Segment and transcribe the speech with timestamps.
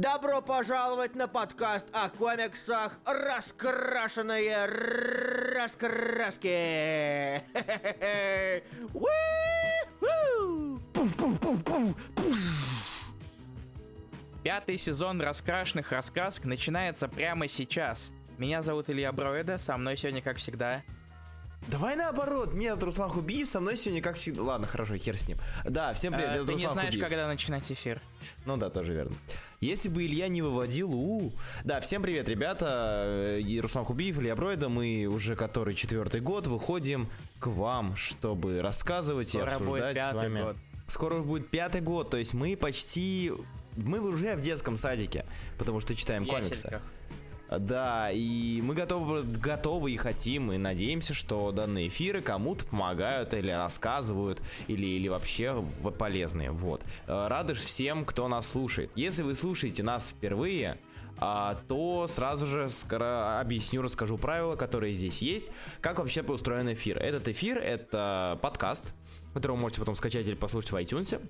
[0.00, 4.64] Добро пожаловать на подкаст о комиксах «Раскрашенные
[5.54, 6.48] раскраски».
[14.42, 18.10] Пятый сезон раскрашенных рассказок начинается прямо сейчас.
[18.38, 20.82] Меня зовут Илья Броида, со мной сегодня, как всегда,
[21.70, 24.42] Давай наоборот, меня зовут Руслан Хубиев, со мной сегодня как всегда...
[24.42, 25.38] Ладно, хорошо, хер с ним.
[25.64, 27.08] Да, всем привет, э, меня ты зовут не Руслан знаешь, Хубиев.
[27.08, 28.02] когда начинать эфир.
[28.44, 29.16] Ну да, тоже верно.
[29.60, 33.38] Если бы Илья не выводил, у, Да, всем привет, ребята.
[33.40, 34.68] И Руслан Хубиев, Илья Бройда.
[34.68, 40.42] Мы уже который четвертый год выходим к вам, чтобы рассказывать Скоро и обсуждать с вами.
[40.42, 40.56] год.
[40.88, 43.32] Скоро будет пятый год, то есть мы почти...
[43.76, 45.24] Мы уже в детском садике,
[45.56, 46.80] потому что читаем комиксы.
[47.58, 53.50] Да, и мы готовы, готовы и хотим, и надеемся, что данные эфиры кому-то помогают или
[53.50, 55.64] рассказывают, или, или вообще
[55.98, 56.52] полезные.
[56.52, 56.82] Вот.
[57.06, 58.92] Э, Рады ж всем, кто нас слушает.
[58.94, 60.78] Если вы слушаете нас впервые,
[61.18, 66.96] а, то сразу же скоро объясню, расскажу правила, которые здесь есть, как вообще устроен эфир.
[66.98, 68.94] Этот эфир— это подкаст,
[69.34, 71.20] который вы можете потом скачать или послушать в iTunes.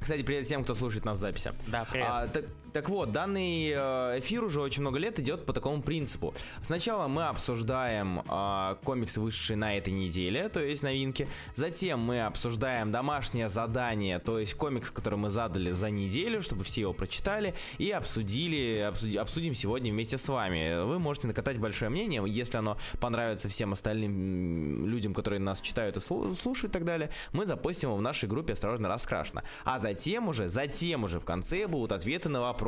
[0.00, 1.52] Кстати, привет всем, кто слушает нас в записи.
[1.66, 2.06] Да, привет.
[2.08, 6.34] А, так, так вот, данный э, эфир уже очень много лет идет по такому принципу.
[6.62, 11.28] Сначала мы обсуждаем э, комиксы, вышедшие на этой неделе, то есть новинки.
[11.54, 16.82] Затем мы обсуждаем домашнее задание, то есть комикс, который мы задали за неделю, чтобы все
[16.82, 20.84] его прочитали и обсудили, обсуди- обсудим сегодня вместе с вами.
[20.84, 26.00] Вы можете накатать большое мнение, если оно понравится всем остальным людям, которые нас читают и
[26.00, 29.42] слу- слушают и так далее, мы запостим его в нашей группе «Осторожно, раскрашено».
[29.64, 32.67] А затем уже, затем уже в конце будут ответы на вопросы.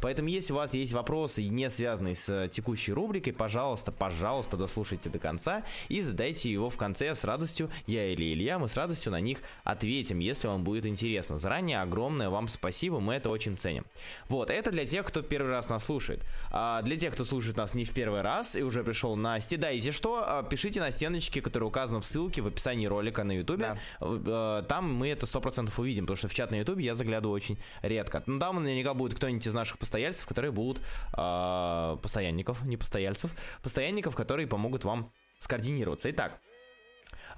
[0.00, 5.10] Поэтому, если у вас есть вопросы, не связанные с э, текущей рубрикой, пожалуйста, пожалуйста, дослушайте
[5.10, 7.70] до конца и задайте его в конце с радостью.
[7.86, 11.38] Я или Илья, мы с радостью на них ответим, если вам будет интересно.
[11.38, 13.84] Заранее огромное вам спасибо, мы это очень ценим.
[14.28, 16.24] Вот, это для тех, кто первый раз нас слушает.
[16.50, 19.56] А для тех, кто слушает нас не в первый раз и уже пришел на сте,
[19.56, 23.32] да, если что, а, пишите на стеночке, которая указана в ссылке в описании ролика на
[23.32, 23.78] ютубе.
[24.00, 27.58] Э, Там мы это 100% увидим, потому что в чат на ютубе я заглядываю очень
[27.82, 28.22] редко.
[28.26, 30.80] Ну, там наверняка будет кто-нибудь из наших постояльцев, которые будут
[31.16, 33.30] э, постоянников, не постояльцев,
[33.62, 36.10] постоянников, которые помогут вам скоординироваться.
[36.10, 36.40] Итак,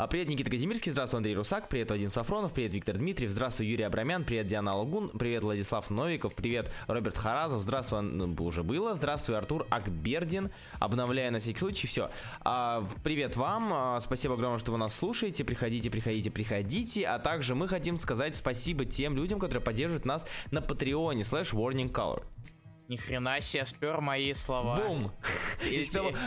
[0.09, 4.25] Привет, Никита Казимирский, здравствуй, Андрей Русак, привет, Вадим Сафронов, привет, Виктор Дмитриев, здравствуй, Юрий Абрамян,
[4.25, 9.67] привет, Диана Лагун, привет, Владислав Новиков, привет, Роберт Харазов, здравствуй, ну, уже было, здравствуй, Артур
[9.69, 12.11] Акбердин, обновляю на всякий случай, все.
[13.05, 17.69] привет вам, а, спасибо огромное, что вы нас слушаете, приходите, приходите, приходите, а также мы
[17.69, 22.23] хотим сказать спасибо тем людям, которые поддерживают нас на Патреоне, слэш Warning Color.
[22.91, 24.81] Ни хрена себе спер мои слова.
[24.81, 25.13] Бум!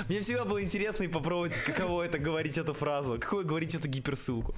[0.07, 4.55] Мне всегда было интересно и попробовать, каково это говорить эту фразу, какое говорить эту гиперссылку.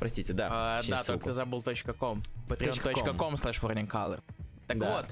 [0.00, 0.48] Простите, да.
[0.50, 2.24] А, да, только забыл .com.
[2.48, 4.22] patreon.com slash.
[4.66, 5.06] Так вот,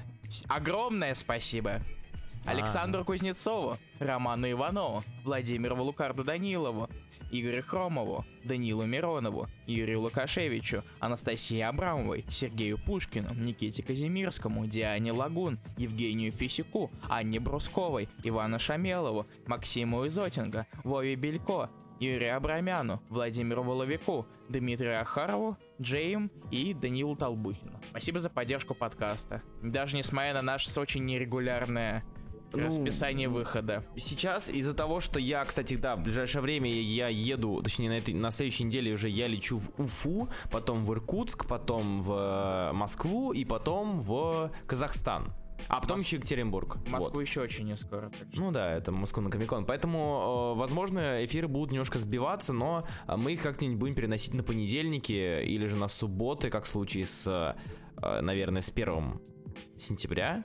[0.49, 1.81] огромное спасибо
[2.43, 6.89] Александру Кузнецову, Роману Иванову, Владимиру Лукарду Данилову,
[7.33, 16.31] Игорю Хромову, Данилу Миронову, Юрию Лукашевичу, Анастасии Абрамовой, Сергею Пушкину, Никите Казимирскому, Диане Лагун, Евгению
[16.31, 25.57] Фисику, Анне Брусковой, Ивану Шамелову, Максиму Изотинга, Вове Белько, Юрию Абрамяну, Владимиру Воловику, Дмитрию Ахарову,
[25.81, 27.79] Джейм и Данилу Толбухину.
[27.89, 29.41] Спасибо за поддержку подкаста.
[29.63, 32.03] Даже несмотря на наше очень нерегулярное
[32.53, 33.83] Ну, расписание выхода.
[33.95, 38.13] Сейчас из-за того, что я, кстати, да, в ближайшее время я еду, точнее на, этой,
[38.13, 43.33] на следующей неделе уже я лечу в Уфу, потом в Иркутск, потом в э, Москву
[43.33, 45.33] и потом в Казахстан.
[45.67, 46.77] А потом еще Екатеринбург.
[46.87, 47.21] Москву Вот.
[47.21, 48.11] еще очень не скоро.
[48.33, 49.65] Ну да, это Москва на Комикон.
[49.65, 54.43] Поэтому, э, возможно, эфиры будут немножко сбиваться, но э, мы их как-нибудь будем переносить на
[54.43, 57.27] понедельники или же на субботы, как в случае с,
[58.01, 59.21] э, наверное, с 1
[59.77, 60.43] сентября.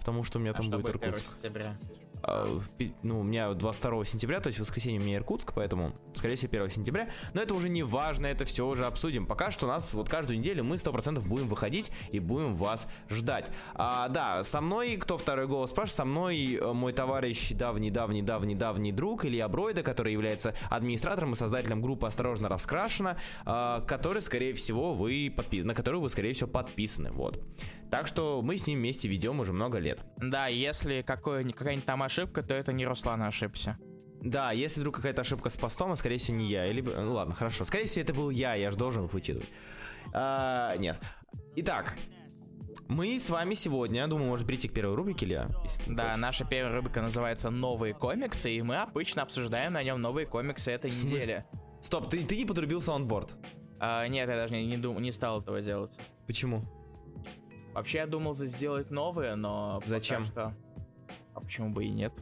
[0.00, 1.34] Потому что у меня А там будет будет 1 Иркутск.
[1.36, 1.76] сентября?
[2.22, 2.60] А,
[3.02, 6.50] ну, у меня 22 сентября, то есть в воскресенье у меня Иркутск, поэтому, скорее всего,
[6.52, 7.10] 1 сентября.
[7.34, 9.26] Но это уже не важно, это все уже обсудим.
[9.26, 13.50] Пока что у нас вот каждую неделю мы 100% будем выходить и будем вас ждать.
[13.74, 19.24] А, да, со мной, кто второй голос спрашивает, со мной э, мой товарищ, давний-давний-давний-давний друг
[19.24, 25.32] Илья Бройда, который является администратором и создателем группы «Осторожно, раскрашено», а, который, скорее всего, вы
[25.34, 25.64] подпис...
[25.64, 27.40] на которую вы, скорее всего, подписаны, вот.
[27.90, 30.00] Так что мы с ним вместе ведем уже много лет.
[30.16, 33.78] Да, если какой- какая-нибудь там ошибка, то это не Руслан ошибся.
[34.20, 36.70] Да, если вдруг какая-то ошибка с постом, а скорее всего не я.
[36.70, 37.64] Либо, ну ладно, хорошо.
[37.64, 39.48] Скорее всего это был я, я же должен их вычитывать.
[40.12, 40.98] А, нет.
[41.56, 41.96] Итак,
[42.88, 45.48] мы с вами сегодня, думаю, может перейти к первой рубрике, Илья?
[45.86, 46.16] Да, против.
[46.18, 50.90] наша первая рубрика называется «Новые комиксы», и мы обычно обсуждаем на нем новые комиксы этой
[50.90, 51.44] недели.
[51.80, 53.36] Стоп, ты, ты не подрубил soundboard.
[53.78, 55.96] А, нет, я даже не, не, дум- не стал этого делать.
[56.26, 56.62] Почему?
[57.72, 60.26] Вообще я думал сделать новые, но Зачем?
[60.26, 60.54] что-
[61.34, 62.12] А почему бы и нет?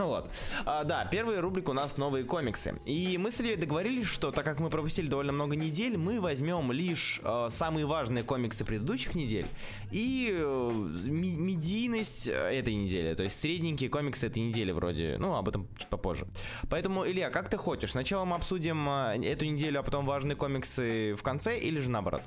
[0.00, 0.30] Ну вот.
[0.64, 2.74] А, да, первая рубрика у нас новые комиксы.
[2.86, 6.72] И мы с Ильей договорились, что так как мы пропустили довольно много недель, мы возьмем
[6.72, 9.46] лишь э, самые важные комиксы предыдущих недель
[9.90, 10.70] и э,
[11.06, 13.12] медийность этой недели.
[13.14, 15.16] То есть средненькие комиксы этой недели вроде.
[15.18, 16.26] Ну, об этом чуть попозже.
[16.70, 17.90] Поэтому, Илья, как ты хочешь?
[17.90, 22.22] Сначала мы обсудим э, эту неделю, а потом важные комиксы в конце или же наоборот?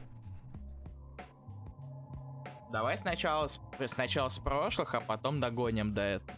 [2.74, 6.38] Давай сначала с, сначала с прошлых, а потом догоним до этого.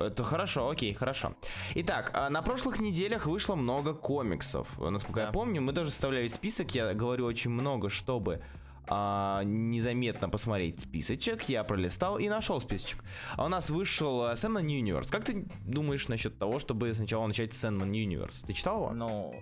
[0.00, 1.34] Это хорошо, окей, хорошо.
[1.74, 4.78] Итак, а, на прошлых неделях вышло много комиксов.
[4.78, 5.32] Насколько я Да.
[5.32, 6.74] помню, мы даже составляли список.
[6.74, 8.42] Я говорю очень много, чтобы
[8.88, 11.42] а, незаметно посмотреть списочек.
[11.42, 13.04] Я пролистал и нашел списочек.
[13.36, 15.10] А у нас вышел Sandman Universe.
[15.12, 18.44] Как ты думаешь насчет того, чтобы сначала начать Sandman Universe?
[18.46, 18.90] Ты читал его?
[18.92, 19.34] Ну,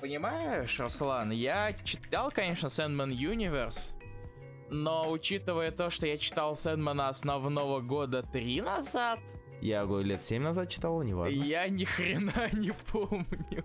[0.00, 3.90] понимаешь, Руслан, я читал, конечно, Sandman Universe,
[4.70, 9.18] но учитывая то, что я читал Сэндмана основного года три назад,
[9.60, 11.32] Я говорю, лет 7 назад читал неважно.
[11.44, 13.64] я ни хрена не помню.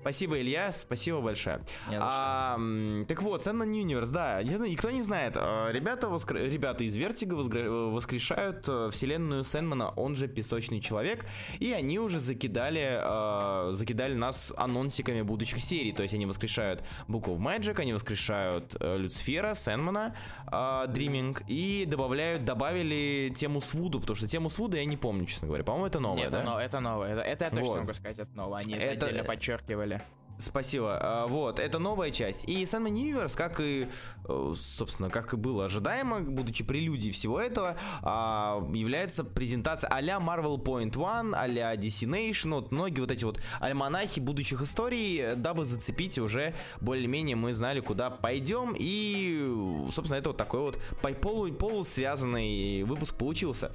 [0.00, 1.60] Спасибо, Илья, спасибо большое.
[2.00, 2.58] А,
[3.06, 6.84] так вот, Sandman Universe, да, не знаю, и кто не знает, а, ребята, воскр- ребята
[6.84, 11.26] из Vertigo возгра- воскрешают э, вселенную Сэндмана, он же Песочный Человек,
[11.58, 17.24] и они уже закидали, а, закидали нас анонсиками будущих серий, то есть они воскрешают Book
[17.24, 20.16] of Magic, они воскрешают э, Люцифера, Сэндмана,
[20.50, 25.46] а, Dreaming, и добавляют, добавили тему Свуду, потому что тему Свуда я не помню, честно
[25.48, 26.38] говоря, по-моему, это новое, Нет, да?
[26.40, 27.12] это, но- это новое.
[27.12, 27.80] Это, это я точно Вот.
[27.80, 28.60] могу сказать, это новое.
[28.60, 30.02] Они это, Это- отдельно подчеркивали.
[30.40, 30.98] Спасибо.
[31.00, 32.48] А, Вот, это новая часть.
[32.48, 33.88] И Sandman Universe, как и,
[34.24, 40.56] э, собственно, как и было ожидаемо, будучи прелюдией всего этого, а, является презентация а-ля Marvel
[40.62, 46.18] Point One, а-ля DC Nation, вот многие вот эти вот альманахи будущих историй, дабы зацепить
[46.18, 52.82] уже более-менее мы знали, куда пойдем, и, собственно, это вот такой вот по- полу, полусвязанный
[52.84, 53.72] выпуск получился.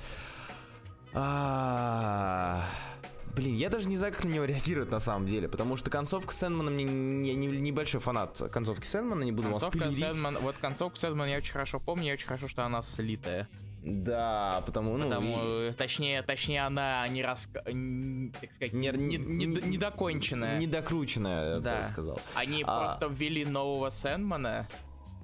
[1.17, 2.65] А,
[3.35, 6.33] Блин, я даже не знаю, как на него реагировать на самом деле, потому что концовка
[6.33, 9.99] Сэндмана мне не, не- небольшой фанат концовки Сэндмана, не буду вас Концовка пилить.
[9.99, 13.49] Сэндман, вот концовку Сэндмана я очень хорошо помню, я очень хорошо, что она слитая.
[13.83, 17.61] Да, потому, ну, Потому, и- э, точнее, точнее, она не раска...
[17.67, 20.57] н- так сказать, Не- не, не- не- недоконченная.
[20.57, 21.79] недокрученная, я Да.
[21.79, 22.21] бы сказал.
[22.35, 22.79] Они А.
[22.85, 24.67] просто ввели нового Сэндмана,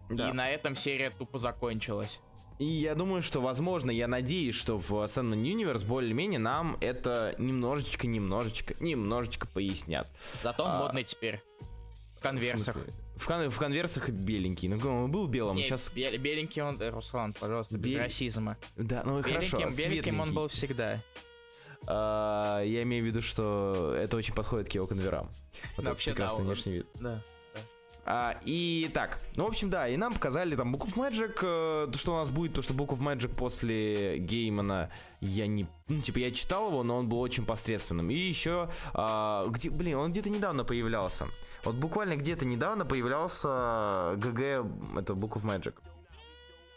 [0.10, 0.30] Да.
[0.30, 2.20] и на этом серия тупо закончилась.
[2.62, 8.06] И я думаю, что, возможно, я надеюсь, что в Sandman Universe более-менее нам это немножечко,
[8.06, 10.08] немножечко, немножечко пояснят.
[10.44, 10.80] Зато он А.
[10.84, 11.42] модный теперь.
[12.18, 12.78] В конверсах.
[13.16, 14.68] В, кон- в конверсах беленький.
[14.68, 15.92] Ну, он был белым, Не, сейчас...
[15.92, 16.80] бел- беленький он...
[16.80, 18.58] э, Руслан, пожалуйста, без Бель- расизма.
[18.76, 20.36] Да, ну и хорошо, Беленьким, беленьким он светленький.
[20.36, 21.04] был всегда.
[21.88, 25.28] А, я имею в виду, что это очень подходит к его конверам.
[25.28, 25.34] Вот
[25.78, 26.86] Да, этот вообще, да, прекрасный он- внешний вид.
[27.00, 27.24] Да.
[28.04, 31.96] А, и так, ну, в общем, да, и нам показали там Book of Magic, э,
[31.96, 34.90] что у нас будет, потому что Book of Magic после Геймана,
[35.20, 38.10] я не, ну, типа, я читал его, но он был очень посредственным.
[38.10, 41.28] И еще, а, где, блин, он где-то недавно появлялся.
[41.64, 44.40] Вот буквально где-то недавно появлялся ГГ,
[44.98, 45.76] это Book of Magic.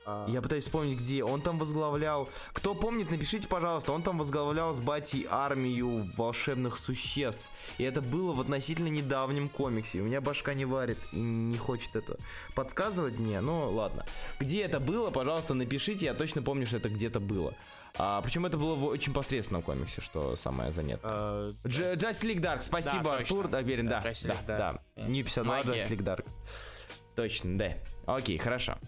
[0.07, 1.25] А, Я пытаюсь вспомнить, где.
[1.25, 2.29] Он там возглавлял...
[2.53, 3.93] Кто помнит, напишите, пожалуйста.
[3.93, 7.49] Он там возглавлял с Батей армию волшебных существ.
[7.79, 10.01] И это было в относительно недавнем комиксе.
[10.01, 12.17] У меня башка не варит и не хочет это
[12.55, 13.41] подсказывать мне.
[13.41, 14.05] Ну, ладно.
[14.39, 16.07] Где это было, пожалуйста, напишите.
[16.07, 17.55] Я точно помню, что это где-то было.
[17.97, 21.13] А, причем это было в очень посредственном комиксе, что самое занятное.
[21.13, 25.03] э, Дж- Justice League Dark, спасибо, Да, Артур, уверен, да, Да, да, да.
[25.07, 25.73] New 52, Магия.
[25.75, 26.25] Justice League Dark.
[27.15, 27.75] Точно, да.
[28.07, 28.79] Окей, хорошо.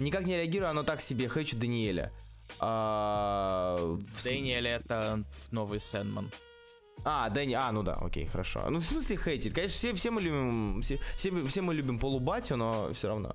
[0.00, 1.28] Никак не реагирую, оно так себе.
[1.28, 2.10] Хочу Даниэля.
[2.58, 6.30] А, Дэниэль это новый Сэндман.
[7.04, 8.68] А, Дэнни, а, ну да, окей, хорошо.
[8.68, 9.54] Ну, в смысле хейтит?
[9.54, 13.34] Конечно, все, все мы любим, все, все, все мы любим полубатю, но все равно.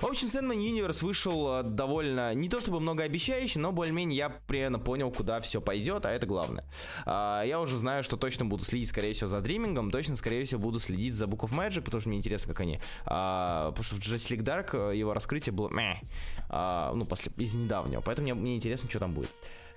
[0.00, 4.78] В общем, Sandman Universe вышел э, довольно, не то чтобы многообещающий, но более-менее я примерно
[4.78, 6.64] понял, куда все пойдет, а это главное.
[7.06, 10.60] А, я уже знаю, что точно буду следить, скорее всего, за Дримингом, точно, скорее всего,
[10.60, 12.80] буду следить за Book of Magic, потому что мне интересно, как они.
[13.06, 15.70] А, потому что в Justice League Dark э, его раскрытие было,
[16.48, 19.30] а, ну, после, из недавнего, поэтому мне, мне интересно, что там будет.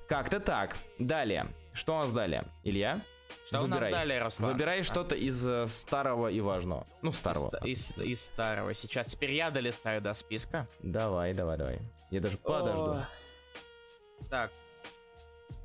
[0.07, 0.77] Как-то так.
[0.99, 1.47] Далее.
[1.73, 2.43] Что у нас далее?
[2.63, 3.01] Илья?
[3.45, 3.91] Что у нас Выбирай.
[3.91, 4.51] далее, Руслан?
[4.53, 6.87] Выбирай А, что-то из э, старого и важного.
[7.01, 7.49] Ну, старого.
[7.65, 8.73] Из, из- из старого.
[8.73, 10.67] Сейчас теперь я долистаю до списка.
[10.81, 11.79] Давай, давай, давай.
[12.11, 12.91] Я даже подожду.
[12.93, 13.07] О,
[14.29, 14.51] Так.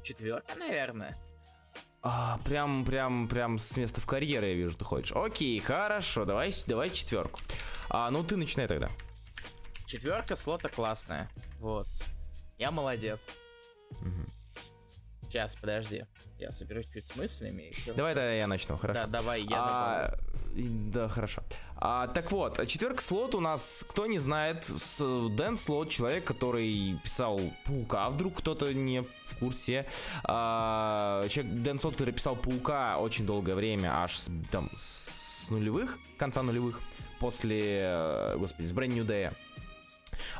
[0.03, 1.17] Четверка, наверное.
[2.03, 5.13] А, прям, прям, прям с места в карьеру я вижу, ты хочешь.
[5.15, 7.41] Окей, хорошо, давай, давай четверку.
[7.91, 8.89] А, ну ты начинай тогда.
[9.87, 11.29] Четверка слота классная.
[11.59, 11.87] Вот.
[12.57, 13.21] Я молодец.
[15.29, 16.07] Сейчас, подожди.
[16.39, 17.73] Я соберусь чуть с мыслями.
[17.97, 19.01] Давай тогда я начну, хорошо.
[19.01, 20.19] Да, давай, я А,
[20.55, 21.43] Да, хорошо.
[21.77, 26.99] А, так вот, четверг слот у нас, кто не знает, с- Дэн Слот, человек, который
[27.05, 29.87] писал Паука, вдруг кто-то не в курсе.
[30.25, 35.99] А, человек, Дэн Слот, который писал Паука очень долгое время, аж с, там с нулевых,
[36.19, 36.81] конца нулевых,
[37.21, 39.33] после, э, господи, с Brand New Day.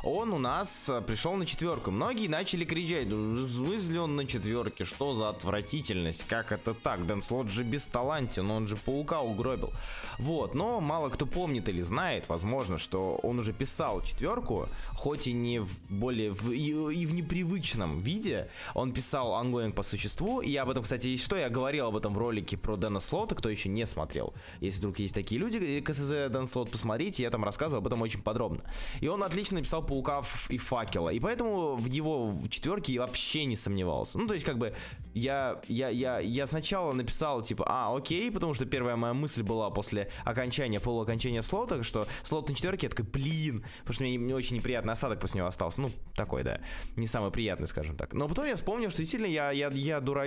[0.03, 1.91] Он у нас э, пришел на четверку.
[1.91, 4.85] Многие начали кричать, «Ну, в смысле он на четверке?
[4.85, 6.25] Что за отвратительность?
[6.25, 7.05] Как это так?
[7.05, 9.71] Дэн Слот же бесталантен, он же паука угробил.
[10.17, 15.33] Вот, но мало кто помнит или знает, возможно, что он уже писал четверку, хоть и
[15.33, 18.49] не в более в, и, и в непривычном виде.
[18.73, 22.17] Он писал ангоинг по существу, и об этом, кстати, что, я говорил об этом в
[22.17, 24.33] ролике про Дэна Слота, кто еще не смотрел.
[24.59, 28.01] Если вдруг есть такие люди, э, КСЗ Дэн Слот, посмотрите, я там рассказываю об этом
[28.01, 28.61] очень подробно.
[29.01, 33.55] И он отлично написал Паука и Факела, и поэтому в его четверке я вообще не
[33.55, 34.17] сомневался.
[34.17, 34.73] Ну, то есть, как бы,
[35.13, 39.69] я, я, я, я сначала написал, типа, а, окей, потому что первая моя мысль была
[39.69, 44.35] после окончания, полуокончания слота, что слот на четверке, я такой, блин, потому что мне, мне
[44.35, 45.81] очень неприятный осадок после него остался.
[45.81, 46.61] Ну, такой, да,
[46.95, 48.13] не самый приятный, скажем так.
[48.13, 50.25] Но потом я вспомнил, что действительно я, я, я дура,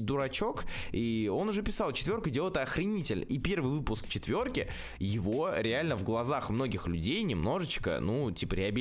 [0.00, 3.24] дурачок, и он уже писал, четверка делает охренитель.
[3.28, 4.68] И первый выпуск четверки
[4.98, 8.79] его реально в глазах многих людей немножечко, ну, типа, реабилитировал.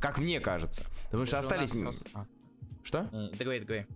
[0.00, 0.84] Как мне кажется.
[1.06, 1.72] Потому что остались...
[2.82, 3.08] Что?
[3.12, 3.86] э, Договори, договори.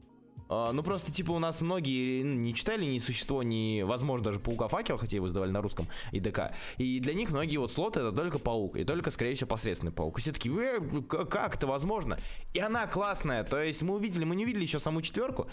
[0.49, 4.41] А, ну просто типа у нас многие ну, не читали ни существо, ни, возможно, даже
[4.41, 6.53] паука факел, хотя его издавали на русском и ДК.
[6.79, 10.19] И для них многие вот слоты это только паук, и только, скорее всего, посредственный паук.
[10.19, 12.19] И все такие, «Э, к- как это возможно?
[12.55, 13.45] И она классная.
[13.45, 15.49] То есть мы увидели, мы не увидели еще саму четверку,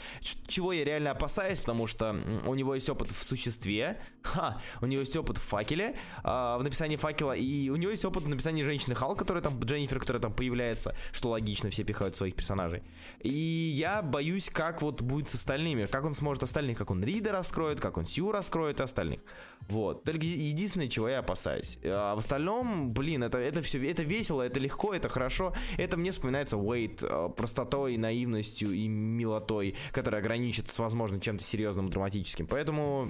[0.48, 5.02] чего я реально опасаюсь, потому что у него есть опыт в существе, ха, у него
[5.02, 8.64] есть опыт в факеле, а, в написании факела, и у него есть опыт в написании
[8.64, 12.84] женщины Хал, которая там, Дженнифер, которая там появляется, что логично, все пихают своих персонажей.
[13.22, 17.32] И я боюсь, как вот будет с остальными, как он сможет остальных, как он Рида
[17.32, 19.20] раскроет, как он Сью раскроет остальных.
[19.68, 20.04] Вот.
[20.04, 21.78] Только единственное, чего я опасаюсь.
[21.84, 25.54] А в остальном, блин, это, это все, это весело, это легко, это хорошо.
[25.78, 31.90] Это мне вспоминается Уэйт э, простотой, наивностью и милотой, которая граничит с, возможно, чем-то серьезным,
[31.90, 32.48] драматическим.
[32.48, 33.10] Поэтому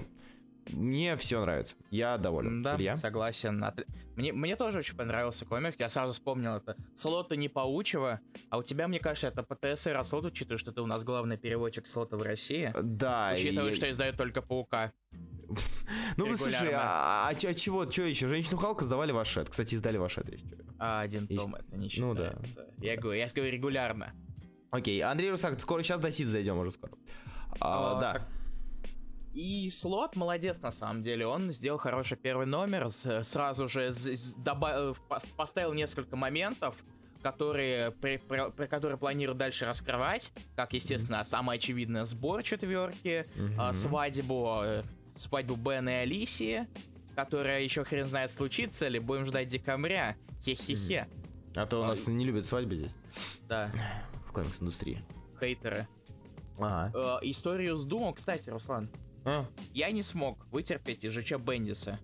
[0.71, 1.75] мне все нравится.
[1.91, 2.63] Я доволен.
[2.63, 2.97] Да, Илья?
[2.97, 3.63] согласен.
[4.15, 5.75] Мне, мне тоже очень понравился комикс.
[5.79, 6.75] Я сразу вспомнил это.
[6.95, 8.19] Слота не паучего,
[8.49, 11.37] а у тебя, мне кажется, это ПТСР от слота, учитывая, что ты у нас главный
[11.37, 12.73] переводчик слота в России.
[12.81, 13.31] Да.
[13.33, 14.91] Учитывая, и- что издает только паука.
[16.17, 18.27] Ну, вы слушай, а, а а чего, что еще?
[18.27, 19.49] Женщину Халка сдавали в Ашет.
[19.49, 20.25] Кстати, издали в Ашет.
[20.79, 22.35] А один том это не ну да.
[22.79, 24.13] Я говорю, я говорю регулярно.
[24.71, 26.93] Окей, Андрей Русак, скоро сейчас до Сид зайдем уже скоро.
[27.61, 28.27] А, А, да.
[29.35, 31.27] И слот молодец на самом деле.
[31.27, 36.81] Он сделал хороший первый номер, сразу же з- з- доба- пос- поставил несколько моментов,
[37.21, 40.31] которые, при, при- при- которые планируют дальше раскрывать.
[40.55, 43.27] Как, естественно, самое очевидное сбор четверки,
[43.57, 43.73] а, Мгм.
[43.75, 44.83] свадьбу, э,
[45.17, 46.65] свадьбу Бена и Алисии,
[47.13, 50.15] которая еще хрен знает случится ли, будем ждать декабря.
[50.45, 51.07] Хе-хе-хе.
[51.57, 52.95] А то у нас не любят свадьбы здесь,
[53.49, 53.69] Да,
[54.27, 55.03] в комикс-индустрии.
[55.39, 55.87] хейтеры.
[56.57, 57.19] Ага.
[57.21, 58.89] Э, историю с Думом, кстати, Руслан,
[59.25, 59.47] А.
[59.73, 61.99] я не смог вытерпеть ЖЧ Бендиса.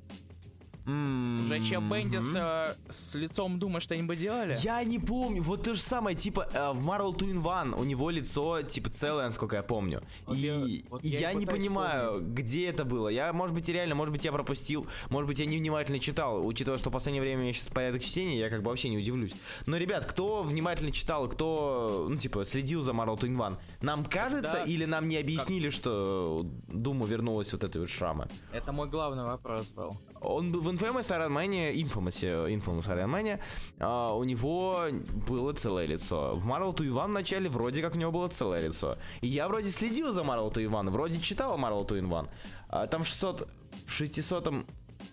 [0.85, 1.89] Мгм.
[1.89, 4.55] Бендиса с лицом Дума что-нибудь делали?
[4.61, 8.09] Я не помню, вот то же самое, типа э, в Marvel Twin One у него
[8.09, 10.01] лицо типа целое, насколько я помню.
[10.25, 12.33] Вот и я- вот я я, не понимаю, вспомнить.
[12.33, 13.09] где это было.
[13.09, 16.45] Я, может быть, и реально, может быть, я пропустил, может быть, я невнимательно читал.
[16.45, 19.33] Учитывая, что в последнее время меня сейчас порядок чтения, я как бы вообще не удивлюсь.
[19.65, 24.63] Но, ребят, кто внимательно читал, кто, ну, типа, следил за Marvel Twin One, нам кажется
[24.63, 28.27] или нам не объяснили, что Думу вернулась вот этой вот шрамы?
[28.51, 29.95] Это мой главный вопрос был.
[30.21, 33.39] Он был в Infamous Iron Man, Infamous, Infamous Iron Man,
[33.79, 34.85] а, у него
[35.27, 36.35] было целое лицо.
[36.35, 38.97] В Marvel to в начале вроде как у него было целое лицо.
[39.21, 42.29] И я вроде следил за Marvel to Иван, вроде читал Marvel to Иван.
[42.69, 43.47] А, там 600,
[43.85, 44.65] в 600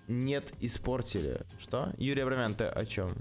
[0.09, 1.43] нет, испортили.
[1.59, 1.93] Что?
[1.99, 3.15] Юрий Абрамян, ты о чем?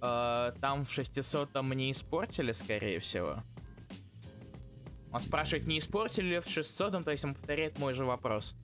[0.00, 3.42] Э, там в 600-м не испортили, скорее всего.
[5.12, 8.54] Он спрашивает, не испортили ли в 600-м, то есть он повторяет мой же вопрос.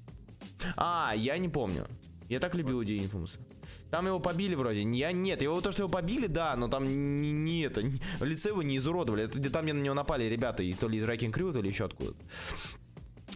[0.76, 1.86] А, я не помню.
[2.28, 3.40] Я так любил идею Инфамуса.
[3.90, 4.82] Там его побили вроде.
[4.82, 6.84] Я нет, его то, что его побили, да, но там
[7.20, 7.82] не, не это.
[7.82, 9.24] не- лицо его не изуродовали.
[9.24, 11.84] Это там на него напали ребята из то ли из Wrecking Crew, то ли еще
[11.84, 12.14] откуда.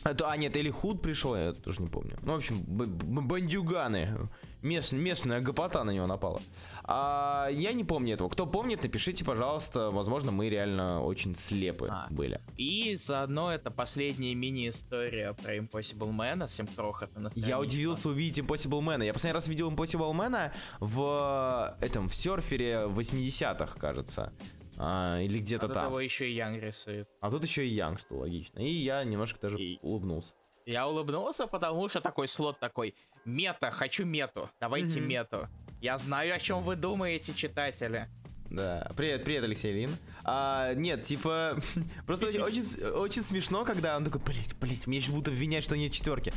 [0.05, 2.17] А, то- а нет, или Худ пришел, я тоже не помню.
[2.23, 4.28] Ну, в общем, бандюганы.
[4.61, 6.40] Мест- местная гопота на него напала.
[6.83, 8.28] А, я не помню этого.
[8.28, 9.90] Кто помнит, напишите, пожалуйста.
[9.93, 12.09] Возможно, мы реально очень слепы А.
[12.11, 12.40] были.
[12.57, 18.81] И заодно это последняя мини-история про Impossible Man, совсем крохотно на Я удивился увидеть Impossible
[18.81, 19.05] Man.
[19.05, 20.50] Я последний раз видел Impossible Man
[20.81, 24.33] в этом, в серфере 80-х, кажется.
[24.80, 25.87] А, или где-то А там.
[25.87, 27.08] его еще и Янг рисует.
[27.20, 28.61] А тут еще и Янг, что логично.
[28.61, 30.35] И я немножко даже И- улыбнулся.
[30.66, 32.94] Я улыбнулся, потому что такой слот такой.
[33.25, 34.49] Мета, хочу мету.
[34.61, 35.08] Давайте Мгм.
[35.08, 35.49] мету.
[35.80, 38.08] Я знаю, о чем вы думаете, читатели.
[38.50, 38.90] Да.
[38.97, 39.97] Привет, привет, Алексей Лин.
[40.25, 41.58] А, нет, типа,
[42.06, 45.92] просто очень, очень, смешно, когда он такой, блять, блять, мне сейчас будут обвинять, что нет
[45.92, 46.32] четверки.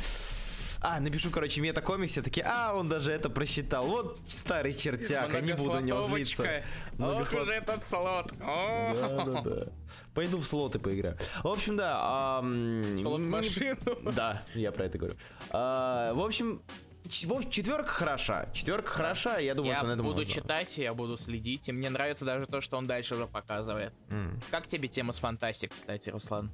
[0.84, 3.86] А, напишу, короче, мета-комиксе, такие, а, он даже это просчитал.
[3.86, 6.62] Вот старый чертяка, не буду на него злиться.
[6.98, 7.22] Многослотовочка.
[7.22, 8.32] Ох Многослот- уж этот слот.
[10.14, 11.16] Пойду в слоты поиграю.
[11.44, 11.98] В общем, да.
[12.38, 13.76] ам, Слот не- машину.
[14.12, 15.16] Да, я про это говорю.
[15.50, 16.60] А, в общем,
[17.08, 18.48] ч- в общем, четверка хороша.
[18.52, 20.34] Четверка хороша, я думаю, Я что на этом буду можно.
[20.34, 23.92] читать, я буду следить, и мне нравится даже то, что он дальше уже показывает.
[24.50, 26.50] Как тебе тема с фантастик, кстати, Руслан?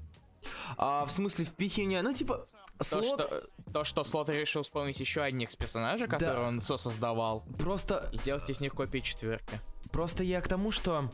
[0.76, 2.46] А, в смысле, впихивания, ну, типа,
[2.78, 3.42] То, слот что,
[3.72, 8.60] то, что Слот решил вспомнить еще одних персонажей, которые он сосоздавал, просто, и делать из
[8.60, 9.60] них копии четверки.
[9.90, 11.10] просто я к тому, что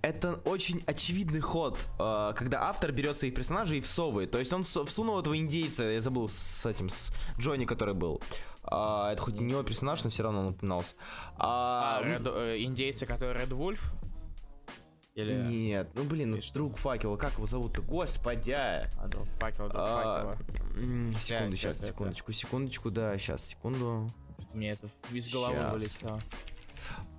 [0.00, 4.30] это очень очевидный ход, э, когда автор берет своих персонажей и всовывает.
[4.30, 8.20] То есть он всунул этого индейца, я забыл с этим, с Джонни, который был.
[8.62, 10.94] А, это хоть и не его персонаж, но все равно он упоминался.
[11.36, 13.92] А, А, Ред- э, индейцы, которые Ред Вульф?
[15.18, 15.34] Или...
[15.34, 17.82] Нет, ну блин, ну, друг факела, как его зовут-то?
[17.82, 18.52] Господи!
[18.52, 21.18] А, друг факела, друг А, факела.
[21.18, 24.08] секунду, сейчас, секундочку, секундочку, да, сейчас, секунду.
[24.54, 26.20] Мне это из головы вылетело.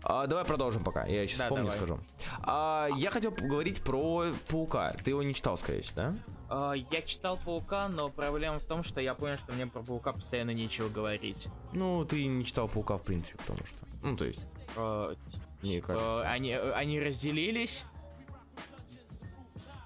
[0.01, 1.77] А, давай продолжим пока, я сейчас Да, вспомню, давай.
[1.77, 1.99] скажу.
[2.43, 4.93] А, я хотел поговорить про Паука.
[5.03, 6.15] Ты его не читал, скорее всего, да?
[6.49, 10.13] А, я читал Паука, но проблема в том, что я понял, что мне про Паука
[10.13, 11.49] постоянно нечего говорить.
[11.73, 13.77] Ну, ты не читал Паука, в принципе, потому что...
[14.01, 14.39] Ну, то есть...
[14.77, 15.13] А,
[15.61, 16.29] Мне типа, кажется.
[16.29, 17.83] Они, они разделились.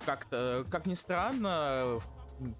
[0.05, 2.01] Как-то, как ни странно,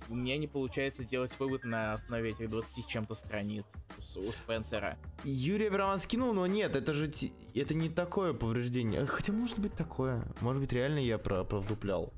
[0.10, 3.66] у меня не получается делать вывод на основе этих 20 с чем-то страниц
[3.98, 4.98] у, у Спенсера.
[5.24, 7.12] Юрий Абрамов скинул, но нет, это же...
[7.54, 9.06] Это не такое повреждение.
[9.06, 10.24] Хотя, может быть, такое.
[10.42, 12.14] Может быть, реально я про провдуплял.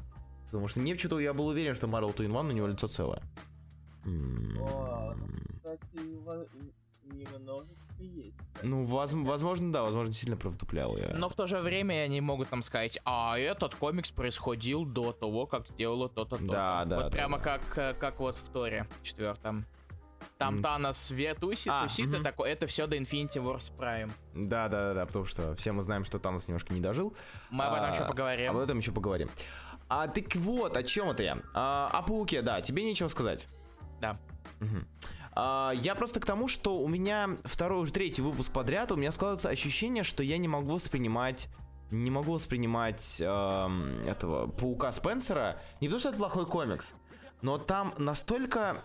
[0.46, 2.88] Потому что мне почему-то я был уверен, что Marvel 2 in 1 у него лицо
[2.88, 3.22] целое.
[4.06, 4.58] М.
[5.48, 5.98] кстати,
[7.04, 8.36] немножечко есть.
[8.64, 11.14] Ну, воз- возможно, да, возможно, сильно провдуплял я.
[11.16, 15.46] Но в то же время они могут там сказать, а этот комикс происходил до того,
[15.46, 16.52] как делало то-то, то-то.
[16.52, 17.44] Да, да, Вот да, прямо да.
[17.44, 19.66] Как, э, как вот в Торе четвертом.
[20.38, 20.64] Там М.
[20.64, 22.22] Танос тусит, А, тусит, мгм.
[22.22, 24.12] и такое, это все до Infinity Wars Prime.
[24.34, 27.16] Да, да, да, да, потому что все мы знаем, что Танос немножко не дожил.
[27.52, 28.52] Мы об этом А, еще поговорим.
[28.52, 29.30] Об этом еще поговорим.
[29.88, 31.38] А так вот, о чем это я?
[31.54, 33.48] А, о пауке, да, тебе нечего сказать.
[34.02, 34.20] Да.
[34.60, 34.86] Мгм.
[35.36, 39.12] А, я просто к тому, что у меня второй, уже третий выпуск подряд, у меня
[39.12, 41.50] складывается ощущение, что я не могу воспринимать
[41.92, 45.62] не могу воспринимать эм, этого паука Спенсера.
[45.82, 46.96] Не потому что это плохой комикс,
[47.42, 48.84] но там настолько,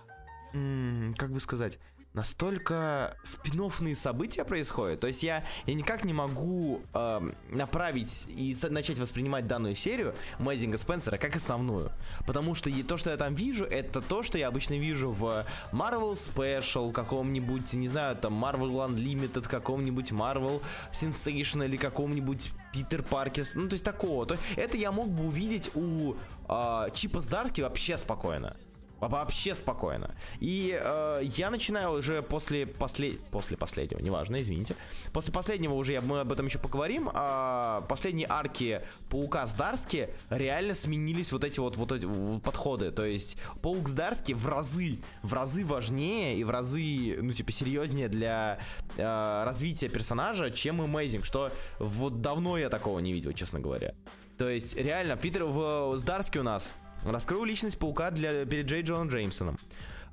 [0.52, 1.78] как бы сказать,
[2.14, 3.61] настолько спин
[3.94, 5.01] события происходят.
[5.01, 10.79] То есть я, я никак не могу эм, направить и начать воспринимать данную серию Мэйзинга
[10.79, 11.92] Спенсера как основную.
[12.27, 16.12] Потому что то, что я там вижу, это то, что я обычно вижу в Marvel
[16.12, 23.44] Special каком-нибудь, не знаю, там Marvel Unlimited, каком-нибудь Marvel Sensation или каком-нибудь Питер Паркер.
[23.55, 24.27] Ну, то есть такого.
[24.27, 26.14] То, это я мог бы увидеть у
[26.49, 28.57] э, Чипа Сдарки вообще спокойно.
[29.00, 30.14] Во- Вообще спокойно.
[30.40, 34.76] И э, я начинаю уже после, после, после последнего, неважно, извините.
[35.12, 37.10] После последнего уже я, мы об этом еще поговорим.
[37.12, 42.90] а, последние арки Паука с Дарски реально сменились вот эти вот, вот эти вот подходы.
[42.90, 47.52] То есть Паук с Дарски в разы, в разы важнее и в разы, ну, типа,
[47.52, 48.58] серьезнее для
[48.96, 53.94] э, развития персонажа, чем Amazing, что вот давно я такого не видел, честно говоря.
[54.38, 56.72] То есть, реально, Питер в с Дарски у нас
[57.04, 59.58] раскрыл личность паука для, перед Джей Джоном Джеймсоном.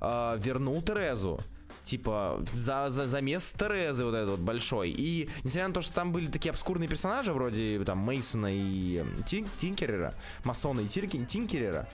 [0.00, 1.40] А, вернул Терезу.
[1.84, 4.90] Типа, за, за замес Терезы вот этот вот большой.
[4.90, 9.22] И, несмотря на то, что там были такие обскурные персонажи, вроде там Мейсона и м,
[9.24, 11.88] Тин- Тинкерера, Масона и Тирки- Тинкерера,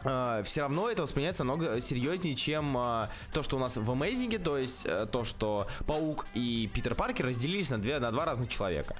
[0.00, 4.56] все равно это воспринимается намного серьезнее, чем а, то, что у нас в Amazing, то
[4.56, 8.94] есть э, то, что Паук и Питер Паркер разделились на, две, на два разных человека.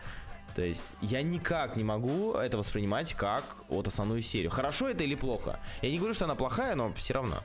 [0.59, 4.51] То есть я никак не могу это воспринимать как вот основную серию.
[4.51, 5.61] Хорошо это или плохо?
[5.83, 7.45] Я не говорю, что она плохая, но все равно.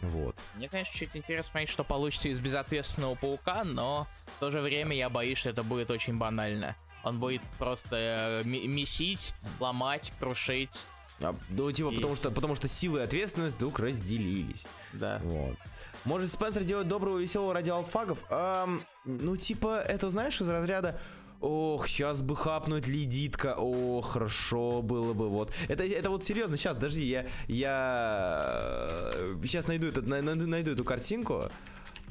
[0.00, 0.34] Вот.
[0.54, 4.06] Мне, конечно, чуть интересно смотреть, что получится из безответственного паука, но
[4.38, 6.76] в то же время я боюсь, что это будет очень банально.
[7.04, 10.86] Он будет просто э, месить, ломать, крушить.
[11.22, 14.66] А, ну, типа, И- потому что, потому что силы и ответственность вдруг разделились.
[14.94, 15.20] Да.
[15.22, 15.56] Вот.
[16.04, 18.24] Может Спенсер делать доброго и веселого ради алтфагов?
[18.30, 20.98] Ам, ну, типа, это знаешь, из разряда
[21.40, 23.54] Ох, сейчас бы хапнуть лидитка.
[23.56, 25.28] О, хорошо было бы.
[25.28, 25.52] Вот.
[25.68, 26.56] Это, это вот серьезно.
[26.56, 27.26] Сейчас, подожди, я.
[27.48, 29.10] Я.
[29.42, 31.50] Сейчас найду, этот, на- найду, найду эту картинку.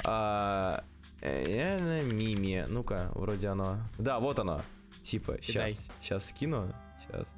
[0.03, 0.83] А,
[1.21, 2.65] э, на миме.
[2.67, 3.77] Ну-ка, вроде оно.
[3.99, 4.63] Да, вот оно.
[5.01, 5.71] Типа, Кидай.
[5.71, 5.89] сейчас.
[5.99, 6.73] Сейчас скину.
[7.05, 7.35] Сейчас.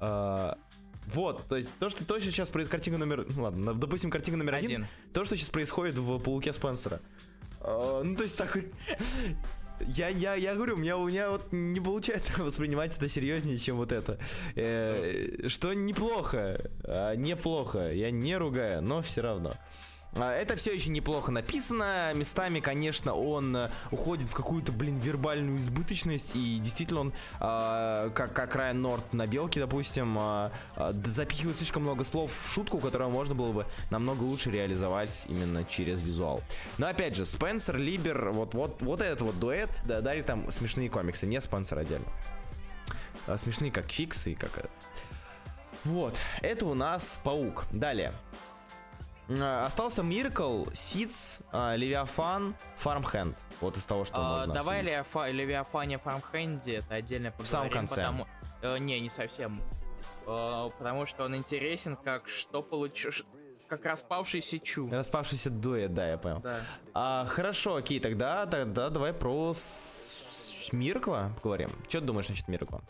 [0.00, 0.56] А,
[1.06, 3.26] вот, то есть то, что, то, что сейчас происходит, картинка номер...
[3.34, 4.70] ну Ладно, допустим, картинка номер один.
[4.70, 4.86] Один.
[5.12, 7.00] То, что сейчас происходит в Пауке Спенсера.
[7.60, 8.56] А, ну, то есть так...
[9.86, 13.76] Я, я, я говорю, у меня, у меня вот не получается воспринимать это серьезнее, чем
[13.76, 14.18] вот это.
[14.54, 17.92] Э, что неплохо, а, неплохо.
[17.92, 19.56] Я не ругаю, но все равно.
[20.20, 22.12] А, Это все еще неплохо написано.
[22.14, 26.34] Местами, конечно, он э, уходит в какую-то, блин, вербальную избыточность.
[26.34, 30.52] И действительно он, а, как, как Райан Норт на белке, допустим, а,
[30.92, 35.64] д- запихивает слишком много слов в шутку, которую можно было бы намного лучше реализовать именно
[35.64, 36.42] через визуал.
[36.78, 40.90] Но опять же, Спенсер, Либер, вот, вот, вот этот вот дуэт да, дарит там смешные
[40.90, 42.06] комиксы, не Спенсер отдельно.
[43.26, 44.68] А, смешные как фиксы и как.
[45.84, 47.66] Вот, это у нас паук.
[47.70, 48.12] Далее.
[49.38, 53.36] А, Остался Миркл, Сиц, а, Левиафан, Фармхенд.
[53.60, 54.82] Вот из того, что А, можно давай.
[54.82, 57.50] Левиафа- Левиафане Фармхенде, это отдельно поговорим.
[57.50, 57.96] самом конце.
[57.96, 58.26] Потому...
[58.62, 59.60] э, не, не совсем.
[60.26, 63.24] Э, потому что он интересен, как что получишь...
[63.68, 64.88] Как распавшийся чу.
[64.90, 66.40] Распавшийся дуэт, да, я понял.
[66.40, 66.60] Да.
[66.94, 71.68] А, хорошо, окей, тогда, тогда давай про с- Миркла поговорим.
[71.86, 72.80] Что ты думаешь насчет Миркла?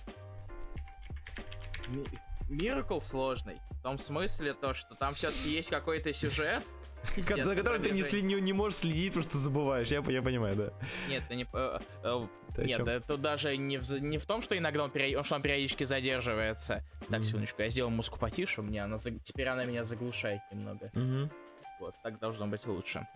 [2.48, 3.58] Миракл сложный.
[3.78, 6.62] В том смысле то, что там все-таки есть какой-то сюжет.
[7.16, 9.88] За которым ты не, не, не можешь следить, что забываешь.
[9.88, 10.72] Я, я понимаю, да.
[11.08, 11.46] Нет, ты не...
[11.52, 14.90] э, э, Ты Нет, да, тут даже не в, не в том, что иногда он,
[14.90, 16.82] пере- что он периодически задерживается.
[17.08, 17.24] Так, Мгм.
[17.24, 20.90] секундочку, я сделал музыку потише, мне она теперь она меня заглушает немного.
[20.94, 21.30] Мгм.
[21.78, 23.06] Вот, так должно быть лучше.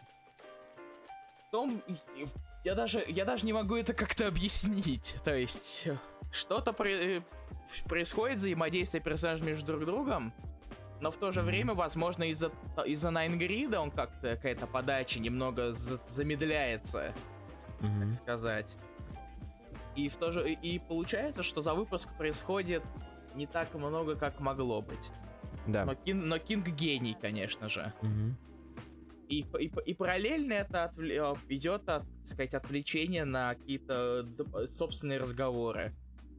[1.50, 1.82] Том,
[2.64, 5.16] я даже, я даже не могу это как-то объяснить.
[5.24, 5.96] То есть, э,
[6.30, 7.20] что-то про- э,
[7.86, 10.32] происходит, взаимодействие персонажей между друг другом,
[11.02, 12.52] но в то же время, возможно, из-за
[12.86, 17.12] из-за Найнгрида он как-то, какая-то подача немного за- замедляется,
[17.80, 18.02] Мгм.
[18.10, 18.76] так сказать.
[19.96, 22.82] И в то же и- получается, что за выпуск происходит
[23.34, 25.10] не так много, как могло быть.
[25.66, 25.84] Да.
[25.84, 27.92] Но, Кин- но Кинг гений, конечно же.
[28.00, 28.36] Мгм.
[29.28, 34.26] И, и, и параллельно это отвле- э, идет, от, так сказать, отвлечение на какие-то
[34.68, 35.92] собственные разговоры.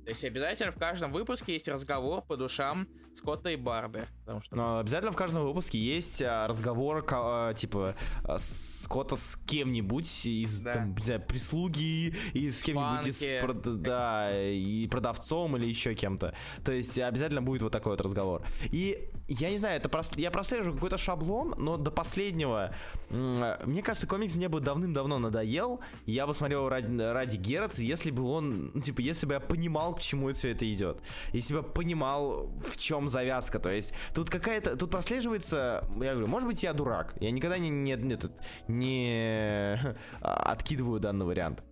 [0.04, 4.08] То есть обязательно в каждом выпуске есть разговор по душам Скотта и Барби.
[4.24, 10.26] Что Но обязательно в каждом выпуске есть а, разговор, а, типа, а, Скотта с кем-нибудь
[10.26, 10.74] из, Да.
[10.74, 16.34] там, не знаю, прислуги, и с кем-нибудь из, прод- да, и продавцом или еще кем-то.
[16.66, 18.46] То есть обязательно будет вот такой вот разговор.
[18.72, 22.74] И я не знаю, это прос- я прослеживаю какой-то шаблон, но до последнего,
[23.10, 25.80] мне кажется, комикс мне бы давным-давно надоел.
[26.06, 29.96] Я бы смотрел ради, ради Герц, если бы он, ну, типа, если бы я понимал,
[29.96, 31.02] к чему все это идет.
[31.32, 33.60] Если бы я понимал, в чем завязка.
[33.60, 37.16] То есть тут какая-то, тут прослеживается, я говорю, может быть, я дурак.
[37.20, 38.20] Я никогда не, не, не,
[38.68, 41.64] не откидываю данный вариант.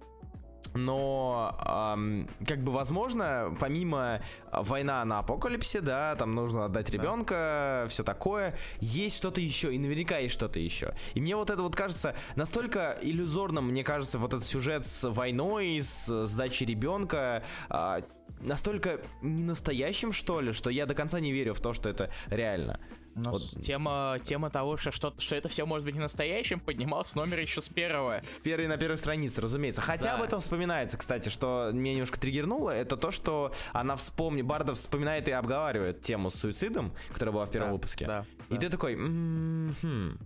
[0.73, 7.85] Но, ам, как бы, возможно, помимо а, война на апокалипсе, да, там нужно отдать ребенка,
[7.89, 10.93] все такое, есть что-то еще, и наверняка есть что-то еще.
[11.13, 15.81] И мне вот это вот кажется настолько иллюзорным, мне кажется, вот этот сюжет с войной,
[15.81, 18.01] с сдачей ребенка, а,
[18.39, 22.79] настолько ненастоящим, что ли, что я до конца не верю в то, что это реально.
[23.13, 23.41] Но Вот.
[23.41, 27.15] с- тема, тема того, что, что, что это все может быть не настоящим, поднималась с
[27.15, 28.21] номера еще с первого.
[28.21, 29.81] В первой, на первой странице, разумеется.
[29.81, 30.15] Хотя Да.
[30.15, 35.27] об этом вспоминается, кстати, что меня немножко триггернуло, это то, что она вспомни, Барда вспоминает
[35.27, 38.05] и обговаривает тему с суицидом, которая была в первом Да, выпуске.
[38.07, 38.59] Да, И да.
[38.61, 40.17] ты такой, «М-хм».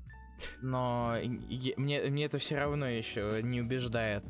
[0.62, 1.15] Но
[1.78, 4.24] мне, мне это все равно еще не убеждает.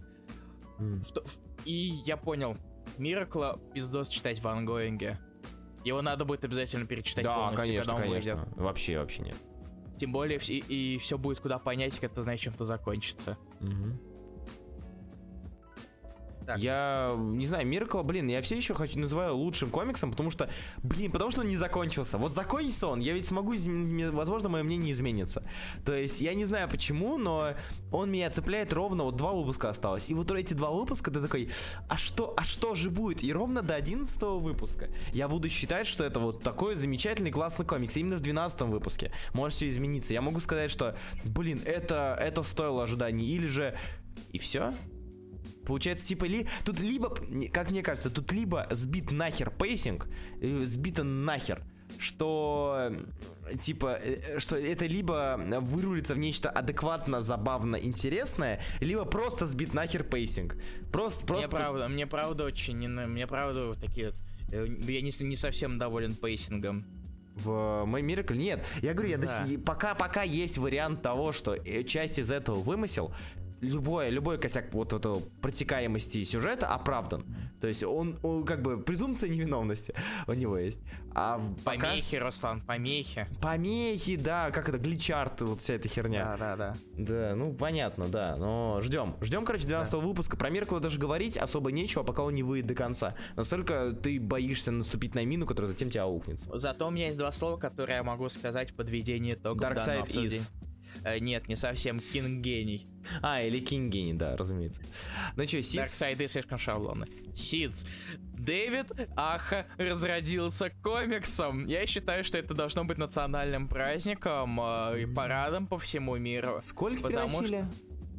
[0.79, 1.01] М.
[1.03, 1.73] В в- И
[2.05, 2.57] я понял.
[2.97, 5.17] Миракла пиздос читать в ангоинге.
[5.85, 8.35] Его надо будет обязательно перечитать Да, полностью, конечно, когда он конечно.
[8.35, 8.57] выйдет.
[8.57, 9.35] Вообще, вообще нет.
[9.97, 13.37] Тем более, вс- и, все будет куда понять, когда ты знаешь, чем это закончится.
[13.61, 13.99] Мгм.
[16.57, 20.49] Я не знаю, Миркла, блин, я все еще хочу называю лучшим комиксом, потому что,
[20.83, 22.17] блин, потому что он не закончился.
[22.17, 23.53] Вот закончится он, я ведь смогу,
[24.11, 25.43] возможно, мое мнение изменится.
[25.85, 27.53] То есть я не знаю почему, но
[27.91, 30.09] он меня цепляет ровно, вот два выпуска осталось.
[30.09, 31.49] И вот эти два выпуска ты такой,
[31.89, 33.23] а что, а что же будет?
[33.23, 37.95] И ровно до 11 выпуска я буду считать, что это вот такой замечательный, классный комикс.
[37.97, 40.13] Именно в 12 выпуске может все измениться.
[40.13, 43.25] Я могу сказать, что, блин, это, это стоило ожиданий.
[43.25, 43.77] Или же,
[44.31, 44.73] и все?
[45.65, 47.13] Получается, типа, ли, тут либо,
[47.51, 50.07] как мне кажется, тут либо сбит нахер пейсинг,
[50.41, 51.63] э, сбито нахер,
[51.97, 52.89] что,
[53.49, 59.73] э, типа, э, что это либо вырулится в нечто адекватно, забавно, интересное, либо просто сбит
[59.73, 60.57] нахер пейсинг.
[60.91, 61.49] Просто, просто...
[61.49, 64.15] Мне правда, мне правда очень, мне правда вот такие вот,
[64.51, 66.85] я не, не совсем доволен пейсингом.
[67.35, 68.63] В мой Miracle нет.
[68.81, 69.45] Я говорю, я до Да.
[69.45, 73.13] си- пока, пока есть вариант того, что часть из этого вымысел,
[73.61, 77.25] любой, любой косяк вот этого протекаемости сюжета оправдан.
[77.61, 79.93] То есть он, он как бы презумпция невиновности
[80.27, 80.81] у него есть.
[81.13, 81.89] А пока...
[81.89, 83.27] Помехи, Руслан, помехи.
[83.41, 86.37] Помехи, да, как это, гличарт, вот вся эта херня.
[86.37, 86.77] Да, да, да.
[86.97, 89.15] Да, ну понятно, да, но ждем.
[89.21, 90.37] Ждем, короче, 12 выпуска.
[90.37, 93.15] Про Меркла даже говорить особо нечего, пока он не выйдет до конца.
[93.35, 96.49] Настолько ты боишься наступить на мину, которая затем тебя аукнется.
[96.57, 100.07] Зато у меня есть два слова, которые я могу сказать в подведении итогов Dark Side
[100.07, 100.49] is.
[101.05, 102.87] Э, Нет, не совсем Кинг гений.
[103.21, 104.81] А, или Кинг Гений, да, разумеется.
[105.35, 105.75] Ну что, Сидс?
[105.75, 107.05] Дарксайды слишком шаблонны.
[107.35, 107.85] Сидс.
[108.33, 111.65] Дэвид Аха разродился комиксом.
[111.67, 116.57] Я считаю, что это должно быть национальным праздником э, и парадом по всему миру.
[116.59, 117.65] Сколько Потому переносили?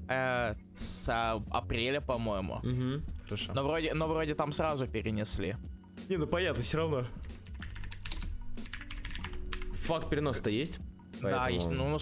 [0.09, 2.59] Э, с а, апреля, по-моему.
[2.59, 3.53] Угу, хорошо.
[3.53, 5.57] Но вроде, но вроде там сразу перенесли.
[6.09, 7.05] Не, ну понятно, все равно.
[9.87, 10.79] Факт переноса-то есть?
[11.21, 11.99] Да, Поэтому- есть, ну,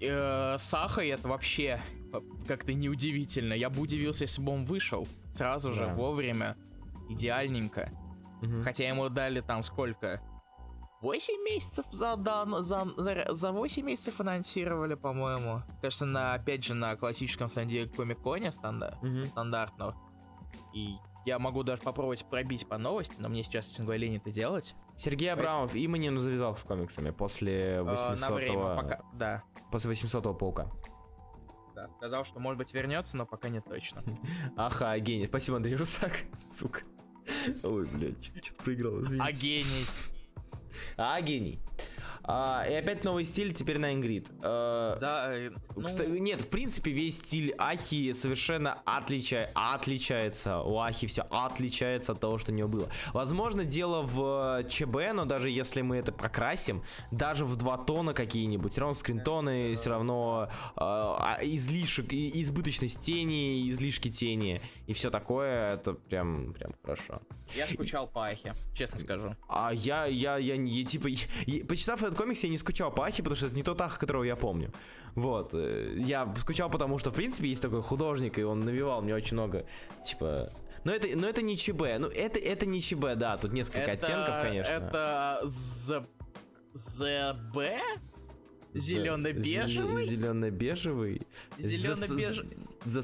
[0.00, 1.80] э, с Ахой это вообще
[2.12, 3.52] э, как-то неудивительно.
[3.54, 5.92] Я бы удивился, если бы он вышел сразу же, Да.
[5.94, 6.56] вовремя,
[7.08, 7.90] идеальненько.
[8.42, 8.62] Мгм.
[8.64, 10.20] Хотя ему дали там сколько?
[11.02, 15.62] 8 месяцев за, дан- за, за, за 8 месяцев анонсировали, по-моему.
[15.80, 19.94] Кажется, на, опять же, на классическом Сан-Диего Комик-Коне станда, стандартно.
[20.74, 20.96] И
[21.30, 24.74] я могу даже попробовать пробить по новости, но мне сейчас, честно говоря, лень это делать.
[24.96, 29.42] Сергей Абрамов именем завязал с комиксами после Э, 800 на время пока, да.
[29.70, 30.68] после 800 паука.
[31.74, 31.88] да.
[31.96, 34.02] Сказал, что, может быть, вернется, но пока не точно.
[34.56, 35.26] Аха, гений.
[35.26, 36.12] Спасибо, Андрей Русак.
[36.52, 36.80] Сука.
[37.62, 39.24] Ой, блядь, что-то проиграл, извините.
[39.26, 39.86] А гений.
[40.96, 41.60] А, гений.
[42.22, 44.28] А, и опять новый стиль, теперь на Ингрид.
[44.42, 49.50] Э, Да, э, ну, Кста- Нет, в принципе, весь стиль Ахи совершенно отлича...
[49.54, 50.60] отличается.
[50.60, 52.88] У Ахи все отличается от того, что у него было.
[53.12, 58.72] Возможно, дело в ЧБ, но даже если мы это прокрасим, даже в два тона какие-нибудь,
[58.72, 65.74] все равно скринтоны, все равно э, а, излишек, избыточность тени, излишки тени и все такое,
[65.74, 67.20] это прям, прям хорошо.
[67.56, 69.34] я скучал по Ахе, честно скажу.
[69.48, 73.04] А я, я, я, не- типа, я- я- почитав этот комикс, я не скучал по
[73.04, 74.72] Ахе, потому что это не тот Ах, которого я помню.
[75.14, 75.54] Вот.
[75.54, 79.34] э, Я скучал, потому что, в принципе, есть такой художник, и он навевал мне очень
[79.34, 79.66] много,
[80.06, 80.50] типа...
[80.84, 81.82] Но это, но это не ЧБ.
[81.98, 84.72] Ну, это, это не ЧБ, да, тут несколько оттенков, конечно.
[84.72, 85.40] Это.
[86.72, 87.56] ЗБ?
[88.74, 90.04] Зелено-бежевый?
[90.06, 91.26] Зелено-бежевый.
[91.58, 92.56] Зелено-бежевый.
[92.84, 93.02] За-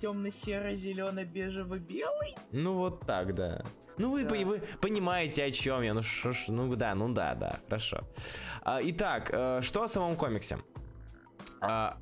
[0.00, 2.36] Темно-серо-зелено-бежево-белый?
[2.52, 3.64] Ну, вот так, да.
[3.98, 4.28] Ну, вы, Да.
[4.28, 5.92] по- вы понимаете, о чем я.
[5.94, 8.04] Ну, шо ж, ну да, ну да, да, хорошо.
[8.62, 10.58] А, итак, э, что о самом комиксе?
[11.60, 11.98] А,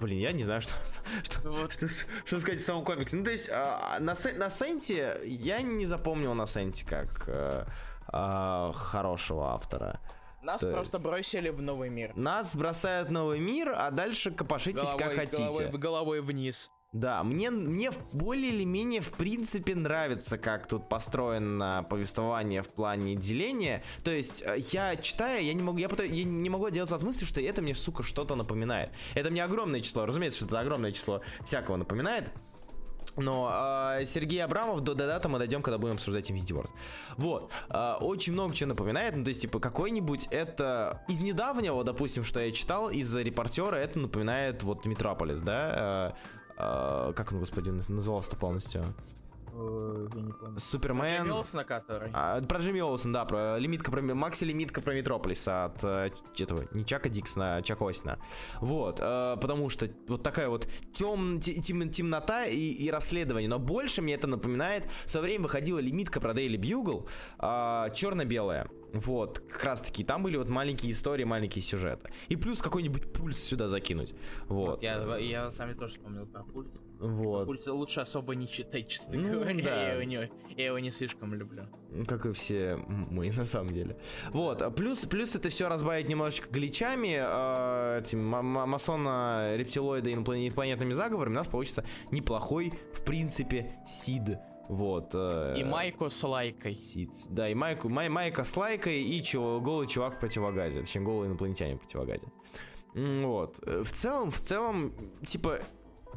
[0.00, 0.74] блин, я не знаю, что,
[1.22, 1.72] что, Вот.
[1.72, 1.88] что,
[2.24, 3.16] что сказать о самом комиксе.
[3.16, 7.64] Ну, то есть, а, на, Сен- на Сенте я не запомнил на Сенте как э,
[8.08, 10.00] а, хорошего автора.
[10.46, 12.12] Нас То просто есть- бросили в новый мир.
[12.14, 15.42] Нас бросают в новый мир, а дальше копошитесь как хотите.
[15.42, 16.70] головой, головой вниз.
[16.92, 23.16] Да, мне, мне более или менее в принципе нравится, как тут построено повествование в плане
[23.16, 23.82] деления.
[24.04, 27.24] То есть, э, я читая, я не могу, я, я не могу отделаться от мысли,
[27.26, 28.90] что это мне, сука, что-то напоминает.
[29.14, 32.30] Это мне огромное число, разумеется, что это огромное число всякого напоминает.
[33.16, 36.72] Но э, Сергей Абрамов, до, даты мы дойдем, когда будем обсуждать Infinity Wars.
[37.16, 37.50] Вот.
[37.70, 39.16] Э, очень много чего напоминает.
[39.16, 41.02] Ну, то есть, типа, какой-нибудь это...
[41.08, 46.14] Из недавнего, допустим, что я читал, из репортера, это напоминает вот Метрополис, да?
[46.58, 48.94] Э, э, как он, господи, назывался-то полностью?
[49.56, 50.58] Я не помню.
[50.58, 51.32] Супермен...
[51.52, 52.10] на который?
[52.12, 56.66] А, про Джимми Олсен, да, про лимитка, про Макси лимитка про Метрополиса от э, этого,
[56.72, 58.18] не Чака Диксона, а Чака Осина.
[58.60, 63.48] Вот, э, потому что вот такая вот тем, те- тем- темнота и, и расследование.
[63.48, 68.68] Но больше мне это напоминает, в свое время выходила лимитка про Daily Bugle, э, черно-белая.
[68.92, 72.10] Вот, как раз таки, там были вот маленькие истории, маленькие сюжеты.
[72.28, 74.14] И плюс какой-нибудь пульс сюда закинуть.
[74.48, 74.82] Вот.
[74.82, 76.82] Я, я сами тоже вспомнил про пульс.
[76.98, 77.46] Вот.
[77.46, 79.54] Пульс лучше особо не читать, честно Ну, говоря.
[79.64, 79.82] да.
[79.88, 81.66] Я, его не, я его не слишком люблю.
[82.08, 83.96] Как и все мы, на самом деле.
[84.30, 90.08] Вот, а плюс, плюс это все разбавить немножечко гличами, э, этим ма- ма- масона, рептилоида
[90.10, 94.38] и иноплан- инопланетными заговорами, у нас получится неплохой, в принципе, сид.
[94.68, 95.10] Вот.
[95.14, 96.80] э, И майку с лайкой.
[96.80, 97.10] Сид.
[97.30, 100.80] Да, и майку, май, майка с лайкой и чего, голый чувак в противогазе.
[100.80, 102.26] Точнее, голый инопланетянин в противогазе.
[102.94, 103.60] Вот.
[103.66, 104.92] Э, В целом, в целом,
[105.24, 105.60] типа,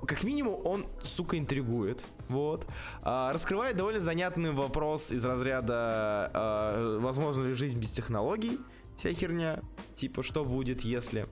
[0.07, 2.05] как минимум, он, сука, интригует.
[2.27, 2.65] Вот.
[3.01, 8.59] А, раскрывает довольно занятный вопрос из разряда а, возможно ли жизнь без технологий?
[8.97, 9.61] Вся херня.
[9.95, 11.27] Типа, что будет, если.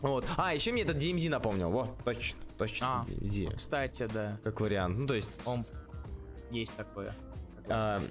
[0.00, 0.26] Вот.
[0.36, 1.70] А, еще мне этот DMZ напомнил.
[1.70, 2.86] Вот, точно, точно.
[2.86, 3.06] А.
[3.08, 3.56] DMZ.
[3.56, 4.98] Кстати, да, Как вариант.
[4.98, 5.64] Ну, то есть, он
[6.50, 7.14] есть такое.
[7.68, 8.02] а,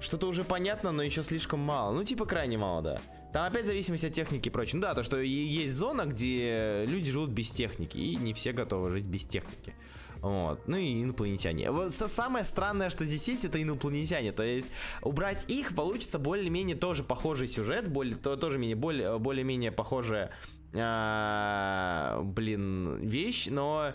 [0.00, 1.92] что-то уже понятно, но еще слишком мало.
[1.92, 3.00] Ну, типа, крайне мало, да.
[3.32, 4.76] Там опять зависимость от техники и прочее.
[4.76, 8.90] Ну да, то, что есть зона, где люди живут без техники, и не все готовы
[8.90, 9.74] жить без техники.
[10.20, 10.66] Вот.
[10.66, 11.70] Ну и инопланетяне.
[11.70, 14.32] Вот самое странное, что здесь есть, это инопланетяне.
[14.32, 14.68] То есть
[15.02, 20.32] убрать их, получится более-менее тоже похожий сюжет, более, то, тоже менее, более, более-менее похожая,
[20.74, 23.94] а, блин, вещь, но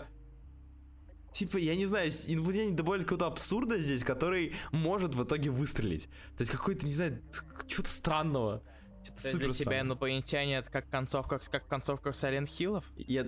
[1.32, 6.04] Типа, я не знаю, инопланетяне добавили какого-то абсурда здесь, который может в итоге выстрелить.
[6.36, 7.20] То есть какой-то, не знаю,
[7.66, 8.62] чего-то странного.
[9.04, 12.84] Что-то То есть для тебя инопланетяне это как концовка, как концовка Silent Хиллов?
[12.96, 13.26] Я...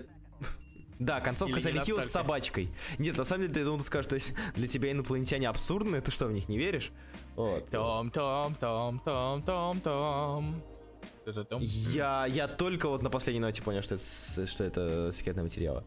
[0.99, 2.71] Да, концовка Silent Hill с собачкой.
[2.99, 6.27] Нет, на самом деле, ты думал, скажешь, то есть для тебя инопланетяне абсурдные, ты что,
[6.27, 6.91] в них не веришь?
[7.35, 7.69] Вот.
[7.69, 10.63] Том, том, том, том, том, том.
[11.61, 15.85] Я, я только вот на последней ноте понял, что это, что это секретные материалы.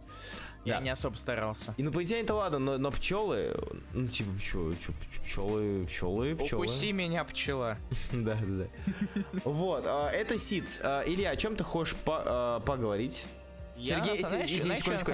[0.66, 0.82] Я Да.
[0.82, 1.74] не особо старался.
[1.78, 3.56] Инопланетяне-то ладно, но, но пчелы,
[3.94, 4.74] ну типа, чё,
[5.24, 6.64] пчелы, пчелы, пчелы.
[6.64, 7.78] Укуси меня, пчела.
[8.12, 9.22] Да, да, да.
[9.46, 10.80] Вот, а, это Сиц.
[10.84, 13.26] А, Илья, о чем ты хочешь а, поговорить?
[13.82, 15.12] Сергей, я секундочку,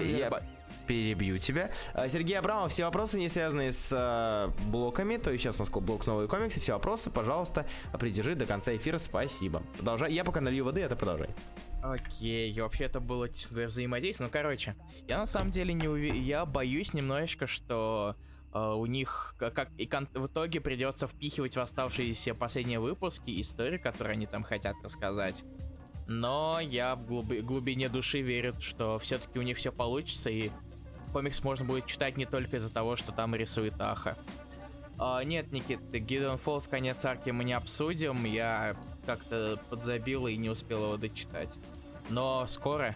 [0.87, 1.71] перебью тебя.
[2.09, 6.27] Сергей Абрамов, все вопросы, не связанные с блоками, то есть сейчас у нас блок новые
[6.27, 7.65] комиксы, все вопросы, пожалуйста,
[7.99, 9.63] придержи до конца эфира, спасибо.
[9.77, 11.29] Продолжай, я пока налью воды, а ты продолжай.
[11.91, 14.25] Окей, вообще это было, честно взаимодействие.
[14.27, 14.75] Ну, короче,
[15.07, 18.15] я на самом деле не уверен, я боюсь немножечко, что
[18.53, 23.77] э, у них как и кон- в итоге придется впихивать в оставшиеся последние выпуски истории,
[23.77, 25.43] которые они там хотят рассказать.
[26.07, 30.49] Но я в глуби- глубине души верю, что все-таки у них все получится, и
[31.13, 34.17] комикс можно будет читать не только из-за того, что там рисует Аха.
[34.97, 38.23] А, нет, Никит, Гидон Фолс конец арки мы не обсудим.
[38.25, 41.49] Я как-то подзабил и не успел его дочитать.
[42.09, 42.95] Но скоро,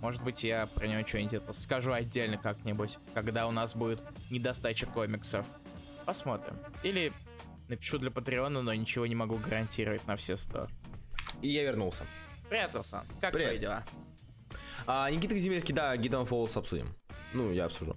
[0.00, 5.46] может быть, я про него что-нибудь скажу отдельно как-нибудь, когда у нас будет недостача комиксов.
[6.04, 6.56] Посмотрим.
[6.82, 7.12] Или
[7.68, 10.68] напишу для Патреона, но ничего не могу гарантировать на все сто.
[11.40, 12.04] И я вернулся.
[12.48, 13.04] Привет, Руслан.
[13.20, 13.48] Как Привет.
[13.48, 13.84] твои дела?
[14.86, 16.94] А, Никита Казимирский, да, Гидон Фоллс обсудим.
[17.32, 17.96] Ну, я обсужу.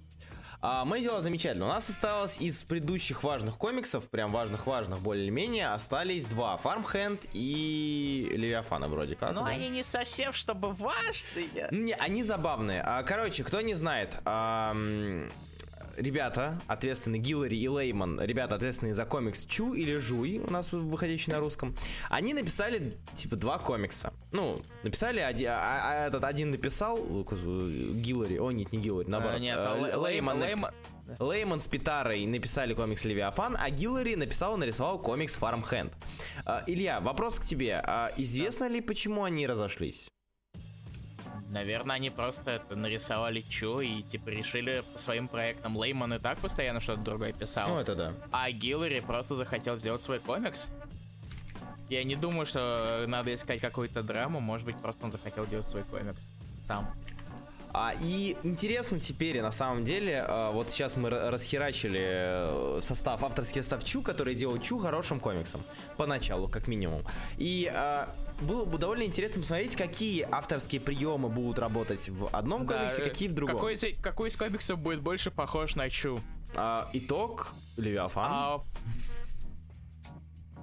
[0.68, 1.66] А, мои дела замечательно.
[1.66, 6.56] У нас осталось из предыдущих важных комиксов, прям важных-важных более-менее, остались два.
[6.56, 9.32] Фармхенд и Левиафана вроде как.
[9.32, 9.46] Ну, да?
[9.46, 11.68] они не совсем, чтобы важные.
[11.70, 12.82] Не, они забавные.
[12.84, 15.30] А, короче, кто не знает, ам,
[15.96, 21.32] ребята, ответственные Гиллари и Лейман, ребята, ответственные за комикс Чу или Жуй, у нас выходящий
[21.32, 21.74] на русском,
[22.10, 24.12] они написали, типа, два комикса.
[24.32, 29.36] Ну, написали, один, а, а этот один написал, э, Гиллари, о, нет, не Гиллари, наоборот.
[29.36, 30.74] А, нет, э, а Лей- Лейман, нап- Лейман-
[31.20, 35.92] Лейман с Питарой написали комикс Левиафан, а Гиллари написал и нарисовал комикс Фармхенд.
[36.44, 37.80] А, Илья, вопрос к тебе.
[37.84, 40.08] А известно ли, почему они разошлись?
[41.56, 45.74] Наверное, они просто это нарисовали Чу и типа решили по своим проектам.
[45.74, 47.70] Лейман и так постоянно что-то другое писал.
[47.70, 48.12] Ну, это да.
[48.30, 50.68] А Гиллари просто захотел сделать свой комикс.
[51.88, 54.38] Я не думаю, что надо искать какую-то драму.
[54.38, 56.30] Может быть, просто он захотел делать свой комикс
[56.66, 56.94] сам.
[57.72, 63.24] А, и интересно теперь, на самом деле, а, вот сейчас мы ра- расхерачили э, состав,
[63.24, 65.62] авторский состав Чу, который делал Чу хорошим комиксом.
[65.96, 67.02] Поначалу, как минимум.
[67.38, 72.98] И а, было бы довольно интересно посмотреть, какие авторские приемы будут работать в одном комиксе,
[72.98, 73.56] Да, э, какие в другом.
[73.56, 76.20] Какой, из, какой из комиксов будет больше похож на Чу?
[76.54, 78.24] А, итог Левиафан.
[78.28, 78.64] А,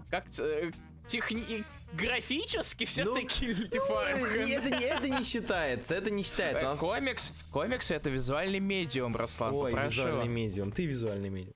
[0.09, 0.71] как э,
[1.07, 1.63] техни...
[1.93, 6.65] графически все-таки Ну, э, это, не, это не считается, это не считается.
[6.65, 9.89] Нас- Комикс, комикс это визуальный медиум, Руслан, Ой, попрошу.
[10.03, 11.55] визуальный медиум, ты визуальный медиум.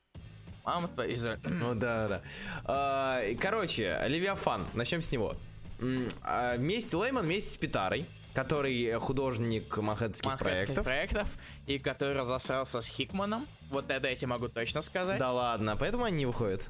[0.66, 2.22] Мама твоя визуаль- Ну да, да.
[2.66, 5.36] А, и, Короче, Левиафан, начнем с него.
[6.24, 10.84] А, Вместе Лейман, вместе с Питарой, который художник манхэттенских Манхэттенских проектов.
[10.86, 11.30] проектов,
[11.66, 13.46] и который разосрался с Хикманом.
[13.70, 15.20] Вот это я тебе могу точно сказать.
[15.20, 16.68] Да ладно, поэтому они не выходят.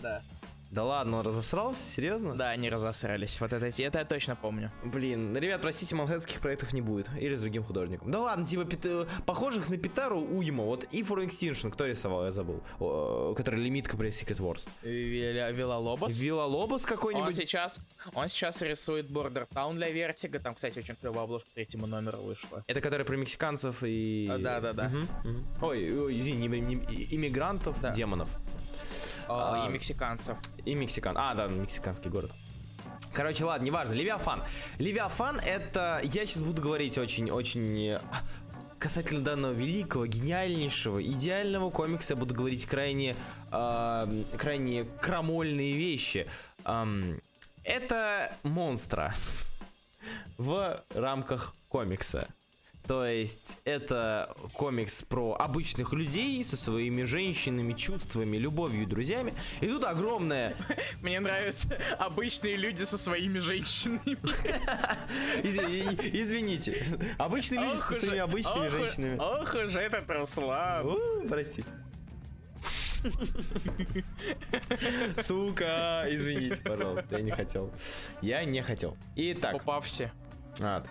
[0.00, 0.22] Да.
[0.70, 1.82] Да ладно, он разосрался?
[1.82, 2.34] Серьезно?
[2.36, 3.40] Да, они разосрались.
[3.40, 4.70] Вот это, это я точно помню.
[4.84, 7.08] Блин, ребят, простите, манхэттенских проектов не будет.
[7.18, 8.10] Или с другим художником.
[8.10, 10.64] Да ладно, типа Пит- э, похожих на Питару уйма.
[10.64, 12.62] Вот и for Extinction, кто рисовал, я забыл.
[12.80, 14.68] О, который лимитка при Secret Wars.
[14.82, 16.16] Вилла Вилла Лобос.
[16.18, 17.34] Вилла Лобос Он какой-нибудь?
[17.36, 17.80] сейчас,
[18.14, 20.38] он сейчас рисует Border Town для Vertigo.
[20.38, 22.62] Там, кстати, очень клевая обложка третьему номеру вышла.
[22.66, 24.30] Это который про мексиканцев и...
[24.38, 24.88] Да-да-да.
[24.88, 25.46] Мгм, мгм.
[25.62, 27.92] Ой, ой, извини, не- не- иммигрантов, Да.
[27.92, 28.28] демонов.
[29.28, 29.66] А.
[29.66, 30.36] И мексиканцев.
[30.64, 31.16] И мексикан.
[31.18, 32.32] А, да, мексиканский город.
[33.12, 33.92] Короче, ладно, неважно.
[33.94, 34.42] Левиафан.
[34.78, 36.00] Левиафан это...
[36.04, 37.94] Я сейчас буду говорить очень-очень...
[37.94, 38.00] э,
[38.78, 43.16] Касательно данного великого, гениальнейшего, идеального комикса, я буду говорить крайне,
[43.50, 46.28] э, крайне крамольные вещи.
[46.64, 47.20] Ам,
[47.64, 49.14] это монстра
[50.38, 52.28] в рамках комикса.
[52.88, 59.34] То есть это комикс про обычных людей со своими женщинами, чувствами, любовью и друзьями.
[59.60, 60.56] И тут огромное...
[61.02, 64.00] Мне нравятся обычные люди со своими женщинами.
[65.44, 66.82] Извините.
[67.18, 69.18] Обычные люди со своими обычными женщинами.
[69.18, 71.28] Ох уж этот Руслан.
[71.28, 71.68] Простите.
[75.22, 77.70] Сука, извините, пожалуйста, я не хотел.
[78.22, 78.96] Я не хотел.
[79.14, 79.56] Итак.
[79.56, 80.10] Упався.
[80.60, 80.82] А,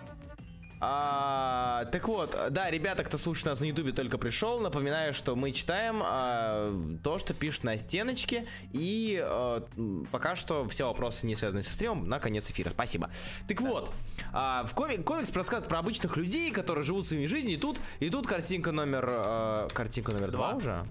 [0.80, 5.52] а, так вот, да, ребята, кто слушает нас на ютубе, только пришел, напоминаю, что мы
[5.52, 6.72] читаем а,
[7.02, 9.66] то, что пишут на стеночке, и а,
[10.12, 12.70] пока что все вопросы, не связанные со стримом, на конец эфира.
[12.70, 13.10] Спасибо.
[13.48, 13.90] Так вот,
[14.32, 18.10] а, в коми- комикс рассказывает про обычных людей, которые живут своими жизнями, и тут, и
[18.10, 19.04] тут картинка номер...
[19.08, 20.56] А, картинка номер два, Два.
[20.58, 20.84] уже?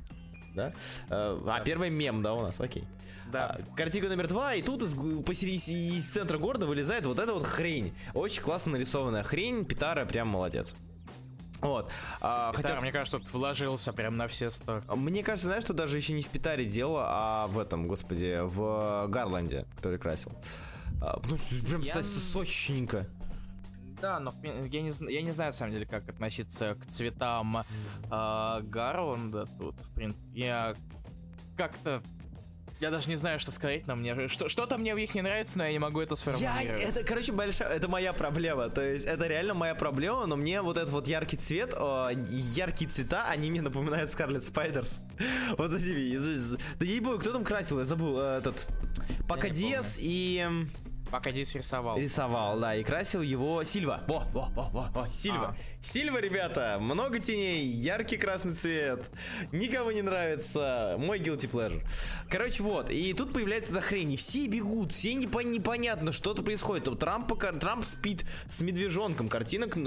[0.55, 0.73] Да?
[1.09, 2.83] А, а, первый мем, да, у нас, окей.
[3.31, 3.57] Да.
[3.59, 7.43] А, Картинка номер два, и тут из, посередине, из центра города вылезает вот эта вот
[7.45, 7.93] хрень.
[8.13, 10.75] Очень классно нарисованная хрень, Питара прям молодец.
[11.61, 11.89] Вот.
[12.21, 14.81] А, Хотя, хотя, мне кажется, тут вложился прям на все сто.
[14.95, 19.07] мне кажется, знаешь, что даже еще не в Питаре дело, а в этом, господи, в
[19.09, 20.31] Гарланде, который красил.
[21.01, 23.07] А, ну, прям Я- со- сочненько.
[23.99, 27.63] Да, но я не, я не знаю, на самом деле, как относиться к цветам э,
[28.61, 30.21] Гарланда тут, в принципе.
[30.33, 30.75] Я
[31.57, 32.03] как-то...
[32.79, 34.27] Я даже не знаю, что сказать, но мне...
[34.27, 36.81] Что, что-то мне в них не нравится, но я не могу это Я, сформулировать.
[36.81, 38.69] это, короче, большая, это моя проблема.
[38.69, 42.89] То есть, это реально моя проблема, но мне вот этот вот яркий цвет, э, яркие
[42.89, 44.99] цвета, они мне напоминают Скарлетт Спайдерс.
[45.57, 46.17] Вот за тебе.
[46.79, 47.79] Да ей бою, кто там красил?
[47.79, 48.67] Я забыл э, этот.
[49.27, 50.69] Пока Диас и эм,
[51.11, 51.97] Пока здесь рисовал.
[51.97, 54.03] рисовал, да, и красил его Сильва.
[54.07, 55.55] Во, во, во, во, во, Сильва.
[55.89, 59.09] Сильва, ребята, много теней, яркий красный цвет.
[59.53, 60.97] Никому не нравится.
[60.99, 61.81] Мой guilty pleasure.
[62.29, 66.83] Короче, вот, и тут появляется эта хрень, и все бегут, все непон- непонятно, что-то происходит.
[66.83, 67.31] Тут Трамп,
[67.61, 69.77] Трамп спит с медвежонком, картинок,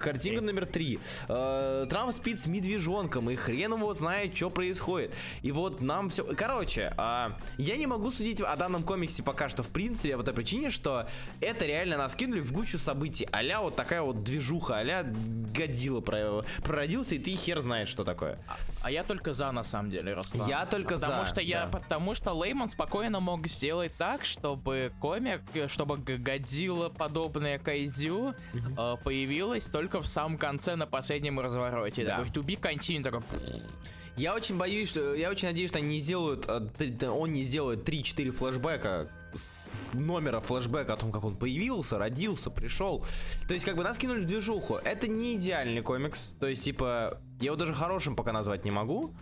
[0.00, 1.00] картинка номер три.
[1.28, 5.12] Э, Трамп спит с медвежонком, и хрен его знает, что происходит.
[5.42, 6.22] И вот нам все...
[6.22, 10.34] Короче, а, я не могу судить о данном комиксе пока что, в принципе, по той
[10.34, 11.08] причине, что
[11.40, 13.28] это реально нас кинули в гущу событий.
[13.32, 18.38] а вот такая вот движуха, а годила про- прородился, и ты хер знаешь, что такое.
[18.82, 20.48] А я только за, на самом деле, Руслан.
[20.48, 21.78] Я только потому за, Что я, да.
[21.78, 29.64] Потому что Лейман спокойно мог сделать так, чтобы комик, чтобы Годзилла подобная Кайдзю э, появилась
[29.66, 32.04] только в самом конце на последнем развороте.
[32.04, 32.18] Да.
[32.18, 33.22] Такой to be continued, такой...
[34.16, 36.46] Я очень боюсь, что я очень надеюсь, что они не сделают,
[36.76, 39.08] т- он не сделает 3-4 флешбека
[39.94, 43.04] номера флешбека о том, как он появился, родился, пришел.
[43.46, 44.74] То есть, как бы нас кинули в движуху.
[44.76, 46.34] Это не идеальный комикс.
[46.40, 49.12] То есть, типа, я его даже хорошим пока назвать не могу.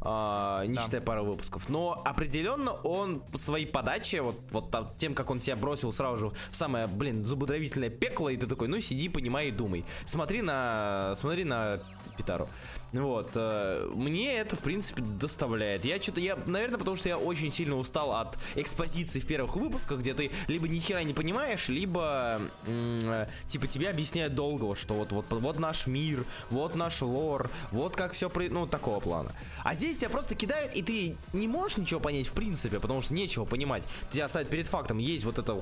[0.00, 0.82] а, не Да.
[0.84, 1.68] считая пару выпусков.
[1.68, 6.32] Но определенно он по своей подаче, вот, вот тем, как он тебя бросил сразу же
[6.52, 9.84] в самое, блин, зубодравительное пекло, и ты такой, ну сиди, понимай и думай.
[10.06, 11.80] Смотри на, смотри на
[12.16, 12.48] Питару.
[12.92, 13.32] Вот.
[13.34, 15.84] э, Мне это, в принципе, доставляет.
[15.84, 19.98] Я что-то, я, наверное, потому что я очень сильно устал от экспозиции в первых выпусках,
[20.00, 25.12] где ты либо ни хера не понимаешь, либо, э, типа, тебе объясняют долго, что вот,
[25.12, 29.32] вот, вот наш мир, вот наш лор, вот как все, ну, такого плана.
[29.64, 33.14] А здесь тебя просто кидают, и ты не можешь ничего понять, в принципе, потому что
[33.14, 33.84] нечего понимать.
[34.10, 35.52] Тебя ставят перед фактом, есть вот эта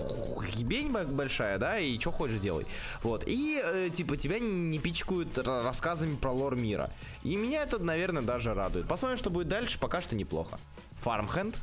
[0.56, 2.66] ебень большая, да, и что хочешь делай.
[3.02, 3.24] Вот.
[3.26, 6.92] И, э, типа, тебя не пичкают ра- рассказами про лор мира.
[7.26, 8.86] И меня это, наверное, даже радует.
[8.86, 10.60] Посмотрим, что будет дальше, пока что неплохо.
[10.92, 11.58] Фармхенд.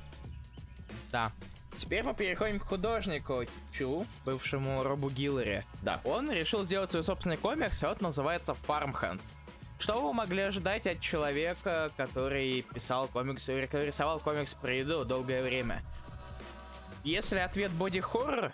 [1.10, 1.32] Да.
[1.78, 5.64] Теперь мы переходим к художнику Чу, бывшему Робу Гилларе.
[5.82, 6.02] Да.
[6.04, 9.22] Он решил сделать свой собственный комикс, и вот называется Farmhand.
[9.80, 15.82] Что вы могли ожидать от человека, который писал который рисовал комикс про еду долгое время?
[17.06, 18.54] Если ответ боди-хоррор,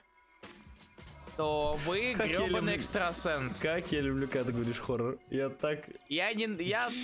[1.40, 3.60] то вы Как гребаный люблю- экстрасенс.
[3.60, 5.18] Как я люблю, когда ты говоришь хоррор.
[5.30, 5.86] Я так...
[6.10, 6.44] Я не...
[6.62, 6.90] Я...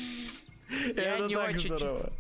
[0.95, 1.77] Я это не так очень...
[1.77, 2.11] здорово.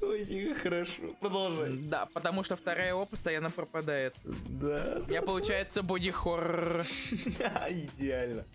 [0.00, 1.02] Ой, хорошо.
[1.20, 1.72] Продолжай.
[1.72, 4.14] Да, потому что вторая его постоянно пропадает.
[4.24, 5.02] Да.
[5.10, 6.86] Я, получается, боди-хоррор.
[7.10, 8.46] Идеально.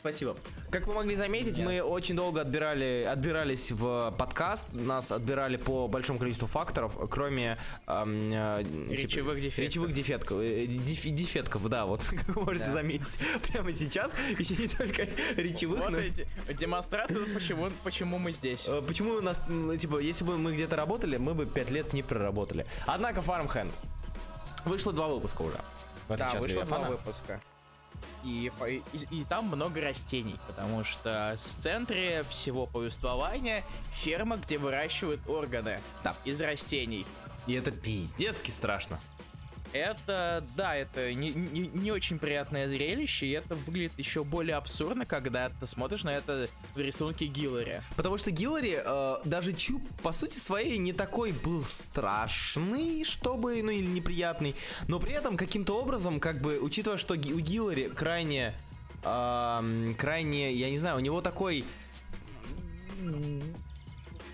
[0.00, 0.36] Спасибо.
[0.70, 1.66] Как вы могли заметить, Нет.
[1.66, 4.66] мы очень долго отбирали, отбирались в подкаст.
[4.72, 9.64] Нас отбирали по большому количеству факторов, кроме эм, э, типа, Речевых дефектов.
[9.64, 10.38] Речевых дефектков.
[10.40, 12.72] э, деф- дефектков, да, вот как вы можете Да.
[12.72, 13.18] заметить
[13.50, 14.14] прямо сейчас.
[14.38, 15.02] Еще не только
[15.36, 16.28] речевых, Вот но эти
[16.58, 18.68] демонстрация, почему, почему мы здесь.
[18.68, 19.40] Э, Почему у нас,
[19.80, 22.66] типа, если бы мы где-то работали, мы бы 5 лет не проработали.
[22.86, 23.72] Однако Farmhand.
[24.64, 25.60] Вышло два выпуска уже.
[26.08, 27.40] Да, вышло два выпуска.
[28.24, 35.20] И, и, и там много растений, потому что в центре всего повествования ферма, где выращивают
[35.28, 36.16] органы Да.
[36.24, 37.06] из растений.
[37.46, 39.00] И это пиздецки страшно.
[39.72, 45.04] Это, да, это не, не, не очень приятное зрелище, и это выглядит еще более абсурдно,
[45.06, 47.82] когда ты смотришь на это в рисунке Гиллари.
[47.96, 53.70] Потому что Гиллари, э, даже Чуб, по сути своей, не такой был страшный, чтобы, ну
[53.70, 54.54] или неприятный,
[54.86, 58.54] но при этом каким-то образом, как бы, учитывая, что у Гиллари крайне,
[59.04, 61.64] эм, крайне, я не знаю, у него такой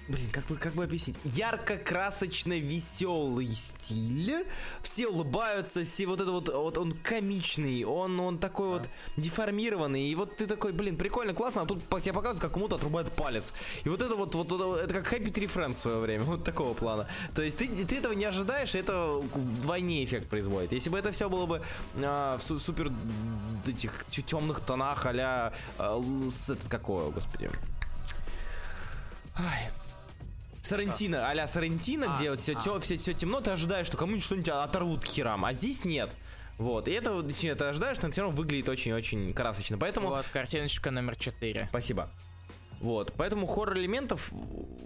[0.07, 1.17] Блин, как бы, как бы объяснить?
[1.25, 4.47] Ярко-красочно веселый стиль.
[4.83, 10.07] Все улыбаются, все вот это вот, вот он комичный, он, он такой вот деформированный.
[10.11, 13.55] И вот ты такой, блин, прикольно, классно, а тут тебе показывают, как кому-то отрубают палец.
[13.85, 16.45] И вот это вот, вот, вот это как Happy Tree Friends в свое время, вот
[16.45, 17.09] такого плана.
[17.35, 20.73] То есть ты, ты этого не ожидаешь, и это вдвойне эффект производит.
[20.73, 21.63] Если бы это все было бы
[21.97, 22.93] а, в су- супер
[23.67, 25.99] этих темных тонах, а-ля а,
[26.31, 27.51] с- этот какого, господи.
[29.37, 29.71] Ай.
[30.65, 32.81] Сарантино, а-ля Сарантино, А, где вот все, а.
[32.81, 36.11] все, все темно, ты ожидаешь, что кому-нибудь что-нибудь оторвут к херам, а здесь нет.
[36.57, 39.77] Вот, и это вот действительно ты ожидаешь, но все равно выглядит очень-очень красочно.
[39.77, 41.67] Поэтому Вот, картиночка номер 4.
[41.69, 42.11] Спасибо.
[42.81, 44.31] Вот, поэтому хоррор элементов,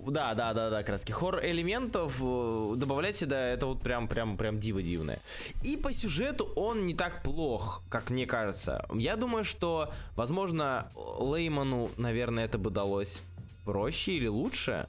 [0.06, 4.60] да, да, да, да, краски, хоррор элементов э, добавлять сюда, это вот прям, прям, прям
[4.60, 5.20] диво дивное.
[5.64, 8.86] И по сюжету он не так плох, как мне кажется.
[8.94, 13.20] Я думаю, что, возможно, Лейману, наверное, это бы далось
[13.64, 14.88] проще или лучше.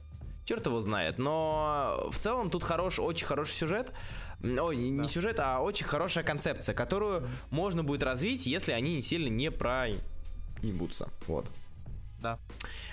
[0.50, 1.18] Черт его знает.
[1.18, 3.92] Но в целом тут хорош, очень хороший сюжет.
[4.42, 9.02] Ой, не, не сюжет, а очень хорошая концепция, которую можно будет развить, если они не
[9.02, 11.08] сильно не проебутся.
[11.28, 11.48] Вот.
[12.20, 12.40] Да.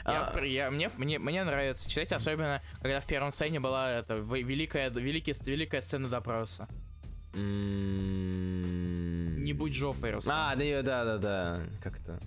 [0.06, 4.18] Я, А, я- мне, мне, мне нравится читать, особенно когда в первом сцене была эта
[4.18, 6.68] в- великая, великий, великая сцена допроса.
[8.08, 10.36] м, Не будь жопой, Руслан.
[10.52, 11.60] А, да, да, да, да.
[11.82, 12.20] Как это?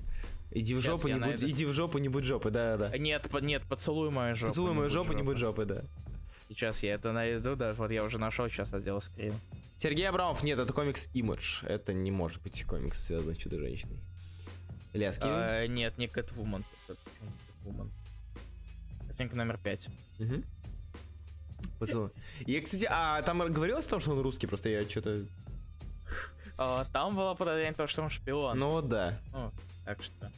[0.53, 2.97] Иди в Сейчас жопу, я не будь, иди в жопу, не будь жопы, да, да.
[2.99, 4.51] Нет, по- нет, поцелуй мою жопу.
[4.51, 5.85] Поцелуй мою жопу, не будь жопы, да.
[6.49, 9.35] Сейчас я это найду, да, вот я уже нашел, сейчас сделал скрин.
[9.79, 11.65] Сергей Абрамов, нет, это комикс Image.
[11.67, 13.99] Это не может быть комикс, связанный с Чудо-женщиной.
[14.93, 15.23] Ляски.
[15.25, 16.65] А, нет, не Кэтвумен.
[16.89, 17.91] Кэтвумен.
[19.07, 19.89] Картинка номер 5.
[20.19, 20.45] Мгм.
[21.79, 22.11] Поцелуй.
[22.41, 25.25] И, кстати, а там говорилось о том, что он русский, просто я что-то...
[26.59, 28.59] А, там было подозрение того, что он шпион.
[28.59, 29.53] Ну да, Ну,
[29.85, 30.33] так что.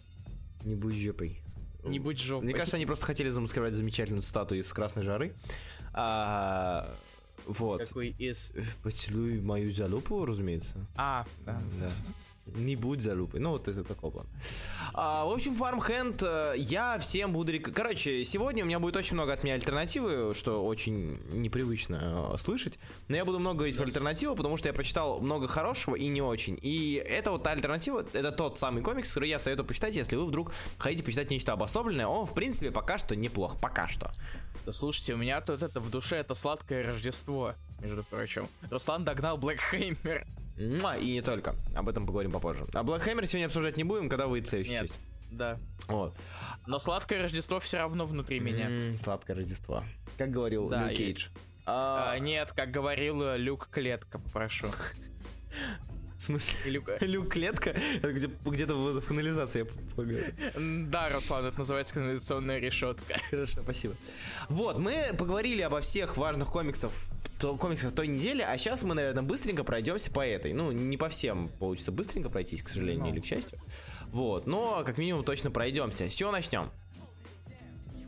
[0.65, 1.41] не будь жопой.
[1.85, 2.45] Не будь жопой.
[2.45, 5.35] Мне кажется, они просто хотели замаскировать замечательную статую из красной жары.
[5.93, 6.97] А,
[7.47, 7.87] вот.
[7.89, 8.53] Какой из...
[8.83, 10.87] Поцелуй мою залупу, разумеется.
[10.97, 11.61] А, да.
[11.81, 11.93] Да.
[12.45, 13.39] Не будь залупой.
[13.39, 14.27] Ну, вот это такой план.
[14.95, 17.53] А, в общем, Farmhand э, я всем буду...
[17.53, 22.39] рек- Короче, сегодня у меня будет очень много от меня альтернативы, что очень непривычно э,
[22.39, 22.81] слышать.
[23.07, 26.21] Но я буду много говорить про альтернативу, потому что я прочитал много хорошего и не
[26.21, 26.59] очень.
[26.61, 30.27] И это вот та альтернатива, это тот самый комикс, который я советую почитать, если вы
[30.27, 32.09] вдруг хотите почитать нечто обособленное.
[32.09, 33.61] Он, в принципе, пока что неплох.
[33.61, 34.11] Пока что.
[34.67, 38.49] Да слушайте, у меня тут это в душе это сладкое Рождество, между прочим.
[38.71, 40.27] Руслан догнал Блэк Хеймер.
[40.59, 41.57] Муа, И не только.
[41.75, 42.65] Об этом поговорим попозже.
[42.75, 44.99] А Black Hammer сегодня обсуждать не будем, когда выйдет следующая Нет.
[45.31, 45.59] Да.
[45.89, 46.15] Вот.
[46.67, 48.67] Но сладкое Рождество все равно внутри меня.
[48.69, 49.83] М, Сладкое Рождество.
[50.19, 51.29] Как говорил Да, Люк и- Кейдж.
[51.65, 54.67] А, А, нет, как говорил э, Люк Клетка, попрошу.
[56.23, 56.71] В смысле?
[56.71, 56.89] Люк...
[57.01, 57.71] Люк клетка?
[57.71, 59.65] Это где, где-то в, в канализации я
[59.97, 60.23] поговорил.
[60.55, 63.19] М, Да, Руслан, это называется канализационная решетка.
[63.31, 63.97] Хорошо, спасибо.
[64.49, 66.93] Вот, мы поговорили обо всех важных комиксах,
[67.41, 70.53] то, комиксах той недели, а сейчас мы, наверное, быстренько пройдемся по этой.
[70.53, 73.13] Ну, не по всем получится быстренько пройтись, к сожалению, Ну.
[73.13, 73.59] или к счастью.
[74.13, 76.09] Вот, но как минимум точно пройдемся.
[76.09, 76.71] С чего начнем?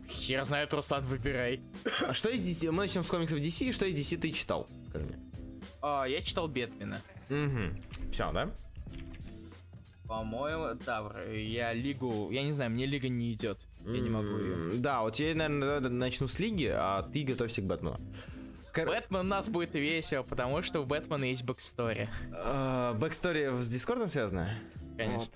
[0.09, 1.61] Хер знает, Руслан, выбирай.
[2.07, 2.71] А что из DC?
[2.71, 4.69] Мы начнем с комиксов DC, что из DC ты читал?
[4.91, 5.19] Скажи мне.
[5.83, 7.03] А, я читал Бетмена.
[7.31, 8.11] Угу.
[8.13, 8.51] Все, да?
[10.07, 12.31] По-моему, да, я лигу...
[12.31, 13.59] Я не знаю, мне лига не идет.
[13.81, 14.75] Я не могу ее.
[14.79, 17.99] Да, вот я, наверное, начну с лиги, а ты готовься к Бэтмену.
[18.75, 22.09] Кор- Бэтмен у нас будет весело, потому что у Бэтмена есть бэкстори.
[22.33, 24.51] Э, Бэкстори с Дискордом связана?
[24.97, 25.19] Конечно.
[25.19, 25.35] Вот.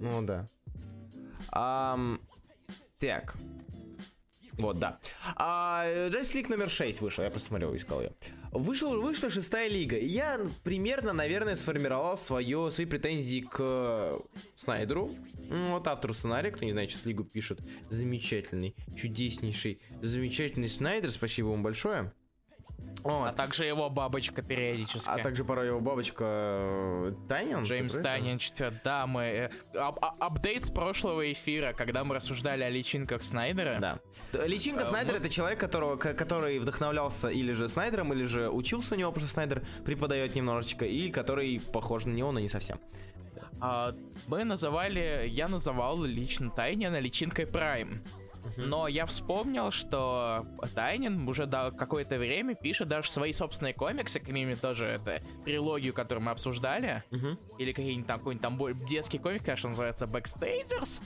[0.00, 0.48] Ну да.
[1.50, 2.20] Ам,
[2.98, 3.36] так.
[4.58, 4.98] Вот, да.
[5.36, 8.12] А, League номер 6 вышел, я просто смотрел, искал ее.
[8.50, 9.96] Вышел, вышла шестая лига.
[9.98, 14.20] Я примерно, наверное, сформировал свое, свои претензии к
[14.56, 15.10] Снайдеру.
[15.50, 17.60] М, Вот автору сценария, кто не знает, сейчас лигу пишет.
[17.88, 21.10] Замечательный, чудеснейший, замечательный Снайдер.
[21.10, 22.12] Спасибо ему большое.
[23.04, 23.28] Вот.
[23.28, 25.08] А также его бабочка периодически.
[25.08, 27.62] А также порой его бабочка э, Танин.
[27.62, 27.94] Джеймс?
[28.00, 29.22] Танин, четвер- да, мы...
[29.22, 33.78] э, ап- а- апдейт с прошлого эфира, когда мы рассуждали о личинках Снайдера.
[33.80, 33.98] Да.
[34.46, 38.94] Личинка Э, Снайдера мы- это человек, которого, который вдохновлялся или же Снайдером, или же учился
[38.94, 42.80] у него, просто Снайдер преподает немножечко, и который похож на него, но не совсем.
[43.60, 43.94] А,
[44.26, 45.24] мы называли...
[45.28, 48.02] Я называл лично Тайнина личинкой Прайм.
[48.56, 54.28] Но я вспомнил, что Тайнион уже да, какое-то время пишет даже свои собственные комиксы, к
[54.28, 57.02] ними тоже это трилогию, которую мы обсуждали.
[57.58, 61.02] Или какие-нибудь там какой-нибудь там детский комик, конечно, называется Backstagers.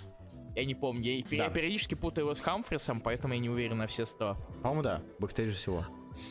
[0.55, 1.51] Я не помню, я, я Да.
[1.51, 4.36] периодически путаю его с Хамфрисом, поэтому я не уверен на все сто.
[4.62, 5.03] По-моему, да.
[5.18, 5.86] Backstagers.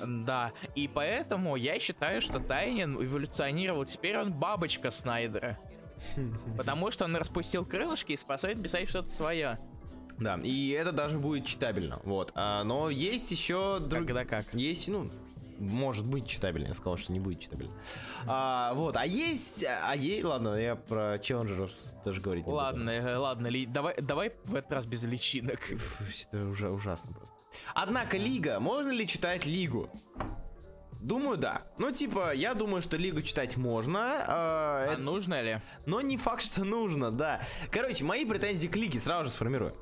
[0.05, 3.83] Да, и поэтому я считаю, что Тайнион эволюционировал.
[3.85, 5.57] Теперь он бабочка Снайдера.
[6.57, 9.57] Потому что он распустил крылышки и способен писать что-то свое.
[10.21, 11.99] Да, и это даже будет читабельно.
[12.03, 12.31] Вот.
[12.35, 14.05] А, но есть еще друг...
[14.05, 14.53] Когда как.
[14.53, 15.09] Есть, ну,
[15.57, 16.67] может быть читабельно.
[16.67, 17.73] Я сказал, что не будет читабельно.
[18.27, 19.63] А, вот, а есть...
[19.65, 20.23] А есть...
[20.23, 21.71] Ладно, я про челленджеров
[22.05, 22.57] даже говорить не буду.
[22.57, 25.59] Ладно, э, ладно, ли, давай, давай в этот раз без личинок.
[25.59, 27.35] Фу, Это уже ужасно просто.
[27.73, 29.89] Однако Лига, можно ли читать Лигу?
[30.99, 31.63] Думаю, да.
[31.79, 35.59] Ну, типа, я думаю, что Лигу читать можно, а, А это- нужно ли?
[35.87, 37.41] но не факт, что нужно, да.
[37.71, 39.73] Короче, мои претензии к Лиге сразу же сформирую.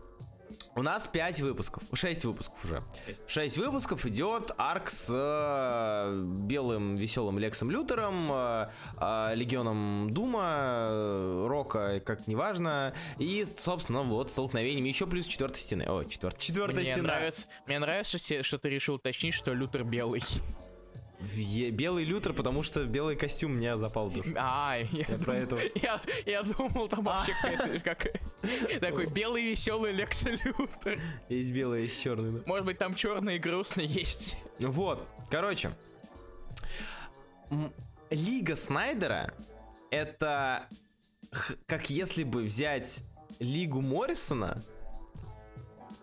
[0.76, 2.84] У нас 5 выпусков, 6 выпусков уже.
[3.28, 10.44] 6 выпусков идет арк с э, белым веселым Лексом Лютером, э, э, Легионом Дума,
[10.92, 15.84] э, Рока, как неважно, и, собственно, вот столкновением еще плюс четвертой стены.
[15.84, 17.08] О, четвертая, четвертая Мне стена.
[17.08, 20.24] нравится, мне нравится, что ты решил уточнить, что Лютер белый.
[21.72, 24.30] Белый Лютер, потому что белый костюм мне запал в душу.
[24.38, 25.58] А, я, Я про это.
[25.76, 27.34] я, я думал, там вообще
[27.84, 28.08] как-
[28.80, 31.00] такой белый веселый Лекс Лютер.
[31.28, 32.42] Есть белый, есть черный.
[32.46, 34.38] Может быть, там черный и грустный есть.
[34.60, 35.72] Вот, короче.
[38.10, 39.34] Лига Снайдера
[39.92, 40.68] это
[41.66, 43.04] как если бы взять
[43.40, 44.62] Лигу Моррисона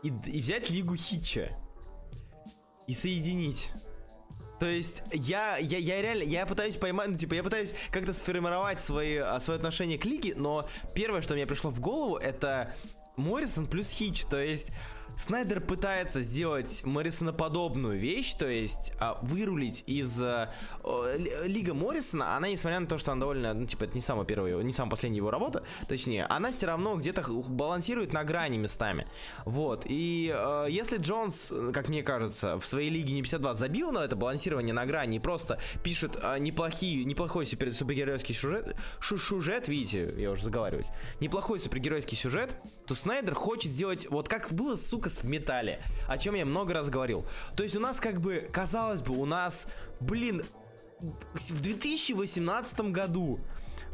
[0.02, 1.50] и, и взять Лигу Хитча
[2.86, 3.70] и соединить.
[4.58, 8.80] То есть я, я, я реально, я пытаюсь поймать, ну типа, я пытаюсь как-то сформировать
[8.80, 12.74] свои, а, свое отношение к лиге, но первое, что мне пришло в голову, это
[13.16, 14.68] Моррисон плюс Хич, то есть
[15.16, 20.52] Снайдер пытается сделать Моррисоноподобную вещь, то есть а, вырулить из а,
[21.46, 24.54] Лига Моррисона, она, несмотря на то, что она довольно, ну, типа, это не самая первая,
[24.62, 29.06] не самая последняя его работа, точнее, она все равно где-то балансирует на грани местами.
[29.46, 34.00] Вот, и э, если Джонс, как мне кажется, в своей Лиге не 52 забил на
[34.00, 40.12] это балансирование на грани и просто пишет э, неплохие, неплохой супер, супергеройский сюжет, сюжет, видите,
[40.18, 40.88] я уже заговариваюсь,
[41.20, 42.54] неплохой супергеройский сюжет,
[42.86, 46.74] то Снайдер хочет сделать вот как было, сука, с в металле, о чем я много
[46.74, 47.24] раз говорил.
[47.56, 49.66] То есть у нас как бы, казалось бы, у нас,
[50.00, 50.42] блин,
[51.00, 53.40] в 2018 году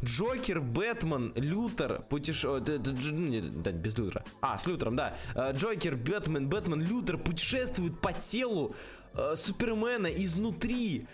[0.05, 2.45] Джокер, Бэтмен, Лютер, путеш...
[2.45, 4.25] о, д- д- дж- ну, да, без Лютера.
[4.41, 5.17] А, с Лютером, да.
[5.35, 8.75] Э, Джокер, Бэтмен, Бэтмен, Лютер путешествуют по телу
[9.15, 11.07] э, Супермена изнутри.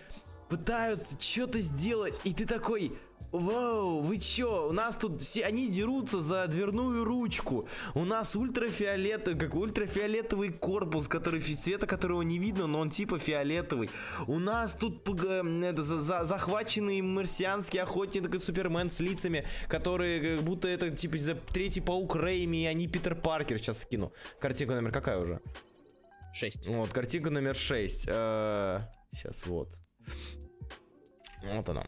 [0.49, 2.93] Пытаются что-то сделать, и ты такой...
[3.31, 4.69] Вау, вы чё?
[4.69, 7.67] У нас тут все, они дерутся за дверную ручку.
[7.93, 13.89] У нас ультрафиолет, как ультрафиолетовый корпус, который цвета которого не видно, но он типа фиолетовый.
[14.27, 20.43] У нас тут это, за- за- захваченный марсианский охотник такой Супермен с лицами, которые как
[20.45, 21.17] будто это типа
[21.53, 23.59] третий паук Рэйми, и они Питер Паркер.
[23.59, 24.11] Сейчас скину.
[24.39, 25.39] Картинка номер какая уже?
[26.33, 26.65] Шесть.
[26.67, 28.01] Вот, картинка номер 6.
[29.11, 29.77] Сейчас, вот.
[31.43, 31.85] Вот она.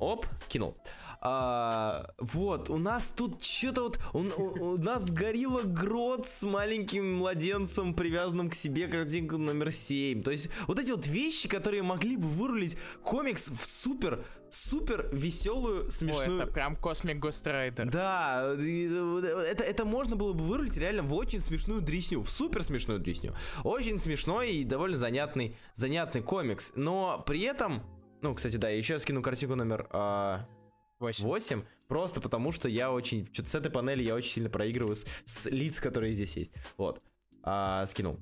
[0.00, 0.76] Оп, кинул.
[1.22, 3.98] А, вот, у нас тут что-то вот...
[4.14, 10.22] У, у- у нас Горилла Гродд с маленьким младенцем, привязанным к себе, картинка номер 7.
[10.22, 15.84] То есть, вот эти вот вещи, которые могли бы вырулить комикс в супер, супер веселую,
[15.84, 16.40] Ой, смешную...
[16.42, 17.90] это прям Cosmic Ghost Rider.
[17.90, 22.62] Да, э, это, это можно было бы вырулить реально в очень смешную дресню, в супер
[22.62, 23.34] смешную дресню.
[23.62, 26.72] Очень смешной и довольно занятный, занятный комикс.
[26.76, 27.82] Но при этом,
[28.22, 30.46] ну, кстати, да, я еще скину картинку номер а,
[30.98, 31.24] Восемь.
[31.24, 35.06] 8, просто потому что я очень, что-то с этой панели я очень сильно проигрываю с,
[35.26, 36.52] с лиц, которые здесь есть.
[36.76, 37.02] Вот,
[37.42, 38.18] А, скинул.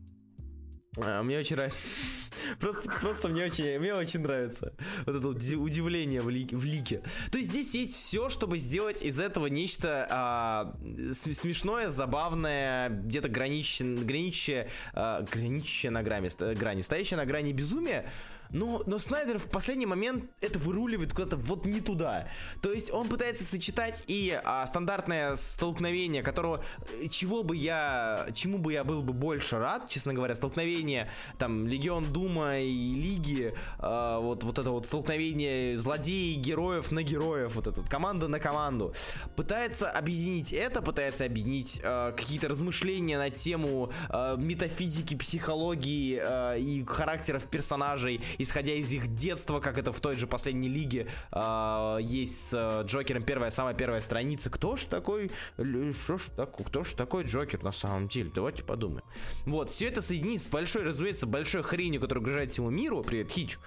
[0.99, 1.79] А, Мне очень нравится.
[2.61, 4.73] Просто, просто мне очень, мне очень нравится
[5.05, 7.03] вот это удивление в, ли- в лике.
[7.31, 10.75] То есть здесь есть все, чтобы сделать из этого нечто а,
[11.13, 18.09] смешное, забавное, где-то граничащее, граничащее, а, граничащее на грани, грани, стоящее на грани безумия.
[18.51, 22.29] Но, но Снайдер в последний момент это выруливает куда-то вот не туда.
[22.63, 26.63] То есть он пытается сочетать и а, стандартное столкновение, которого
[27.01, 31.67] э, чего бы я, чему бы я был бы больше рад, честно говоря, столкновение там
[31.67, 37.67] Легион Дума и Лиги, э, вот, вот это вот столкновение злодеев, героев на героев, вот
[37.67, 38.95] это вот команда на команду,
[39.37, 46.85] пытается объединить это, пытается объединить э, какие-то размышления на тему э, метафизики, психологии э, и
[46.85, 52.49] характеров персонажей, исходя из их детства, как это в той же последней лиге э, есть
[52.49, 54.51] с э, Джокером первая, самая первая страница.
[54.51, 58.31] Кто ж такой, что ж такой, кто ж такой Джокер на самом деле?
[58.35, 59.05] Давайте подумаем.
[59.45, 63.59] Вот, все это соединить с большой, разумеется, большой хренью, которая угрожает всему миру, привет, Хич,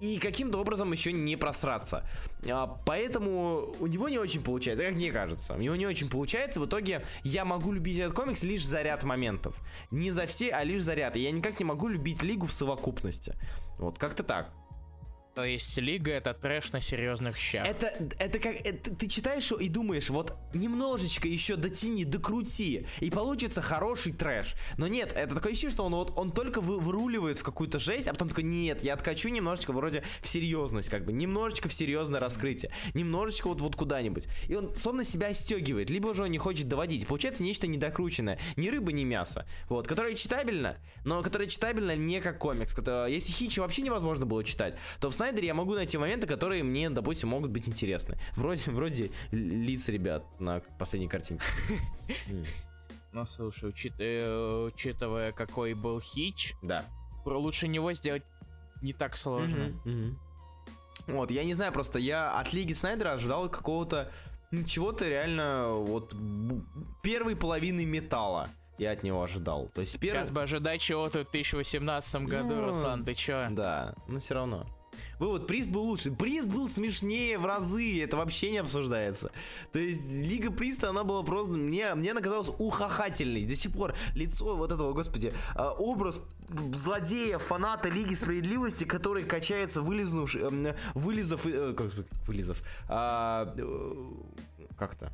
[0.00, 2.04] и каким-то образом еще не просраться.
[2.48, 5.54] А, Поэтому у него не очень получается, как мне кажется.
[5.54, 6.60] У него не очень получается.
[6.60, 9.54] В итоге я могу любить этот комикс лишь за ряд моментов.
[9.90, 11.16] Не за все, а лишь за ряд.
[11.16, 13.34] И я никак не могу любить Лигу в совокупности.
[13.78, 14.52] Вот, как-то так.
[15.34, 17.66] То есть Лига это трэш на серьезных щах.
[17.66, 23.62] Это, это как, это, ты читаешь и думаешь, вот немножечко еще дотяни, докрути, и получится
[23.62, 24.54] хороший трэш.
[24.76, 28.08] Но нет, это такое ощущение, что он вот, он только вы, выруливает в какую-то жесть,
[28.08, 32.20] а потом такой, нет, я откачу немножечко вроде в серьезность, как бы, немножечко в серьезное
[32.20, 34.28] раскрытие, немножечко вот, вот куда-нибудь.
[34.48, 37.06] И он словно себя стегивает, либо же он не хочет доводить.
[37.06, 40.76] Получается нечто недокрученное, ни рыба, ни мясо, вот, которое читабельно,
[41.06, 42.74] но которое читабельно не как комикс.
[42.74, 46.64] Которое, если Хичи вообще невозможно было читать, то в Снайдере я могу найти моменты, которые
[46.64, 48.18] мне, допустим, могут быть интересны.
[48.34, 51.44] Вроде, вроде лиц ребят на последней картинке.
[53.12, 56.86] Ну, слушай, э, учитывая, какой был Хич, Да.
[57.26, 58.22] лучше него сделать
[58.80, 59.74] не так сложно.
[61.06, 64.10] Вот, я не знаю, просто я от Лиги Снайдера ожидал какого-то
[64.50, 66.14] ну, чего-то реально вот
[67.02, 68.48] первой половины металла.
[68.78, 69.68] Я от него ожидал.
[69.74, 70.20] То есть первый...
[70.20, 73.46] Сейчас бы ожидать чего-то в 2018 году, Ну, Руслан, ты чё?
[73.50, 74.66] Да, но все равно.
[75.18, 76.10] Вывод, приз был лучше.
[76.10, 79.30] Приз был смешнее в разы, это вообще не обсуждается.
[79.72, 81.52] То есть Лига Приста, она была просто...
[81.54, 83.44] Мне, мне она казалась ухахательной.
[83.44, 86.20] До сих пор лицо вот этого, господи, а, образ
[86.74, 91.46] злодея, фаната Лиги Справедливости, который качается, вылизнувший, эм, вылезав...
[91.46, 91.90] э, Как
[92.26, 92.62] вылезав?
[92.88, 93.94] А, э,
[94.76, 95.12] Как-то?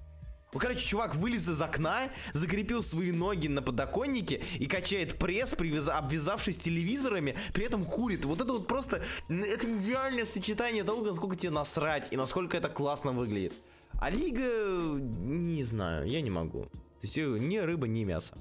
[0.52, 5.90] Ну, короче, чувак вылез из окна, закрепил свои ноги на подоконнике и качает пресс, привяз-
[5.90, 8.24] обвязавшись телевизорами, при этом курит.
[8.24, 9.04] Вот это вот просто...
[9.28, 13.52] Это идеальное сочетание того, насколько тебе насрать и насколько это классно выглядит.
[14.00, 14.98] А Лига...
[14.98, 16.64] Не знаю, я не могу.
[16.64, 18.36] То есть э, ни рыба, ни мясо.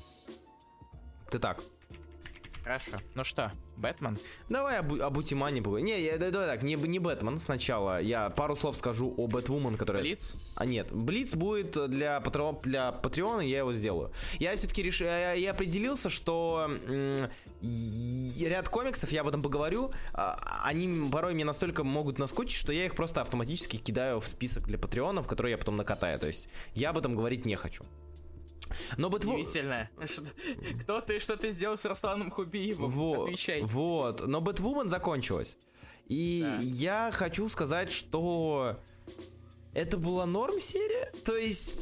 [1.30, 1.62] Ты так.
[2.64, 2.98] Хорошо.
[3.16, 4.18] Ну что, Бэтмен?
[4.50, 5.86] Давай об, об Утимане поговорим.
[5.86, 8.02] Не, я, да- давай так, не, не Бэтмен сначала.
[8.02, 10.04] Я пару слов скажу о Бэтвумен, которая...
[10.04, 10.34] Блиц?
[10.56, 12.60] А нет, Блиц будет для, патро...
[12.64, 14.12] для Патреона, я его сделаю.
[14.40, 17.30] Я все-таки решил, я, я определился, что м,
[18.42, 22.86] ряд комиксов, я об этом поговорю, а, они порой мне настолько могут наскучить, что я
[22.86, 26.20] их просто автоматически кидаю в список для Патреонов, которые я потом накатаю.
[26.20, 27.84] То есть я об этом говорить не хочу.
[28.98, 29.42] Но Бэтвумен...
[29.42, 29.90] Удивительно.
[30.82, 32.90] Кто ты, что ты сделал с Русланом Хубиевым?
[32.90, 33.62] Во- Отвечай.
[33.64, 35.58] Вот, но Бэтвумен закончилась.
[36.08, 36.60] И Да.
[36.62, 38.80] я хочу сказать, что
[39.74, 41.12] это была норм серия.
[41.26, 41.74] То есть,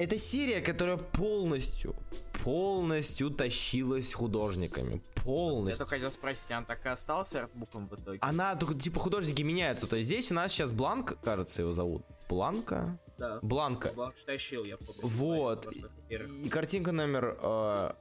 [0.00, 1.94] это серия, которая полностью,
[2.42, 5.02] полностью тащилась художниками.
[5.16, 5.78] Я Полностью.
[5.78, 8.18] только хотел спросить, он так и остался артбуком в итоге?
[8.22, 9.86] Она, только, типа, художники меняются.
[9.86, 12.02] То есть, здесь у нас сейчас Бланк, кажется, его зовут.
[12.28, 12.98] Бланка?
[13.18, 13.38] Да.
[13.42, 13.92] Бланка.
[13.94, 14.94] Бланк тащил, я помню.
[15.02, 15.68] Вот.
[16.08, 17.92] И картинка номер э,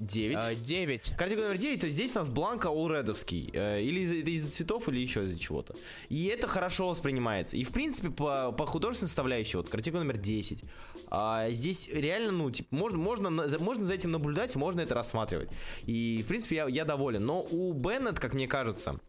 [0.00, 0.36] 9.
[0.38, 1.14] А, Девять.
[1.16, 3.50] Картинка номер 9, то есть здесь у нас Бланка Олредовский.
[3.54, 5.74] Э, или из- из-за цветов, или еще из-за чего-то.
[6.10, 7.56] И это хорошо воспринимается.
[7.56, 10.64] И в принципе, по, по художественной составляющей, вот картинка номер 10.
[11.10, 15.50] А, здесь реально, ну, типа, можно, можно, можно за этим наблюдать, можно это рассматривать.
[15.84, 17.24] И, в принципе, я, я доволен.
[17.24, 19.00] Но у Беннет, как мне кажется,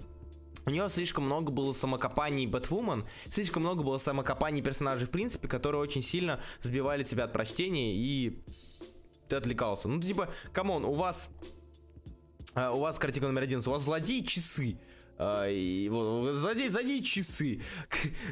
[0.65, 5.81] у нее слишком много было самокопаний Бэтвумен, слишком много было самокопаний персонажей в принципе, которые
[5.81, 8.39] очень сильно сбивали тебя от прочтения и
[9.27, 9.87] ты отвлекался.
[9.87, 11.29] Ну, типа, come on, у вас
[12.55, 14.79] а, у вас картинка номер один, у вас злодей часы.
[15.21, 17.61] А, и вот, злодей, злодей часы.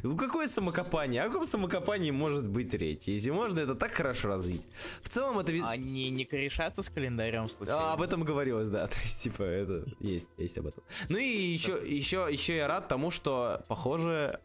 [0.04, 1.22] Ну какое самокопание?
[1.22, 3.04] О каком самокопании может быть речь?
[3.08, 4.66] Если можно это так хорошо развить.
[5.02, 5.52] В целом это...
[5.68, 7.92] Они не корешатся с календарем случайно?
[7.92, 8.88] а, об этом говорилось, да.
[8.88, 10.82] То есть, типа, это есть, есть об этом.
[11.10, 14.40] Ну и еще, еще, еще я рад тому, что, похоже,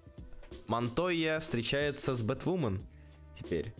[0.66, 2.82] Монтойя встречается с Бэтвумен
[3.34, 3.72] теперь.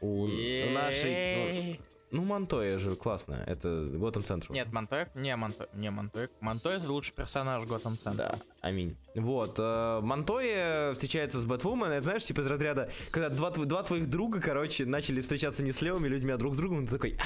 [0.00, 0.26] У
[0.72, 1.80] нашей...
[2.14, 3.42] Ну, Монтойя же классно.
[3.44, 4.52] Это Готэм Центр.
[4.52, 5.08] Нет, Монтоек?
[5.16, 5.68] Не, Монтоек.
[5.74, 6.30] Не, Монтоек.
[6.38, 8.28] Монтоек это лучший персонаж Готэм Центра.
[8.28, 8.96] Да, аминь.
[9.16, 14.08] Вот, э, Монтойя встречается с Бэтвумен, это знаешь, типа из разряда, когда два, два твоих
[14.08, 17.24] друга, короче, начали встречаться не с левыми людьми, а друг с другом, ты такой, «А,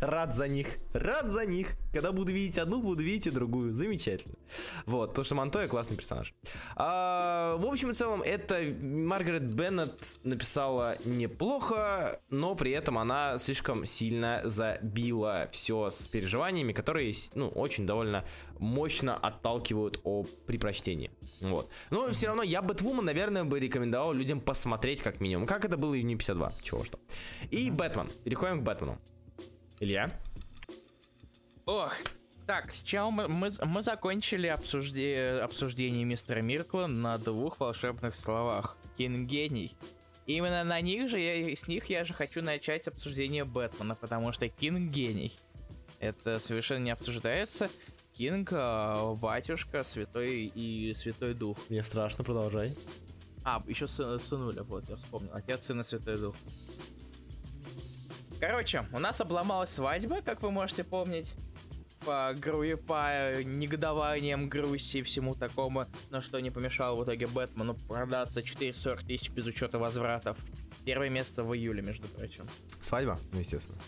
[0.00, 0.78] Рад за них.
[0.92, 1.76] Рад за них.
[1.92, 3.72] Когда буду видеть одну, буду видеть и другую.
[3.72, 4.34] Замечательно.
[4.84, 6.34] Вот, потому что Монтоя классный персонаж.
[6.76, 13.84] А, в общем и целом, это Маргарет Беннет написала неплохо, но при этом она слишком
[13.84, 18.24] сильно забила все с переживаниями, которые, ну, очень довольно
[18.58, 21.10] мощно отталкивают о при прочтении.
[21.40, 21.70] Вот.
[21.90, 25.46] Но все равно я Бэтвумен, наверное, бы рекомендовал людям посмотреть как минимум.
[25.46, 26.52] Как это было и в New 52.
[26.62, 26.98] Чего что.
[27.50, 28.08] И Бэтмен.
[28.24, 28.98] Переходим к Бэтмену.
[29.80, 30.10] Илья?
[31.66, 31.94] Ох,
[32.46, 38.76] так, сначала мы, мы, мы закончили обсужде, обсуждение мистера Миркла на двух волшебных словах.
[38.96, 39.76] Кин гений.
[40.26, 44.48] Именно на них же, я, с них я же хочу начать обсуждение Бэтмена, потому что
[44.48, 45.32] Кинг гений.
[46.00, 47.70] Это совершенно не обсуждается.
[48.14, 51.58] Кинг, а, батюшка, святой и святой дух.
[51.68, 52.76] Мне страшно, продолжай.
[53.44, 55.30] А, еще сын, сынуля, вот, я вспомнил.
[55.32, 56.34] Отец, сын и святой дух.
[58.40, 61.34] Короче, у нас обломалась свадьба, как вы можете помнить.
[62.04, 62.64] По, гру...
[62.86, 69.02] по негодованиям, грусти и всему такому, но что не помешало в итоге Бэтмену продаться 440
[69.04, 70.36] тысяч без учета возвратов.
[70.84, 72.48] Первое место в июле, между прочим.
[72.80, 73.18] Свадьба?
[73.32, 73.78] Ну, естественно.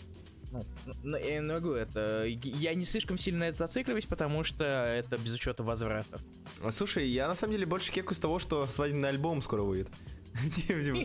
[0.51, 0.65] Ну,
[1.03, 2.25] ну, я могу, это...
[2.25, 6.21] Я не слишком сильно это зацикливаюсь, потому что это без учета возвратов.
[6.71, 9.89] Слушай, я на самом деле больше кеку с того, что свадебный альбом скоро выйдет.
[10.55, 11.03] Типа, типа,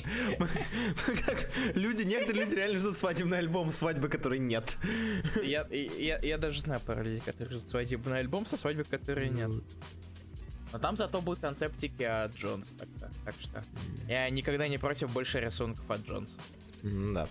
[1.26, 4.76] как люди, некоторые люди реально ждут свадебный альбом, свадьбы, которой нет.
[5.42, 9.50] Я, я, я даже знаю пару людей, которые ждут свадебный альбом со свадьбы, которой нет.
[10.72, 13.08] Но там зато будут концептики от Джонс тогда.
[13.24, 13.64] Так что
[14.08, 16.36] я никогда не против больше рисунков от Джонс.
[16.82, 17.28] Да.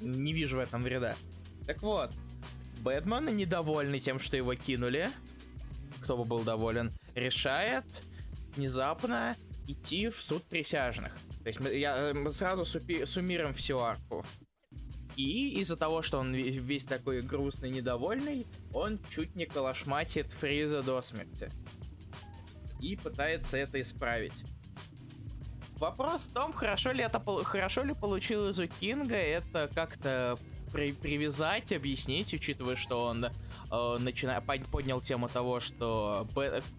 [0.00, 1.14] Не вижу в этом вреда.
[1.66, 2.10] Так вот,
[2.80, 5.10] Бэтмен, недовольный тем, что его кинули,
[6.00, 7.84] кто бы был доволен, решает
[8.56, 9.36] внезапно
[9.66, 11.12] идти в суд присяжных.
[11.42, 14.24] То есть мы, я, мы сразу супи, суммируем всю арку.
[15.16, 21.02] И из-за того, что он весь такой грустный, недовольный, он чуть не калашматит Фриза до
[21.02, 21.50] смерти.
[22.80, 24.44] И пытается это исправить.
[25.76, 30.38] Вопрос в том, хорошо ли это хорошо ли получилось у Кинга это как-то
[30.72, 33.26] при привязать, объяснить, учитывая, что он
[33.72, 36.26] э, поднял тему того, что,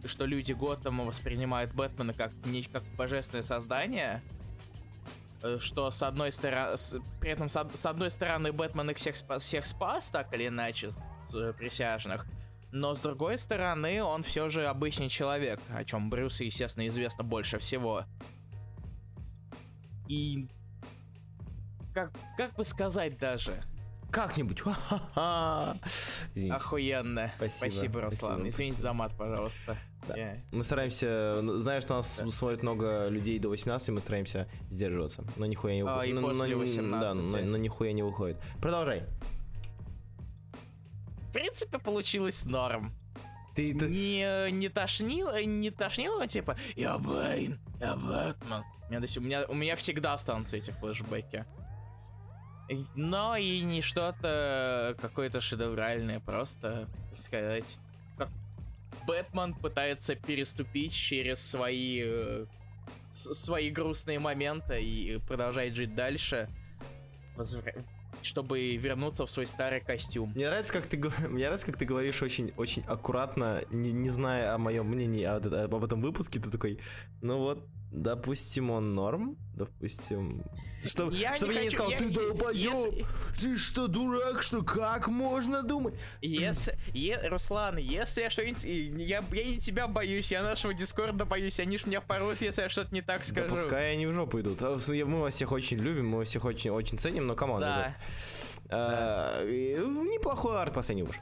[0.06, 2.64] что люди Готэма воспринимают Бэтмена как, не...
[2.64, 4.22] как божественное создание,
[5.41, 6.78] э, что с одной стороны,
[7.20, 10.91] при этом с, с одной стороны Бэтмен их всех спас, всех спас так или иначе
[10.91, 12.28] с, с присяжных,
[12.72, 17.58] но с другой стороны он все же обычный человек, о чем Брюсу, естественно, известно больше
[17.60, 18.06] всего.
[20.08, 20.48] И
[21.94, 23.64] как, как бы сказать даже,
[24.14, 24.61] как-нибудь.
[26.49, 27.32] Охуенно.
[27.36, 28.41] Спасибо, спасибо Руслан.
[28.41, 29.76] Спасибо, Извините за мат, пожалуйста.
[30.07, 30.16] Да.
[30.16, 30.39] Yeah.
[30.51, 32.30] Мы стараемся, ну, знаешь, что у нас да.
[32.30, 35.24] смотрит много людей до 18, мы стараемся сдерживаться.
[35.38, 36.01] Но нихуя не выходит.
[36.01, 37.01] А, и но, после 18.
[37.01, 38.38] Да, но, но нихуя не выходит.
[38.61, 39.03] Продолжай.
[41.30, 42.91] В принципе, получилось норм.
[43.55, 43.88] Ты, ты...
[43.88, 48.64] Не, не тошнило, не тошнило, типа, я Бэйн, я Бэтмен.
[48.89, 51.45] У меня, у меня, у меня всегда останутся эти флешбеки.
[52.95, 57.78] Но и не что-то какое-то шедевральное, просто, так сказать,
[58.18, 58.30] как
[59.05, 62.45] Бэтмен пытается переступить через свои э,
[63.11, 66.49] свои грустные моменты и продолжает жить дальше,
[68.22, 70.32] чтобы вернуться в свой старый костюм.
[70.34, 70.97] Мне нравится, как ты,
[71.28, 75.53] мне нравится, как ты говоришь очень, очень аккуратно, не, не зная о моем мнении об,
[75.53, 76.80] об этом выпуске, ты такой,
[77.22, 80.44] ну вот, Допустим, он норм, допустим.
[80.84, 83.06] Чтобы я чтобы не я хочу, не сказал, ты долбоёб, если...
[83.39, 85.94] ты что, дурак, что, как можно думать?
[86.20, 91.60] Если, е, Руслан, если я что-нибудь, я, я не тебя боюсь, я нашего Дискорда боюсь,
[91.60, 93.48] они ж меня порвут, если я что-то не так скажу.
[93.48, 94.64] Да пускай они в жопу идут.
[94.64, 97.96] А, мы вас всех очень любим, мы вас всех очень, очень ценим, но команда.
[98.70, 98.76] Да.
[98.76, 101.16] А, неплохой арт последний уж.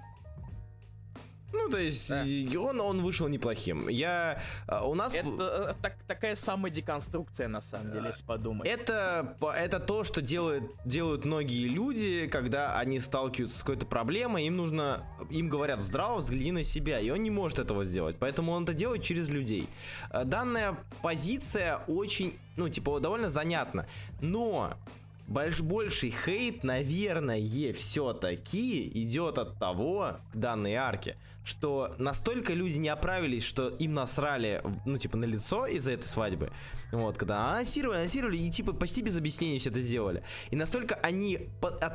[1.54, 2.24] Ну, то есть, да.
[2.60, 3.88] он, он вышел неплохим.
[3.89, 4.41] Я...
[4.68, 5.14] А, у нас...
[5.14, 8.68] Это так, такая самая деконструкция, на самом деле, если подумать.
[8.68, 14.58] Это, это то, что делают, делают многие люди, когда они сталкиваются с какой-то проблемой, им
[14.58, 15.06] нужно...
[15.30, 18.16] Им говорят, здраво, взгляни на себя, и он не может этого сделать.
[18.20, 19.68] Поэтому он это делает через людей.
[20.10, 23.88] А, данная позиция очень, ну, типа, довольно занятна.
[24.22, 24.78] Но
[25.32, 33.44] больш, больший хейт, наверное, все-таки идет от того, данной арки, что настолько люди не оправились,
[33.44, 36.52] что им насрали, ну, типа, на лицо из-за этой свадьбы.
[36.92, 40.24] Вот, когда анонсировали, анонсировали, и, типа, почти без объяснений все это сделали.
[40.52, 41.40] И настолько они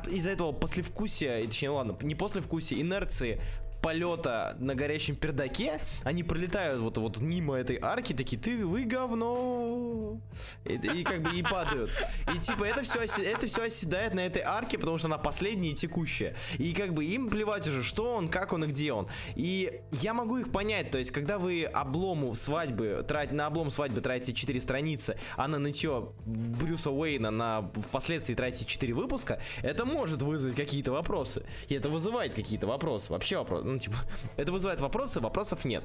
[0.07, 3.39] из-за этого послевкусия, точнее, ладно, не послевкусия, инерции
[3.81, 10.19] полета на горящем пердаке, они пролетают вот, вот мимо этой арки, такие, ты, вы говно.
[10.65, 11.91] И, и как бы и падают.
[12.33, 15.73] И типа это все, это все оседает на этой арке, потому что она последняя и
[15.73, 16.35] текущая.
[16.57, 19.07] И как бы им плевать уже, что он, как он и где он.
[19.35, 24.01] И я могу их понять, то есть, когда вы облому свадьбы, трать, на облом свадьбы
[24.01, 30.21] тратите 4 страницы, а на нытье Брюса Уэйна на впоследствии тратите 4 выпуска, это может
[30.21, 31.45] вызвать какие-то вопросы.
[31.69, 33.11] И это вызывает какие-то вопросы.
[33.11, 33.63] Вообще вопрос.
[33.67, 33.97] Ну, типа,
[34.37, 35.83] это вызывает вопросы, вопросов нет.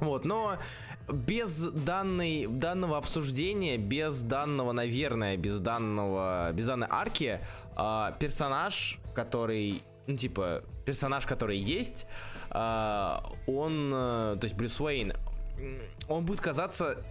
[0.00, 0.58] Вот, но
[1.08, 7.40] без данной, данного обсуждения, без данного, наверное, без данного, без данной арки,
[7.76, 12.06] э, персонаж, который, ну, типа, персонаж, который есть,
[12.50, 15.12] э, он, э, то есть Брюс Уэйн,
[16.08, 17.04] он будет казаться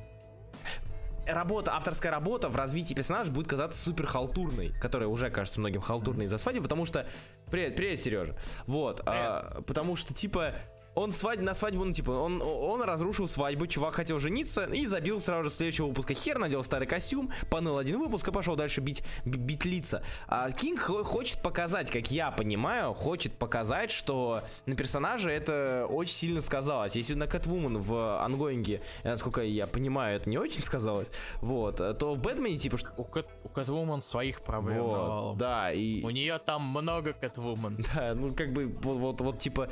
[1.28, 6.26] работа, авторская работа в развитии персонажа будет казаться супер халтурной, которая уже кажется многим халтурной
[6.26, 7.08] из-за свадьбы, потому что...
[7.50, 8.36] Привет, привет, Сережа.
[8.66, 10.54] Вот, а, потому что, типа,
[10.96, 15.20] он свадь, на свадьбу, ну, типа, он, он разрушил свадьбу, чувак хотел жениться и забил
[15.20, 19.04] сразу же следующего выпуска хер, надел старый костюм, поныл один выпуск и пошел дальше бить,
[19.24, 20.04] бить лица.
[20.28, 26.42] А Кинг хочет показать, как я понимаю, хочет показать, что на персонаже это очень сильно
[26.42, 26.96] сказалось.
[26.96, 31.10] Если на Кэтвумен в ангоинге, насколько я понимаю, это не очень сказалось,
[31.42, 32.78] вот, то в Бэтмене, типа...
[32.98, 36.04] У, Кэт, у Кэтвумен своих проблем вот, Да, и...
[36.04, 37.84] У нее там много Кэтвумен.
[37.94, 39.70] Да, ну, как бы, вот, вот, вот типа,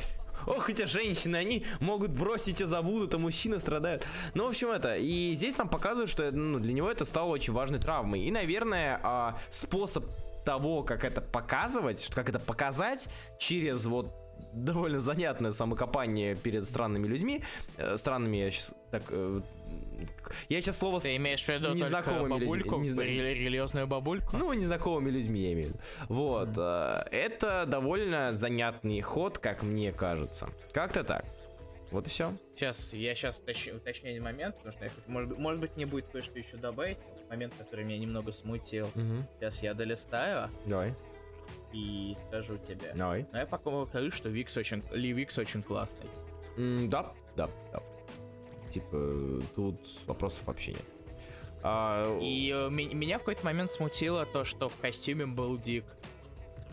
[0.50, 4.06] Ох, эти женщины, они могут бросить и забудут, а мужчины страдают.
[4.34, 4.95] Ну, в общем, это.
[4.95, 8.22] И здесь нам показывают, что ну, для него это стало очень важной травмой.
[8.22, 10.06] И, наверное, а, способ
[10.43, 14.12] того, как это показывать, как это показать через вот
[14.54, 17.43] довольно занятное самокопание перед странными людьми,
[17.78, 19.41] э, странными, я сейчас так э,
[20.50, 21.00] я сейчас слово...
[21.00, 23.04] Ты имеешь в виду незнакомыми бабульку, людьми.
[23.04, 23.34] Не...
[23.34, 24.38] религиозную бабульку?
[24.38, 25.80] Ну, незнакомыми людьми, я имею в виду.
[26.10, 26.50] Вот.
[26.50, 27.10] Mm.
[27.12, 30.50] Это довольно занятный ход, как мне кажется.
[30.72, 31.26] Как-то так.
[31.91, 32.32] Вот и все.
[32.56, 33.68] Сейчас, я сейчас уточ...
[33.70, 36.97] уточню момент, потому что, я, может, может быть, мне будет кое-что еще добавить.
[37.30, 38.86] Момент, который меня немного смутил.
[38.95, 39.26] Угу.
[39.39, 40.52] Сейчас я долистаю.
[40.66, 40.93] Давай.
[41.74, 42.91] И скажу тебе.
[42.93, 43.26] Давай.
[43.32, 44.84] Но я пока скажу, что Викс очень...
[44.91, 46.10] Ли Викс очень классный.
[46.58, 47.82] Mm, да, да, да.
[48.70, 50.86] Типа, тут вопросов вообще нет.
[51.61, 52.17] А...
[52.22, 55.86] И э, меня в какой-то момент смутило то, что в костюме был Дик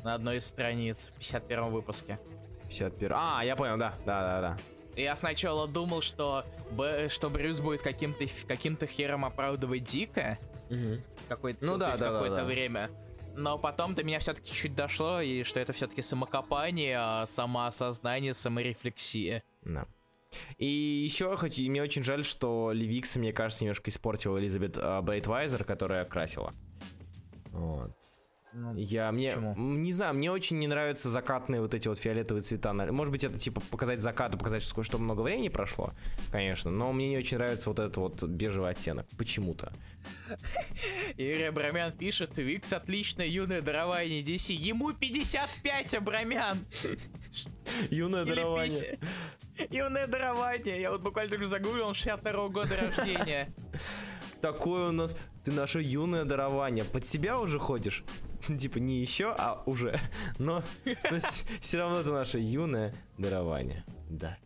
[0.04, 2.20] на одной из страниц в 51 выпуске.
[2.68, 3.12] 51.
[3.14, 4.56] А, я понял, да, да, да, да.
[4.96, 10.38] Я сначала думал, что, Б, что Брюс будет каким-то каким хером оправдывать Дика.
[10.70, 11.02] Угу.
[11.28, 12.46] Какой-то, ну, да, да, какое-то да, да.
[12.46, 12.90] время.
[13.34, 19.42] Но потом до меня все-таки чуть дошло, и что это все-таки самокопание, а самоосознание, саморефлексия.
[19.62, 19.86] Да.
[20.58, 25.64] И еще хоть мне очень жаль, что Левикс, мне кажется, немножко испортил Элизабет э, Брейтвайзер,
[25.64, 26.54] которая красила.
[27.50, 27.92] Вот.
[28.58, 29.54] Ну, я мне почему?
[29.54, 32.72] не знаю, мне очень не нравятся закатные вот эти вот фиолетовые цвета.
[32.72, 35.92] Может быть, это типа показать закат и показать, что, что много времени прошло,
[36.32, 39.06] конечно, но мне не очень нравится вот этот вот бежевый оттенок.
[39.18, 39.74] Почему-то.
[41.18, 44.54] Юрий Абрамян пишет, Викс отличное юное дарование DC.
[44.54, 46.64] Ему 55, Абрамян!
[47.90, 48.98] Юное дарование.
[49.68, 50.80] Юное дарование.
[50.80, 53.52] Я вот буквально только загуглил, он 62 года рождения.
[54.40, 55.14] Такое у нас...
[55.44, 56.84] Ты наше юное дарование.
[56.84, 58.02] Под себя уже ходишь?
[58.58, 59.98] Типа не еще, а уже.
[60.38, 60.62] Но
[61.60, 63.84] все равно это наше юное дарование.
[64.08, 64.36] Да.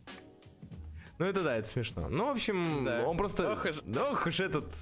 [1.17, 2.09] Ну это да, это смешно.
[2.09, 3.03] Ну, в общем, да.
[3.05, 3.51] он просто...
[3.53, 3.81] Ох уж...
[3.95, 4.73] Ох уж этот...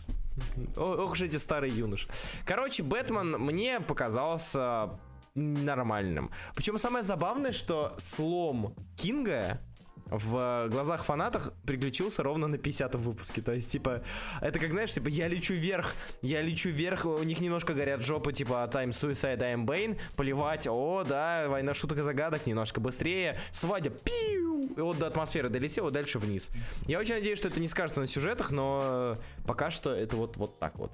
[0.78, 2.07] Ох уж эти старые юноши.
[2.45, 4.97] Короче, Бэтмен мне показался
[5.36, 6.32] нормальным.
[6.55, 9.62] Причем самое забавное, что слом Кинга
[10.10, 13.41] в глазах фанатов приключился ровно на 50 выпуске.
[13.41, 14.03] То есть, типа,
[14.41, 18.34] это как, знаешь, типа, я лечу вверх, я лечу вверх, у них немножко горят жопы,
[18.34, 23.91] типа, Time Suicide, I'm Bane, поливать, о, да, война шуток и загадок, немножко быстрее, свадьба,
[23.91, 26.49] пиу, и вот до атмосферы долетел, и дальше вниз.
[26.88, 30.60] Я очень надеюсь, что это не скажется на сюжетах, но пока что это вот, вот
[30.60, 30.91] так вот.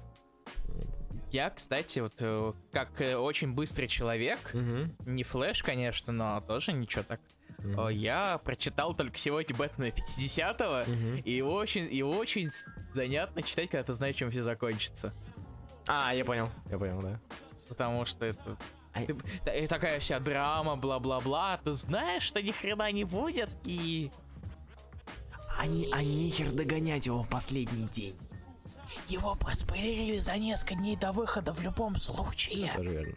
[1.32, 5.10] Я, кстати, вот э, как э, очень быстрый человек, угу.
[5.10, 7.20] не флэш, конечно, но тоже ничего так
[7.74, 7.94] Mm-hmm.
[7.94, 11.22] Я прочитал только сегодня Бэтмена 50-го, mm-hmm.
[11.22, 12.50] и его очень, его очень
[12.94, 15.12] занятно читать, когда ты знаешь, чем все закончится.
[15.86, 17.20] А, я понял, я понял, да.
[17.68, 18.56] Потому что это...
[19.44, 24.10] Ты, такая вся драма, бла-бла-бла, ты знаешь, что ни хрена не будет, и...
[25.58, 28.16] А, а нехер догонять его в последний день.
[29.08, 32.72] Его проспойлерили за несколько дней до выхода в любом случае.
[32.74, 33.14] Тоже верно.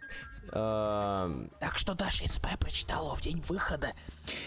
[0.52, 3.92] Э, Так что даже если бы я прочитал его в день выхода,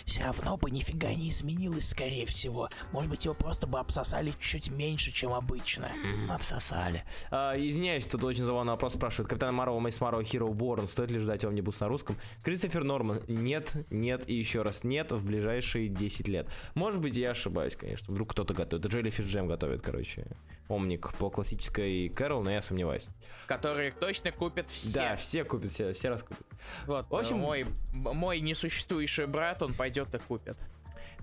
[0.06, 2.70] все равно бы нифига не изменилось, скорее всего.
[2.92, 5.92] Может быть, его просто бы обсосали чуть меньше, чем обычно.
[6.30, 7.04] Обсосали.
[7.32, 9.30] А, извиняюсь, тут очень забавный вопрос спрашивает.
[9.30, 10.88] Капитан Марвел, Мейс Марвел, Hero Born.
[10.88, 12.18] Стоит ли ждать омнибус на русском?
[12.44, 13.22] Кристофер Норман.
[13.28, 16.48] Нет, нет и еще раз нет в ближайшие 10 лет.
[16.76, 18.12] Может быть, я ошибаюсь, конечно.
[18.14, 18.86] Вдруг кто-то готовит.
[18.86, 20.26] Джелли Джем готовит, короче.
[20.70, 23.10] Омник по классической Кэрол, но я сомневаюсь.
[23.48, 24.94] Которые точно купят все.
[24.94, 26.46] Да, все купят, все, все раскупят.
[26.86, 30.58] Вот, В общем- мой, мой несуществующий брат, он пойдет и купит.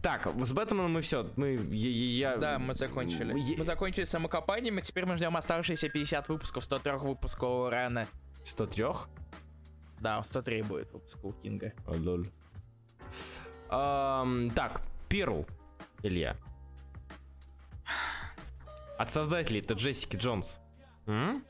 [0.03, 1.29] Так, с Бэтменом мы все.
[1.37, 3.39] Мы, я, я- Да, мы закончили.
[3.39, 8.07] Е- Мы закончили самокопанием, и теперь мы ждем оставшиеся 50 выпусков, 103 выпусков рано.
[8.45, 8.85] 103?
[10.01, 11.73] Да, 103 будет выпуск у Кинга.
[11.87, 12.25] О, лол.
[13.69, 15.47] Ам, так, Перл,
[16.03, 16.37] Илья.
[19.01, 20.61] От создателей это Джессики Джонс.
[21.07, 21.43] М?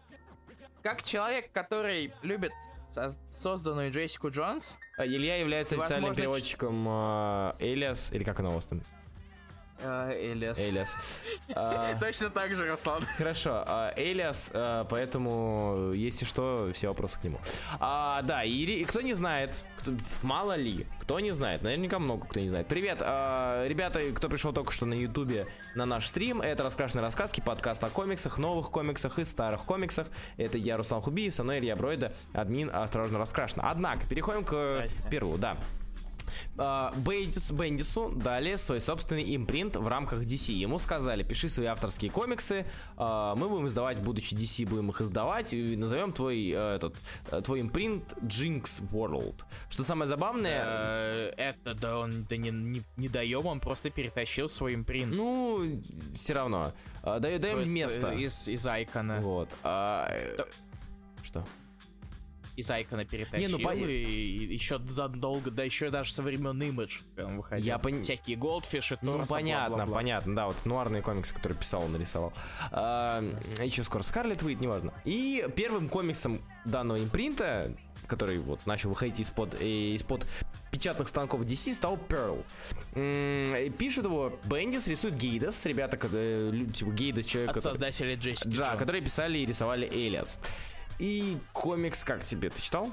[0.84, 2.52] Как человек, который любит
[2.94, 8.50] соз- созданную Джессику Джонс, А Илья является официальным Возможно, переводчиком а, Элиас, или как она
[8.50, 8.82] у вас там?
[9.80, 10.60] Э, Элиас.
[10.60, 10.96] Элиас.
[11.52, 13.02] А, Точно так же, Руслан.
[13.16, 17.40] Хорошо, а, Элиас, а, поэтому, если что, все вопросы к нему.
[17.80, 19.64] А, да, и, кто не знает,
[20.22, 22.68] мало ли, кто не знает, наверняка много кто не знает.
[22.68, 27.40] Привет, а, ребята, кто пришел только что на ютубе на наш стрим, это «Раскрашенные рассказки»,
[27.40, 30.08] подкаст о комиксах, новых комиксах и старых комиксах.
[30.36, 33.68] Это я, Руслан Хубиев, со мной Илья Бройда, админ «Осторожно, раскрашено».
[33.68, 35.56] Однако, переходим к первому, да.
[36.58, 40.52] А, Бендис- Бендису дали свой собственный импринт в рамках DC.
[40.52, 42.66] Ему сказали, пиши свои авторские комиксы,
[42.96, 46.94] а, мы будем издавать, будучи DC, будем их издавать, и назовем твой, э, этот,
[47.30, 49.42] э, твой импринт Jinx World.
[49.68, 54.48] Что самое забавное, Э, Это да он да не, не, не даем, он просто перетащил
[54.48, 55.12] свой импринт.
[55.14, 55.80] ну,
[56.14, 56.72] все равно,
[57.02, 58.12] даем, место.
[58.12, 59.20] Из, из Айкона.
[59.20, 59.54] Вот.
[59.62, 60.10] а.
[61.22, 61.46] Что?
[62.60, 63.38] Из Айкона перетащил.
[63.40, 67.66] Не, ну, пон- И еще задолго, да еще даже со времен Image прям выходил.
[67.66, 69.94] Я пон- Всякие Goldfish и Ну, Торса, понятно, бла-бла-бла.
[69.94, 72.32] понятно, да, вот нуарные комиксы, которые писал, он нарисовал.
[72.72, 74.92] еще скоро Скарлет выйдет, неважно.
[75.04, 77.74] И первым комиксом данного импринта,
[78.06, 80.26] который вот начал выходить из-под э, из-под
[80.72, 82.44] печатных станков DC, стал Pearl.
[83.78, 88.52] Пишет его Бендис, рисует Гейдас, ребята, лю- типа Гейдас, человек, От который- создателей Джессики да,
[88.68, 88.78] Джонс.
[88.78, 90.38] которые писали и рисовали Элиас.
[91.00, 92.50] И комикс как тебе?
[92.50, 92.90] Ты читал?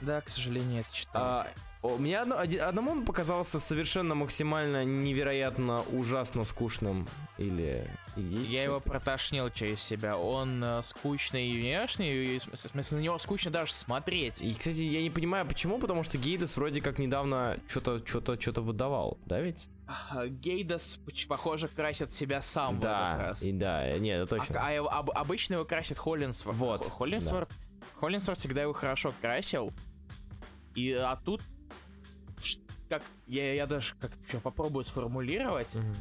[0.00, 1.22] Да, к сожалению, это читал.
[1.22, 1.46] А,
[1.82, 7.08] мне одно- одному он показался совершенно максимально невероятно ужасно скучным.
[7.38, 10.16] Или есть Я его протошнил через себя.
[10.18, 14.42] Он э, скучный и внешний, и, в смысле, на него скучно даже смотреть.
[14.42, 18.60] И, кстати, я не понимаю, почему, потому что Гейдес вроде как недавно что-то что-то что-то
[18.60, 19.68] выдавал, да ведь?
[20.10, 20.98] А, Гейдас,
[21.28, 23.42] похоже, красит себя сам да, раз.
[23.42, 24.66] и да, не, это А, точно.
[24.66, 26.58] а его- об- обычно его красит Холлинсворт.
[26.58, 27.50] Вот, Хо- Холлинсворт,
[28.00, 29.72] Холлинсворт всегда его хорошо красил.
[30.74, 31.40] И а тут
[32.88, 35.94] как я, я даже как еще попробую сформулировать, Мгм.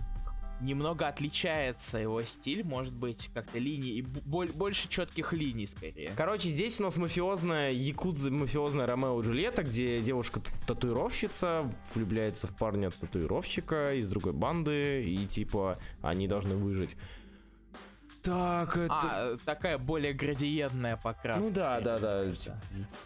[0.61, 6.13] немного отличается его стиль, может быть, как-то линии, и боль- больше четких линий скорее.
[6.17, 12.55] Короче, здесь у нас мафиозная якудза, мафиозная Ромео и Джульетта, где девушка татуировщица влюбляется в
[12.57, 16.95] парня татуировщика из другой банды, и типа они должны выжить.
[18.27, 18.93] Так, это...
[18.99, 21.41] А, такая более градиентная покраска.
[21.45, 22.25] ну да, да, да.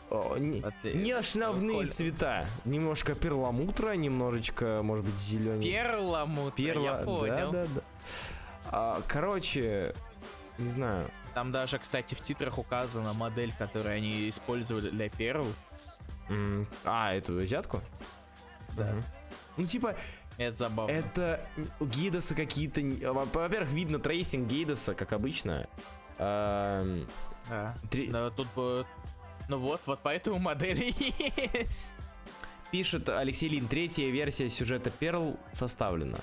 [0.09, 2.47] О, не, Вот не основные Коль- цвета.
[2.65, 5.63] Немножко перламутра, немножечко, может быть, зеленый.
[5.63, 7.51] Перламутр, я понял.
[7.51, 7.81] Да, да, да.
[8.65, 9.93] А, короче,
[10.57, 11.07] не знаю.
[11.35, 15.45] Там даже, кстати, в титрах указана модель, которую они использовали для Перл.
[16.29, 17.79] М, А, эту азиатку?
[18.75, 18.85] Да.
[18.91, 19.03] Мгм.
[19.57, 19.95] Ну, типа,
[20.47, 20.91] Это забавно.
[20.91, 21.45] это
[21.79, 22.81] у Гейдаса какие-то...
[23.13, 25.67] во- Во-первых, видно трейсинг Гейдаса, как обычно.
[26.17, 27.07] Эм,
[27.49, 27.75] Да.
[27.89, 28.47] три- тут.
[29.49, 30.93] Ну вот, вот поэтому модели
[31.53, 31.95] есть.
[32.71, 36.19] Пишет Алексей Лин, третья версия сюжета Перл составлена.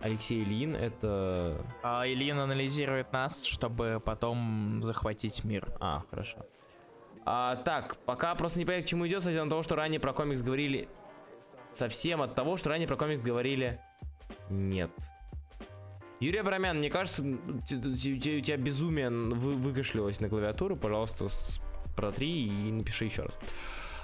[0.00, 1.60] Алексей Лин это...
[1.82, 5.68] А Ильин анализирует нас, чтобы потом захватить мир.
[5.80, 6.46] А, хорошо.
[7.26, 10.12] А, так, пока просто не понятно, к чему идет, кстати, от того, что ранее про
[10.12, 10.88] комикс говорили...
[11.78, 13.78] Совсем от того, что ранее про комикс говорили...
[14.50, 14.90] Нет.
[16.18, 17.30] Юрий Абрамян, мне кажется, у
[17.68, 20.74] тебя безумие вы, выкашлялось на клавиатуру.
[20.74, 21.28] Пожалуйста,
[21.94, 23.38] протри и напиши еще раз.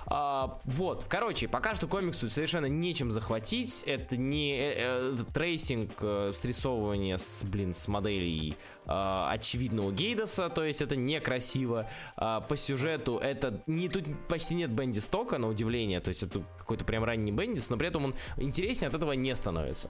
[0.07, 3.83] А, вот, короче, пока что комиксу совершенно нечем захватить.
[3.87, 10.65] Это не э, э, трейсинг, э, срисовывание с, блин, с моделей э, очевидного Гейдаса, то
[10.65, 11.89] есть это некрасиво.
[12.17, 16.85] А, по сюжету это не тут почти нет Бендис-тока, на удивление, то есть это какой-то
[16.85, 19.89] прям ранний Бендис, но при этом он интереснее от этого не становится.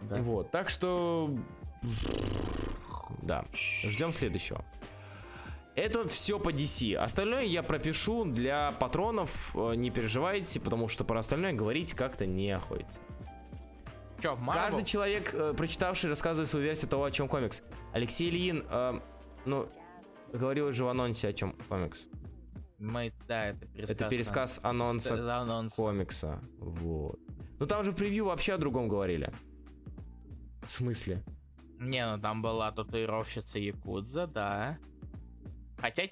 [0.00, 1.30] Вот, так что...
[3.22, 3.44] Да,
[3.84, 4.64] ждем следующего.
[5.74, 6.94] Это все по DC.
[6.94, 12.50] Остальное я пропишу для патронов, э, не переживайте, потому что про остальное говорить как-то не
[12.50, 13.00] охотится.
[14.22, 14.52] Marvel?
[14.52, 17.62] Каждый человек, э, прочитавший, рассказывает свою версию того, о чем комикс.
[17.92, 19.00] Алексей Ильин, э,
[19.46, 19.68] ну,
[20.32, 22.08] говорил же в анонсе, о чем комикс.
[22.78, 23.90] Мы, да, это пересказ.
[23.90, 25.74] Это пересказ анонса за анонс.
[25.74, 26.40] комикса.
[26.58, 27.18] Вот.
[27.58, 29.32] Ну там же в превью вообще о другом говорили.
[30.62, 31.22] В смысле?
[31.78, 34.78] Не, ну там была татуировщица Якудза, да.
[35.82, 36.04] Хотя,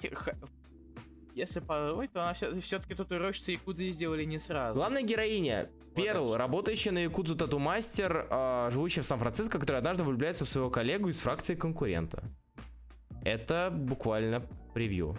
[1.33, 4.75] если подумать, то она все-таки татуировщица Якудзы сделали не сразу.
[4.75, 10.03] Главная героиня Перл, это- работающая на Якудзу Тату Мастер, э, живущая в Сан-Франциско, которая однажды
[10.03, 12.21] влюбляется в своего коллегу из фракции конкурента.
[13.23, 15.17] Это буквально превью.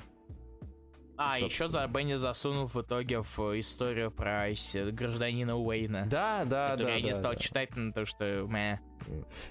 [1.16, 1.68] А, еще собственно.
[1.68, 4.48] за Бенни засунул в итоге в историю про
[4.92, 6.06] гражданина Уэйна.
[6.06, 6.88] Да, да, да.
[6.90, 7.38] я не да, стал да.
[7.38, 8.80] читать, на то, что мэ.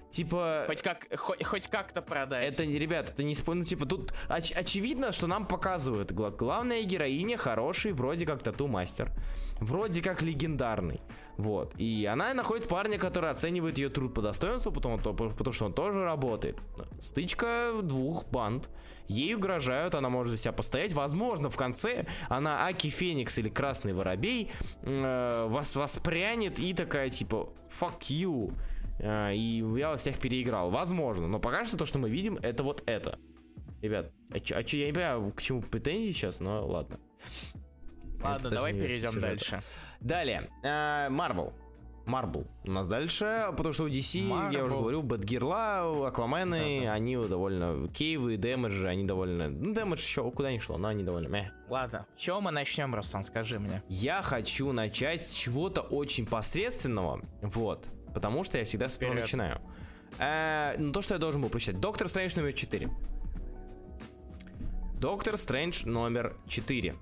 [0.10, 2.54] Типа, Хоть как, хоть, хоть как-то продать.
[2.54, 6.12] это, ребят, это не спой, ну, типа, тут оч- очевидно, что нам показывают.
[6.12, 9.12] Гла- главная героиня хороший, вроде как тату-мастер.
[9.60, 11.02] Вроде как легендарный.
[11.38, 11.76] Вот.
[11.78, 15.74] И она находит парня, который оценивает ее труд по достоинству, потому, то- потому что он
[15.74, 16.60] тоже работает.
[17.00, 18.70] Стычка двух банд.
[19.12, 20.94] Ей угрожают, она может за себя постоять.
[20.94, 24.50] Возможно, в конце она Аки Феникс или Красный Воробей
[24.84, 28.54] э, вас воспрянет и такая, типа, fuck you.
[29.00, 30.70] Э, и я вас всех переиграл.
[30.72, 31.28] Возможно.
[31.28, 33.20] Но пока что то, что мы видим, это вот это.
[33.82, 37.00] Ребят, а чё- а чё- я не понимаю, к чему претензии сейчас, но ладно.
[38.22, 39.28] Ладно, давай перейдем сюжета.
[39.28, 39.60] дальше.
[40.00, 41.54] Далее, э, Marvel.
[42.06, 44.20] Марбл у нас дальше, потому что у DC,
[44.52, 44.80] я уже Marvel.
[44.82, 46.94] говорю, Бэтгерла, Аквамены, Да-да.
[46.94, 51.28] они довольно, Кейвы, Дэмэджи, они довольно, ну, Дэмэдж еще куда ни шло, но они довольно
[51.28, 51.48] мeh.
[51.70, 53.84] Ладно, с чего мы начнем, Руслан, скажи мне.
[53.88, 59.24] Я хочу начать с чего-то очень посредственного, вот, потому что я всегда с этого Вперед.
[59.26, 59.62] начинаю.
[60.20, 61.80] Э, ну, то, что я должен был прочитать.
[61.80, 62.90] Доктор Стрэндж номер 4.
[65.00, 66.96] Доктор Стрэндж номер 4.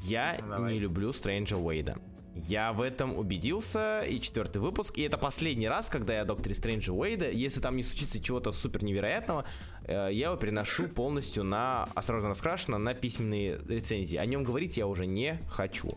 [0.00, 0.72] Я давай.
[0.74, 1.96] не люблю Стрэнджа Уэйда.
[2.40, 6.92] Я в этом убедился, и четвертый выпуск, и это последний раз, когда я Докторе Стрэнджа
[6.92, 9.44] Уэйда, если там не случится чего-то супер невероятного,
[9.84, 14.16] э, я его переношу полностью на, осторожно раскрашено, на письменные рецензии.
[14.16, 15.90] О нем говорить я уже не хочу.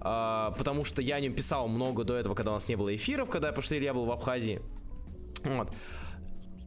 [0.00, 2.94] А, потому что я о нем писал много до этого, когда у нас не было
[2.94, 4.62] эфиров, когда я, что Илья был в Абхазии.
[5.44, 5.70] Вот.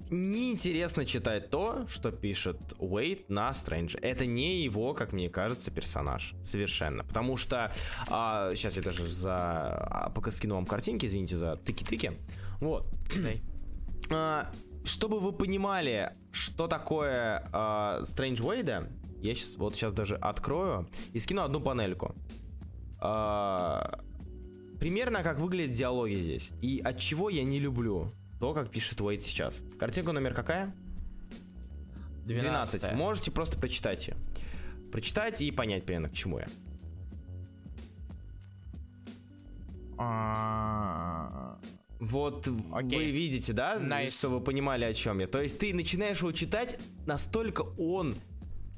[0.10, 3.98] Неинтересно читать то, что пишет Уэйт на Стрэндже.
[4.00, 6.36] Это не его, как мне кажется, персонаж.
[6.44, 7.04] Совершенно.
[7.04, 7.72] Потому что...
[8.08, 9.34] а, сейчас я даже за...
[9.34, 12.14] а, пока скину вам картинки, извините за тыки-тыки.
[12.62, 12.88] Вот.
[13.16, 13.42] Дай.
[14.12, 14.52] А,
[14.84, 18.88] чтобы вы понимали, что такое а, Стрэндж Уэйда,
[19.22, 22.14] я сейчас, вот сейчас даже открою и скину одну панельку.
[23.00, 24.00] А,
[24.80, 26.52] примерно как выглядят диалоги здесь.
[26.62, 28.12] И от чего я не люблю
[28.46, 29.64] то, как пишет Уэйд сейчас.
[29.80, 30.72] Картинка номер какая?
[32.28, 32.94] 12.
[32.94, 34.16] Можете просто прочитать ее.
[34.92, 36.48] Прочитать и понять примерно, к чему я.
[39.98, 41.58] А,
[42.00, 43.00] Вот Окей.
[43.00, 44.12] вы видите, да, Nice.
[44.12, 45.26] что вы понимали, о чем я.
[45.26, 46.78] То есть ты начинаешь его читать,
[47.08, 48.14] настолько он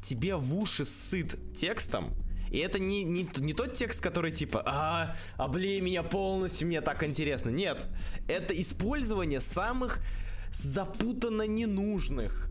[0.02, 2.12] тебе в уши сыт текстом,
[2.52, 7.04] и это не, не, не тот текст, который типа «А, облей меня полностью, мне так
[7.04, 7.50] интересно».
[7.50, 7.88] Нет,
[8.28, 10.00] это использование самых
[10.52, 12.50] запутанно ненужных,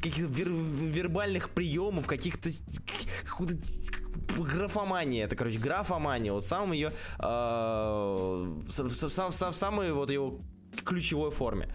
[0.00, 2.50] каких-то вер- вербальных приемов, каких-то
[4.36, 8.64] графомания, это, короче, графомания, вот сам ее в
[9.52, 10.40] самой вот его
[10.84, 11.68] ключевой форме.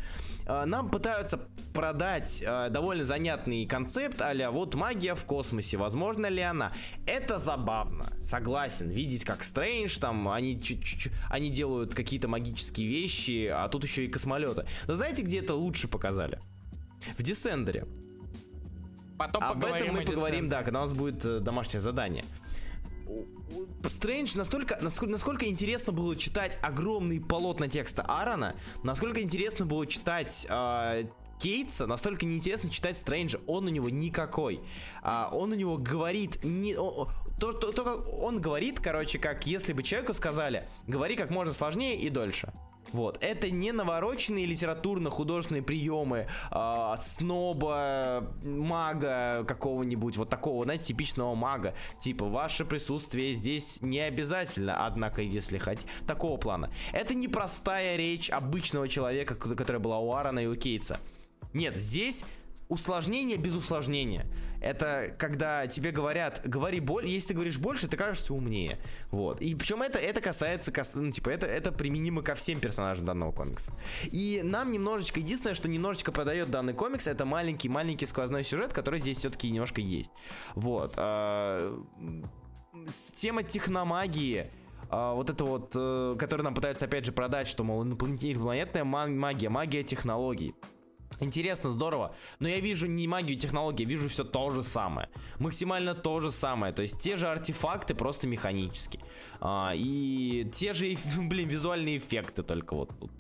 [0.45, 1.39] Э, Нам пытаются
[1.73, 6.71] продать э, довольно занятный концепт, а вот магия в космосе, возможно ли она?
[7.07, 13.67] Это забавно, согласен, видеть как Стрэндж, там, они, чуть-чуть- они делают какие-то магические вещи, а
[13.69, 14.65] тут еще и космолеты.
[14.87, 16.39] Но знаете, где это лучше показали?
[17.17, 17.85] В Десендере.
[19.17, 22.25] Потом Об этом мы поговорим, да, когда у нас будет э, домашнее задание.
[23.85, 30.47] Стрэндж настолько, насколько, насколько интересно было читать огромные полотна текста Аарона, насколько интересно было читать
[30.49, 31.05] э,
[31.39, 33.39] Кейтса, настолько неинтересно читать Стрэнджа.
[33.47, 34.61] Он у него никакой.
[35.01, 39.73] А, он у него говорит не, то, то, то, как он говорит, короче, как если
[39.73, 42.53] бы человеку сказали, говори как можно сложнее и дольше.
[42.93, 51.73] Вот, это не навороченные литературно-художественные приемы а, сноба, мага какого-нибудь, вот такого, знаете, типичного мага.
[51.99, 56.71] Типа, ваше присутствие здесь не обязательно, однако, если хотите, такого плана.
[56.91, 60.99] Это не простая речь обычного человека, которая была у Аарона и у Кейтса.
[61.51, 62.23] Нет, здесь
[62.69, 64.27] усложнение без усложнения.
[64.63, 68.79] Это когда тебе говорят, говори больше, если ты говоришь больше, ты кажешься умнее.
[69.11, 69.41] Вот.
[69.41, 73.73] И причем это, это касается, ну, типа, это, это применимо ко всем персонажам данного комикса.
[74.05, 79.17] И нам немножечко, единственное, что немножечко подает данный комикс, это маленький-маленький сквозной сюжет, который здесь
[79.17, 80.11] все-таки немножко есть.
[80.55, 80.93] Вот.
[80.95, 81.77] А,
[83.17, 84.47] тема техномагии,
[84.89, 89.49] а, вот это вот, э, который нам пытаются опять же продать, что, мол, инопланетная магия,
[89.49, 90.55] магия технологий.
[91.19, 92.15] Интересно, здорово.
[92.39, 95.09] Но я вижу не магию технологии, я вижу все то же самое.
[95.39, 96.73] Максимально то же самое.
[96.73, 98.99] То есть те же артефакты, просто механически.
[99.39, 103.11] А, и те же, блин, визуальные эффекты только вот тут.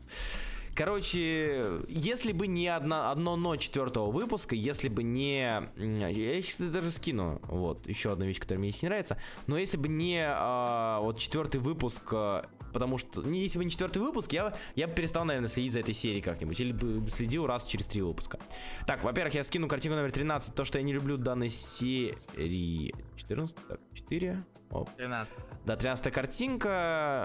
[0.75, 5.69] Короче, если бы не одна, одно но четвертого выпуска, если бы не...
[5.77, 9.77] Я сейчас даже скину, вот, еще одна вещь, которая мне здесь не нравится, но если
[9.77, 14.33] бы не а, вот четвертый выпуск а, потому что, не, если бы не четвертый выпуск,
[14.33, 17.87] я, я бы перестал, наверное, следить за этой серией как-нибудь, или бы следил раз через
[17.87, 18.39] три выпуска.
[18.85, 22.93] Так, во-первых, я скину картинку номер 13, то, что я не люблю данной серии.
[23.15, 23.55] 14?
[23.67, 24.43] Так, 4?
[24.71, 24.89] Оп.
[24.97, 25.33] 13.
[25.65, 26.69] Да, 13 картинка,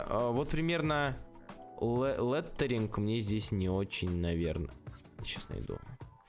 [0.08, 1.16] а, вот примерно
[1.80, 4.74] леттеринг мне здесь не очень, наверное.
[5.22, 5.78] Сейчас найду.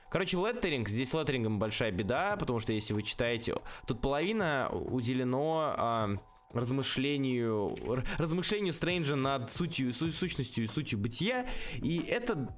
[0.09, 3.55] Короче, леттеринг, здесь леттерингом большая беда, потому что если вы читаете,
[3.85, 6.09] тут половина уделено а,
[6.53, 7.75] размышлению,
[8.17, 11.45] размышлению Стрэнджа над сутью, су, сущностью и сутью бытия,
[11.75, 12.49] и это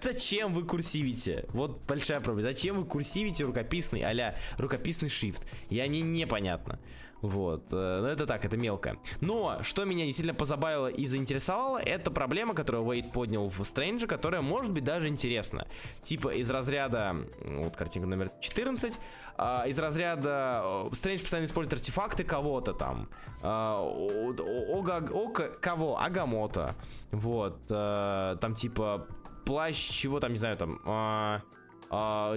[0.00, 1.44] Зачем вы курсивите?
[1.48, 2.42] Вот большая проблема.
[2.42, 5.46] Зачем вы курсивите рукописный, а рукописный шрифт?
[5.68, 6.78] Я не непонятно.
[7.20, 8.96] Вот, э, ну это так, это мелко.
[9.20, 14.40] Но, что меня действительно позабавило и заинтересовало, это проблема, которую Уэйд поднял в Стрэнджа, которая
[14.40, 15.66] может быть даже интересна.
[16.00, 19.00] Типа из разряда, вот картинка номер 14,
[19.38, 23.08] а, из разряда Стрэндж постоянно использует артефакты кого-то там.
[23.42, 25.98] А, ога, ога, кого?
[25.98, 26.74] Агамота.
[27.12, 29.06] Вот, а, там типа
[29.46, 30.80] плащ чего там, не знаю, там...
[31.90, 32.36] А,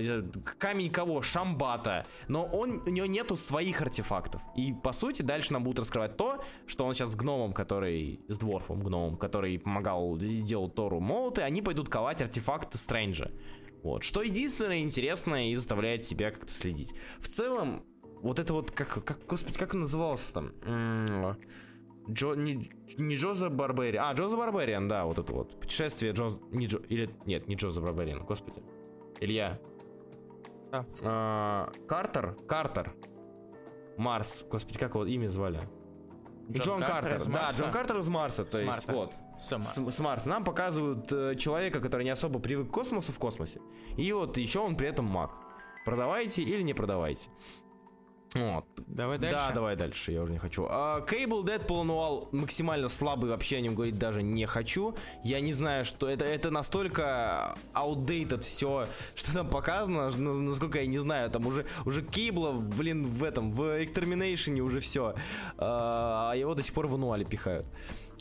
[0.59, 1.21] камень кого?
[1.21, 2.05] Шамбата.
[2.29, 4.41] Но он, у него нету своих артефактов.
[4.55, 8.21] И по сути дальше нам будут раскрывать то, что он сейчас с гномом, который...
[8.29, 13.31] С дворфом гномом, который помогал, делал Тору молоты, они пойдут ковать артефакты Стрэнджа.
[13.83, 14.03] Вот.
[14.03, 16.93] Что единственное интересное и заставляет себя как-то следить.
[17.19, 17.83] В целом,
[18.21, 21.37] вот это вот, как, как господи, как он назывался там?
[22.09, 24.05] Джо, не, не Джоза Барбериан.
[24.07, 25.59] А, Джоза Барбериан, да, вот это вот.
[25.59, 26.41] Путешествие Джоз...
[26.51, 26.79] Не Джо...
[26.89, 27.09] Или...
[27.25, 28.61] Нет, не Джоза Барбериан, господи.
[29.19, 29.59] Илья.
[30.71, 30.85] А.
[31.03, 32.35] А, Картер?
[32.47, 32.93] Картер.
[33.97, 34.45] Марс.
[34.49, 35.69] Господи, как его имя звали?
[36.49, 37.11] Джон, Джон Картер.
[37.11, 38.45] Картер да, Джон Картер из Марса.
[38.45, 39.15] То есть, вот.
[39.39, 39.91] С, Марса.
[39.91, 40.29] с Марса.
[40.29, 43.59] Нам показывают э, человека, который не особо привык к космосу в космосе.
[43.97, 45.31] И вот еще он при этом маг.
[45.85, 47.29] Продавайте или не продавайте.
[48.33, 48.65] Вот.
[48.87, 49.35] Давай дальше.
[49.35, 50.63] Да, давай дальше, я уже не хочу.
[50.63, 54.95] Cable Deadpool Annual максимально слабый, вообще о нем говорить даже не хочу.
[55.23, 60.99] Я не знаю, что это, это настолько outdated все, что там показано, насколько я не
[60.99, 65.15] знаю, там уже, уже Кейбла, блин, в этом, в Extermination уже все.
[65.57, 67.65] А, а его до сих пор в ануале пихают.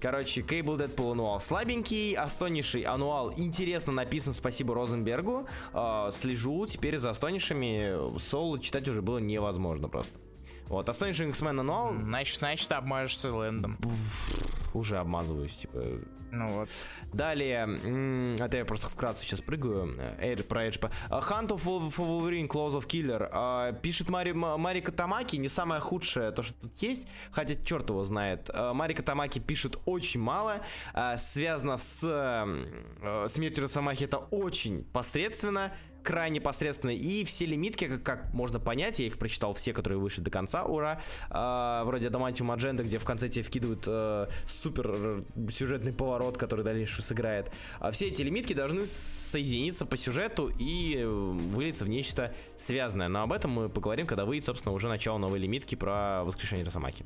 [0.01, 5.47] Короче, Cable Deadpool ануал слабенький, Астониший ануал интересно написан, спасибо Розенбергу.
[5.75, 10.19] Э, слежу теперь за Астонишами, соло читать уже было невозможно просто.
[10.69, 11.93] Вот, Astonishing X-Men ануал...
[11.95, 13.77] Значит, значит, обмажешься Лэндом.
[14.73, 15.83] Уже обмазываюсь, типа,
[16.31, 16.69] ну вот.
[17.13, 19.97] Далее, это я просто вкратце сейчас прыгаю.
[20.21, 20.79] Эйр, про Эйдж.
[20.79, 23.29] Hunt of Wolverine, Close of Killer.
[23.33, 28.05] А, пишет Мари, Марика Тамаки, не самое худшее то, что тут есть, хотя черт его
[28.05, 28.51] знает.
[28.53, 30.61] А, Марика Тамаки пишет очень мало,
[30.93, 35.73] а, связано с э, смертью Росомахи это очень посредственно
[36.03, 36.97] крайне посредственные.
[36.97, 40.65] И все лимитки, как, как можно понять, я их прочитал все, которые вышли до конца,
[40.65, 41.01] ура.
[41.31, 47.03] Э, вроде Адамантиум Адженда, где в конце тебе вкидывают э, супер сюжетный поворот, который дальше
[47.03, 47.53] сыграет.
[47.79, 53.09] А все эти лимитки должны соединиться по сюжету и э, вылиться в нечто связанное.
[53.09, 57.05] Но об этом мы поговорим, когда выйдет, собственно, уже начало новой лимитки про воскрешение Росомахи.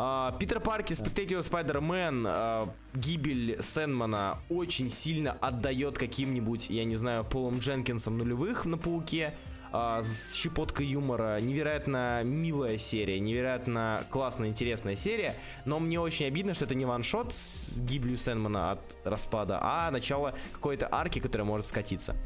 [0.00, 7.58] Uh, Питер Spectacular Spider-Man, uh, гибель Сэнмана очень сильно отдает каким-нибудь, я не знаю, Полом
[7.58, 9.34] Дженкинсом нулевых на Пауке.
[9.72, 11.38] Uh, с щепоткой юмора.
[11.38, 15.36] Невероятно милая серия, невероятно классная, интересная серия.
[15.66, 20.34] Но мне очень обидно, что это не ваншот с гибелью Сэнмана от распада, а начало
[20.54, 22.16] какой-то арки, которая может скатиться.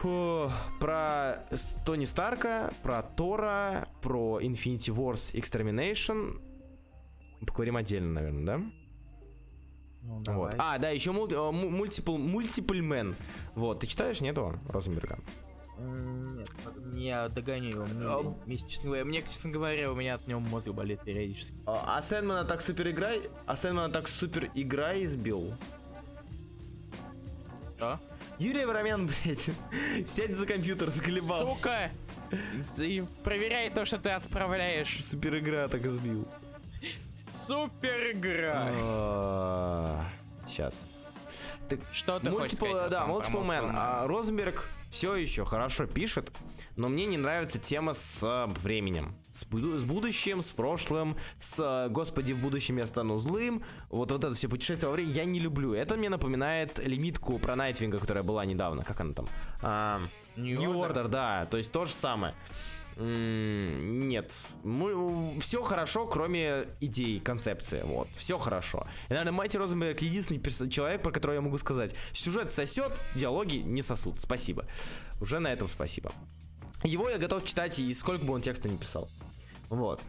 [0.00, 1.46] Фу, про
[1.86, 6.38] Тони Старка, про Тора, про Infinity Wars Extermination
[7.46, 8.62] Поговорим отдельно, наверное, да?
[10.02, 10.54] Ну, вот.
[10.58, 13.16] А, да, еще мульти, э, мультипл, мультипль мен.
[13.54, 15.18] Вот, ты читаешь, нету Розенберга?
[15.78, 16.48] Нет,
[16.94, 17.84] я догоню его.
[17.84, 18.34] Мне, а...
[18.46, 21.54] мне, честно говоря, мне, честно говоря, у меня от него мозг болит периодически.
[21.66, 25.54] А, а Сэндмана так супер играй, а Сэндмана так супер игра избил.
[27.76, 28.00] Что?
[28.38, 29.50] Юрий Абрамян, блядь,
[30.06, 31.56] сядь за компьютер, заколебал.
[31.56, 31.90] Сука!
[32.78, 35.04] И проверяй то, что ты отправляешь.
[35.04, 36.26] Супер игра так сбил.
[37.36, 40.06] Супер игра.
[40.46, 40.86] Сейчас.
[41.92, 42.90] Что ты хочешь Multiple, сказать?
[42.90, 43.72] да, Multiple Man.
[43.74, 46.32] А, Розенберг все еще хорошо пишет,
[46.76, 49.16] но мне не нравится тема с а, временем.
[49.32, 53.62] С, с будущим, с прошлым, с а, «Господи, в будущем я стану злым».
[53.90, 55.74] Вот, вот это все путешествие во времени я не люблю.
[55.74, 58.84] Это мне напоминает лимитку про Найтвинга, которая была недавно.
[58.84, 59.28] Как она там?
[59.60, 60.00] А,
[60.36, 60.94] New New Order.
[60.94, 61.46] Order, да.
[61.50, 62.34] То есть то же самое.
[62.98, 64.32] Нет,
[65.40, 67.82] все хорошо, кроме идей, концепции.
[67.82, 68.86] Вот, все хорошо.
[69.08, 71.94] И, наверное, Майти Розенберг единственный человек, про которого я могу сказать.
[72.14, 74.18] Сюжет сосет, диалоги не сосут.
[74.18, 74.64] Спасибо.
[75.20, 76.10] Уже на этом спасибо.
[76.84, 79.10] Его я готов читать, и сколько бы он текста не писал.
[79.68, 80.00] Вот.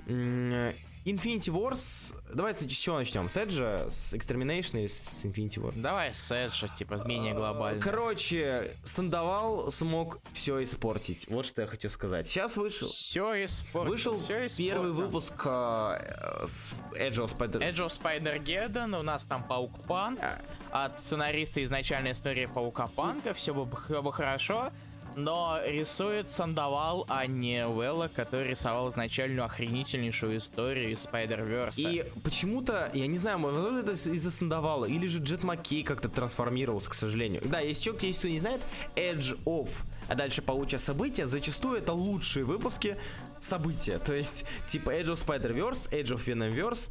[1.08, 2.14] Infinity Wars.
[2.34, 3.30] Давайте с чего начнем?
[3.30, 5.80] С Эджа, с Extermination или с Infinity Wars?
[5.82, 7.82] Давай с Эджа, типа, менее глобально.
[7.82, 11.26] Короче, Сандовал смог все испортить.
[11.30, 12.28] Вот что я хочу сказать.
[12.28, 12.90] Сейчас вышел.
[12.90, 13.90] Все испортил.
[13.90, 14.74] Вышел всё испортил.
[14.74, 17.62] первый выпуск э, с Edge of Spider...
[17.62, 20.20] Edge of Spider-Geddon, у нас там Паук Панк.
[20.22, 20.38] А.
[20.86, 24.72] От сценариста изначальной истории Паука Панка, все бы, всё бы хорошо.
[25.18, 31.74] Но рисует Сандовал, а не Уэлла, который рисовал изначальную охренительнейшую историю из Spider-Verse.
[31.78, 36.92] И почему-то, я не знаю, возможно, это из-за Сандовала, или же Джет Маккей как-то трансформировался,
[36.92, 37.42] к сожалению.
[37.46, 38.62] Да, есть человек, если кто не знает,
[38.96, 39.70] Edge of,
[40.08, 42.96] а дальше получая события, зачастую это лучшие выпуски
[43.40, 43.98] события.
[43.98, 46.90] То есть, типа Edge of Spider-Verse, Edge of Venomverse,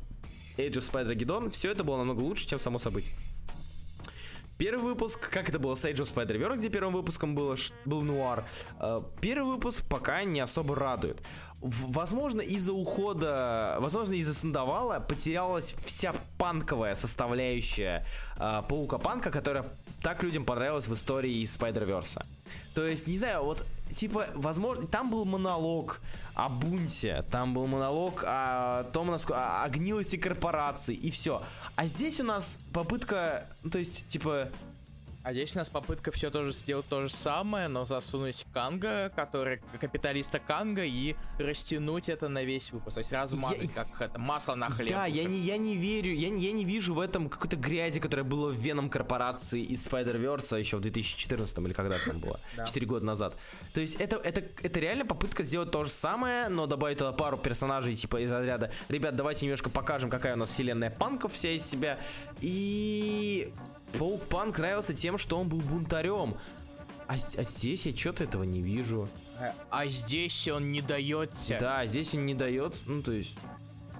[0.57, 3.15] Edge of Spider-Geddon, все это было намного лучше, чем само событие.
[4.59, 8.45] Первый выпуск, как это было с Age of Spider-Verse, где первым выпуском было, был нуар,
[8.81, 11.23] э, первый выпуск пока не особо радует.
[11.61, 18.07] Возможно, из-за ухода, возможно, из-за Сандовала потерялась вся панковая составляющая
[18.39, 19.67] э, Паука-панка, которая
[20.03, 22.25] так людям понравилась в истории из Spider-Verse.
[22.75, 26.01] То есть, не знаю, вот, типа, возможно, там был монолог
[26.35, 31.43] о бунте, там был монолог о том, насколько, о, о гнилости корпораций, и все.
[31.77, 34.51] А здесь у нас попытка, ну, то есть, типа,
[35.27, 39.61] А здесь у нас попытка все тоже сделать то же самое, но засунуть Канга, который
[39.81, 42.95] капиталиста Канга, и растянуть это на весь выпуск.
[42.95, 44.93] То есть размазать, Я- как это, масло на хлеб.
[44.93, 47.99] Да, я не, я не верю, я, не- я не вижу в этом какой-то грязи,
[47.99, 52.87] которая была в веном корпорации из Spider-Verse еще в 2014 или когда там было, 4
[52.87, 53.35] года назад.
[53.75, 57.37] То есть это, это, это реально попытка сделать то же самое, но добавить туда пару
[57.37, 61.67] персонажей типа из разряда «Ребят, давайте немножко покажем, какая у нас вселенная панков вся из
[61.67, 61.99] себя».
[62.41, 63.53] И
[63.99, 66.37] Паук Панк нравился тем, что он был бунтарем.
[67.09, 69.09] А, а здесь я что-то этого не вижу.
[69.71, 71.57] А здесь он не дается.
[71.61, 73.35] Да, здесь он не дает, ну то есть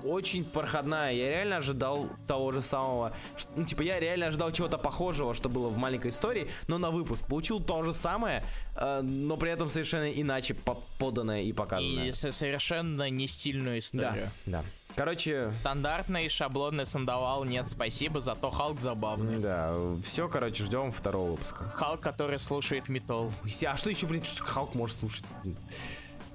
[0.05, 1.13] очень проходная.
[1.13, 3.13] Я реально ожидал того же самого.
[3.57, 7.27] Ну, типа, я реально ожидал чего-то похожего, что было в маленькой истории, но на выпуск.
[7.27, 8.45] Получил то же самое,
[8.77, 12.09] э, но при этом совершенно иначе по- поданное и показанное.
[12.09, 14.31] И со- совершенно не стильную Да, историю.
[14.45, 14.65] да.
[14.97, 19.39] Короче, Стандартный шаблонный сандовал нет, спасибо, зато Халк забавный.
[19.41, 21.65] да, все, короче, ждем второго выпуска.
[21.75, 23.31] Халк, который слушает метал.
[23.67, 25.25] А что еще, блин, Халк может слушать?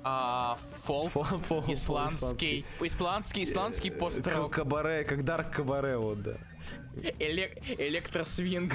[0.03, 6.21] А, фолк, Фол- фол- фол- исландский, исландский, исландский Как пост-рок, кабаре, как Дарк Кабаре, вот,
[6.23, 6.33] да.
[7.19, 8.73] элек- электросвинг.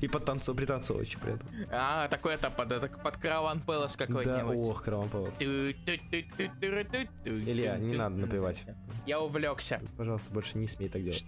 [0.00, 1.48] И подтанцов, пританцовывающий при этом.
[1.70, 4.56] А, такой это под, это под Караван Пэлас Да, какой-нибудь.
[4.58, 5.40] ох, Крован Пэлас.
[7.24, 8.66] Илья, не надо напевать.
[9.06, 9.80] Я увлекся.
[9.96, 11.24] Пожалуйста, больше не смей так делать.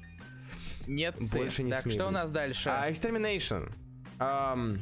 [0.86, 1.24] Нет, ты.
[1.24, 2.68] Больше не Так, смей что у нас дальше?
[2.70, 3.73] А, Extermination.
[4.18, 4.78] Ам,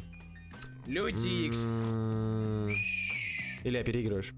[0.87, 1.59] Люди Икс.
[1.65, 2.77] м,
[3.63, 4.35] Илья, переигрываешь.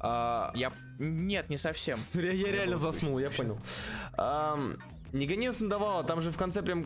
[0.00, 0.72] А, Я...
[0.98, 1.98] Нет, не совсем.
[2.14, 3.58] Я, я реально заснул, я понял.
[4.16, 4.76] Ам,
[5.12, 6.84] не гони Сандовала, там же в конце прям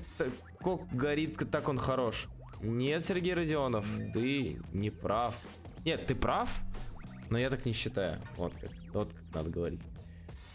[0.62, 2.28] так горит, так он хорош.
[2.62, 5.34] Нет, Сергей Родионов, ты не прав.
[5.84, 6.50] Нет, ты прав,
[7.30, 8.20] но я так не считаю.
[8.36, 9.80] Вот как, вот как надо говорить.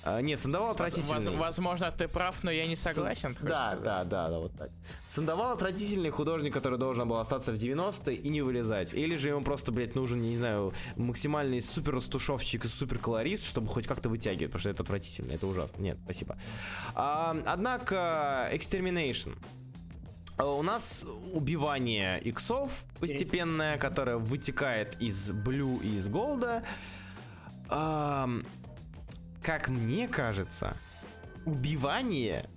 [0.08, 1.36] А, нет, Сандовал Воз- отвратительный.
[1.36, 3.32] возможно, ты прав, но я не согласен.
[3.34, 4.70] С- Да, да, да, да, вот так.
[5.10, 8.94] Сандовал отвратительный художник, который должен был остаться в 90-е и не вылезать.
[8.94, 13.68] Или же ему просто, блядь, нужен, не знаю, максимальный супер растушевщик и супер колорист, чтобы
[13.68, 15.82] хоть как-то вытягивать, потому что это отвратительно, это ужасно.
[15.82, 16.38] Нет, спасибо.
[16.94, 19.36] А, однако, Extermination.
[20.38, 26.64] А, У нас убивание иксов постепенное, которое вытекает из блю и из голда.
[27.68, 30.76] Как мне кажется,
[31.46, 32.50] убивание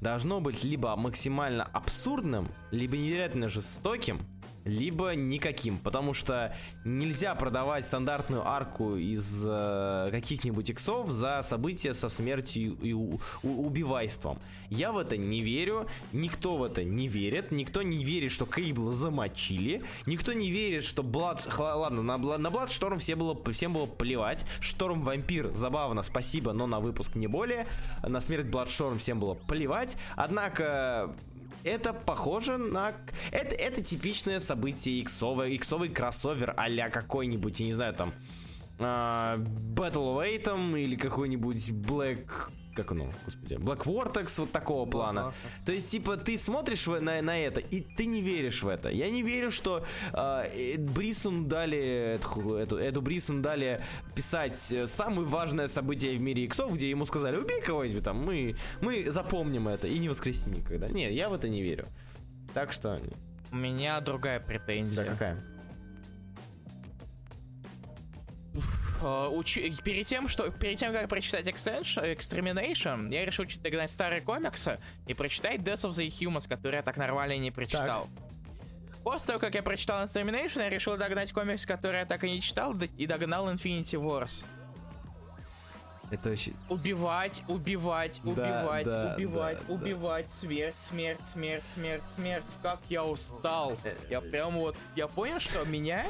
[0.00, 4.20] должно быть либо максимально абсурдным, либо невероятно жестоким,
[4.68, 6.54] либо никаким, потому что
[6.84, 13.66] нельзя продавать стандартную арку из э, каких-нибудь иксов за события со смертью и у- у-
[13.66, 14.38] убивайством.
[14.68, 18.92] Я в это не верю, никто в это не верит, никто не верит, что Кейбла
[18.92, 21.48] замочили, никто не верит, что Блад...
[21.58, 26.80] Ладно, на, на Бладшторм все было, всем было плевать, Шторм Вампир, забавно, спасибо, но на
[26.80, 27.66] выпуск не более,
[28.06, 31.14] на смерть Бладшторм всем было плевать, однако
[31.64, 32.94] это похоже на...
[33.30, 38.14] Это, это типичное событие иксовое, иксовый кроссовер а какой-нибудь, я не знаю, там...
[38.78, 42.50] а, Battle of Atom или какой-нибудь Black...
[42.78, 43.54] Как оно, господи?
[43.54, 45.34] Black Vortex вот такого плана.
[45.66, 48.88] То есть, типа, ты смотришь на, на это, и ты не веришь в это.
[48.88, 52.14] Я не верю, что э, Брисону дали...
[52.14, 53.80] Эту, эту, эту Брисону дали
[54.14, 58.54] писать э, самое важное событие в мире иксов, где ему сказали, убей кого-нибудь там, мы,
[58.80, 60.86] мы запомним это и не воскресим никогда.
[60.86, 61.88] Нет, я в это не верю.
[62.54, 63.00] Так что...
[63.50, 65.04] У меня другая претензия.
[65.04, 65.44] Да, какая?
[69.00, 74.20] Э, учи- Перед тем, что перед тем, как прочитать Extermination, я решил чуть догнать старые
[74.20, 78.08] комиксы и прочитать Death of the Humans, который я так нормально и не прочитал.
[79.04, 82.40] После того, как я прочитал Extermination, я решил догнать комикс, который я так и не
[82.42, 84.44] читал, и догнал Infinity Wars.
[86.10, 86.52] Это вообще...
[86.70, 89.74] Убивать, убивать, Да, убивать, да, убивать, да, да.
[89.74, 92.44] убивать, смерть, смерть, смерть, смерть, смерть.
[92.62, 93.76] Как я устал.
[94.08, 96.06] Я прям вот, я понял, что меня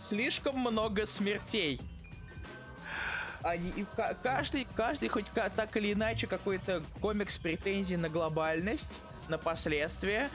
[0.00, 1.80] слишком много смертей.
[3.42, 3.86] Они,
[4.22, 10.30] каждый, каждый хоть так или иначе какой-то комикс претензий на глобальность, на последствия,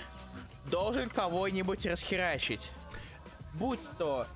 [0.66, 2.72] должен кого-нибудь расхерачить.
[3.54, 4.28] Будь то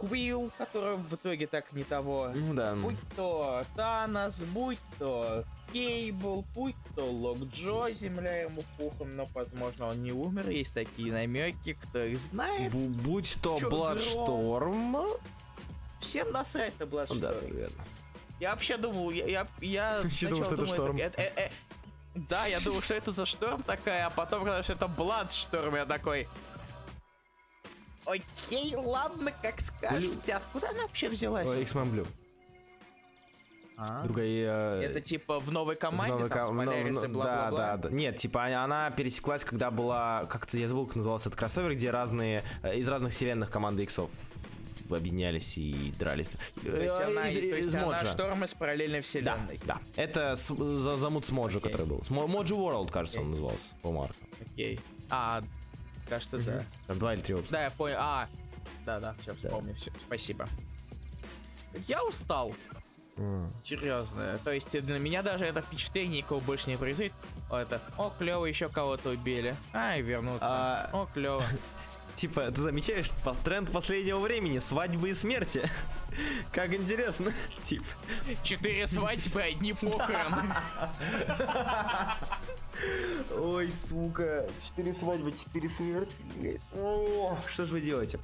[0.00, 2.30] Квилл, который в итоге так не того.
[2.34, 2.74] Ну да.
[2.74, 9.86] Будь то Танос, будь то Кейбл, будь то Лок Джо, земля ему пухом, но, возможно,
[9.88, 10.48] он не умер.
[10.50, 12.72] Есть такие намеки, кто их знает.
[12.72, 14.96] Бу- Будь то Бладшторм...
[16.00, 17.54] Всем насрать на Да, Bloodshot.
[17.54, 17.84] верно.
[18.40, 20.96] Я вообще думал, я, я, я Вообще думал, что это думал, шторм.
[20.96, 21.50] это- э- э-
[22.14, 25.86] да, я думал, что это за шторм такая, а потом, когда что это Бладшторм, я
[25.86, 26.28] такой...
[28.08, 30.34] Окей, ладно, как скажете.
[30.34, 31.48] Откуда она вообще взялась?
[31.48, 32.06] Ой, X-Men Blue.
[33.80, 34.02] А?
[34.02, 34.80] Другая...
[34.80, 37.50] э, Это типа в новой команде, в новой там, ко- с и ну, бла-бла-бла?
[37.58, 37.90] Да, да, да.
[37.94, 42.42] Нет, типа она, пересеклась, когда была, как-то я забыл, как назывался этот кроссовер, где разные,
[42.64, 44.10] э, из разных вселенных команды иксов
[44.90, 46.30] объединялись и дрались.
[46.30, 49.60] То есть она, Из- то есть из она шторм из параллельной Да, вселенной.
[49.64, 49.78] да.
[49.94, 51.70] Это с- за, замут с Моджи, Окей.
[51.70, 52.02] который был.
[52.02, 53.30] С Мо- Моджи World, кажется, он Окей.
[53.32, 54.16] назывался, по марку.
[54.54, 54.80] Окей.
[55.10, 55.42] А,
[56.08, 56.64] кажется, да.
[56.86, 57.56] Там два или три выпуска.
[57.56, 57.96] Да, я понял.
[57.98, 58.28] А,
[58.84, 60.48] да, да, все, вспомнил, все, спасибо.
[61.86, 62.54] Я устал,
[63.64, 64.38] серьезно.
[64.44, 67.12] То есть для меня даже это впечатление никого больше не производит.
[67.50, 69.56] О, Это, о, клево, еще кого-то убили.
[69.72, 70.46] Ай, вернуться.
[70.46, 71.42] А, О, клево.
[72.14, 73.10] Типа, ты замечаешь
[73.44, 75.68] тренд последнего времени, свадьбы и смерти.
[76.52, 77.32] Как интересно.
[77.64, 77.84] Типа.
[78.42, 80.54] Четыре свадьбы, одни похороны.
[83.36, 86.60] Ой, сука, четыре свадьбы, четыре смерти.
[86.74, 88.20] О, что же вы делаете?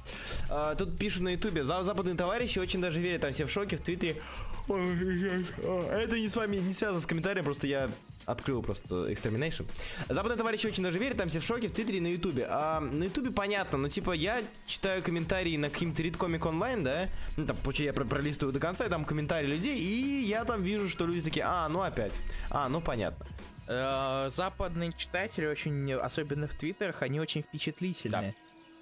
[0.49, 3.75] А, тут пишут на ютубе, «За- западные товарищи очень даже верят, там все в шоке,
[3.75, 4.21] в твиттере.
[4.67, 7.91] Это не с вами, не связано с комментарием, просто я
[8.25, 9.65] открыл просто Extermination.
[10.09, 12.47] Западные товарищи очень даже верят, там все в шоке в твиттере и на ютубе.
[12.49, 17.45] А на ютубе понятно, но типа я читаю комментарии на каким-то Comic Online, да, ну
[17.45, 21.05] там, я про- пролистываю до конца, и там комментарии людей, и я там вижу, что
[21.05, 22.19] люди такие, а, ну опять,
[22.49, 23.25] а, ну понятно.
[23.67, 28.35] Э, Западные читатели очень, особенно в твиттерах, они очень впечатлительные.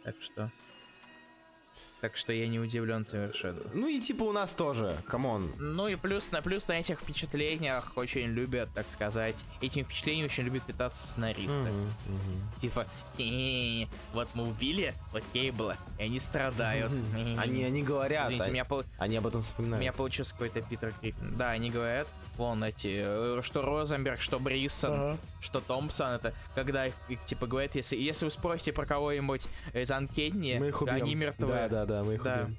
[0.03, 0.51] Так что...
[2.03, 3.61] Так что я не удивлен совершенно.
[3.73, 5.53] Ну и типа у нас тоже, come on.
[5.57, 10.43] Ну и плюс на плюс на этих впечатлениях очень любят, так сказать, этим впечатлением очень
[10.43, 11.71] любят питаться сценаристы.
[12.59, 16.91] Типа, «Хе-хе, вот мы убили вот Кейбла, и они страдают.
[17.37, 19.79] Они, они говорят, Извините, у а- меня, пол- они об этом у вспоминают.
[19.79, 21.37] меня получился какой-то Питер Гриффин.
[21.37, 26.93] Да, они говорят, вон эти, э, что Розенберг, что Бриссон, что Томпсон, это когда их,
[27.09, 29.91] их, типа говорят, если, если вы спросите про кого-нибудь из
[30.81, 30.95] убьем.
[30.95, 31.47] они мертвы.
[31.47, 32.33] Да, да, да, мы их Да.
[32.43, 32.57] убьем.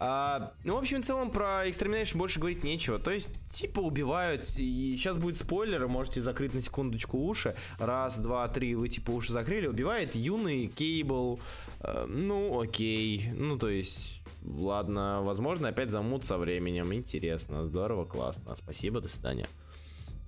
[0.00, 2.98] А, ну, в общем, в целом про Extermination больше говорить нечего.
[2.98, 7.54] То есть, типа, убивают, и сейчас будет спойлер, можете закрыть на секундочку уши.
[7.78, 9.68] Раз, два, три, вы, типа, уши закрыли.
[9.68, 11.38] Убивает юный Кейбл.
[11.80, 13.30] Э, ну, окей.
[13.34, 16.92] Ну, то есть, ладно, возможно, опять замут со временем.
[16.92, 18.54] Интересно, здорово, классно.
[18.54, 19.48] Спасибо, до свидания.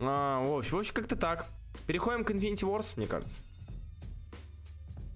[0.01, 1.47] А, в общем, общем, как-то так.
[1.87, 3.41] Переходим к Infinity Wars, мне кажется.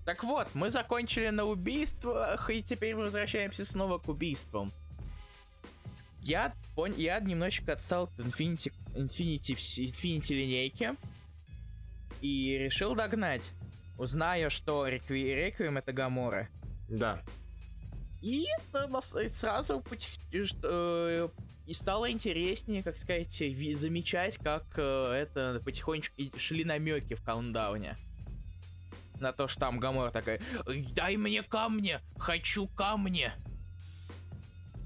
[0.05, 4.73] Так вот, мы закончили на убийствах, и теперь возвращаемся снова к убийствам.
[6.23, 6.95] Я, пон...
[6.97, 10.95] я немножечко отстал от Infinity, Infinity, Infinity линейки
[12.21, 13.53] и решил догнать.
[13.99, 15.35] Зная, что Рекви...
[15.35, 16.49] Реквием это Гамора.
[16.89, 17.23] Да.
[18.21, 19.83] И это нас сразу
[20.63, 21.29] э,
[21.67, 23.33] и стало интереснее, как сказать,
[23.77, 27.97] замечать, как э, это потихонечку и шли намеки в каунтдауне.
[29.19, 33.33] На то, что там Гамора такая, «Эй, дай мне камни, хочу камни.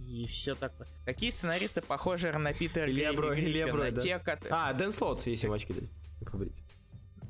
[0.07, 0.87] И все такое.
[1.05, 3.73] Какие сценаристы похожи на Питера Илья Гри- Бро- Илья Гриффина?
[3.73, 4.01] Бро, да.
[4.01, 5.75] Те, кот- А, Дэн Слот, если ему очки.
[6.21, 6.53] И.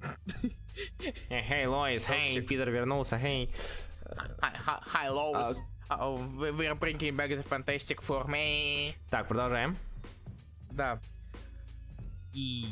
[1.31, 2.43] Эй, Лоис, эй.
[2.43, 3.55] Питер вернулся, эй.
[4.93, 5.57] Hi, Lois.
[5.91, 8.95] Oh, we- we're bringing back the Fantastic Four, me.
[9.11, 9.77] Так, продолжаем.
[10.71, 10.99] Да.
[12.33, 12.67] И...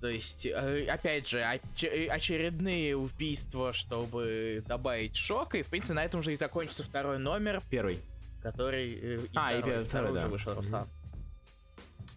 [0.00, 6.04] То есть, э, опять же, оч- очередные убийства, чтобы добавить шок, и, в принципе, на
[6.04, 7.98] этом же и закончится второй номер, Первый.
[8.42, 8.92] который...
[8.92, 10.28] э, А, и второй, первый, второй, уже да.
[10.28, 10.60] вышел, Мгм.
[10.60, 10.88] Руслан.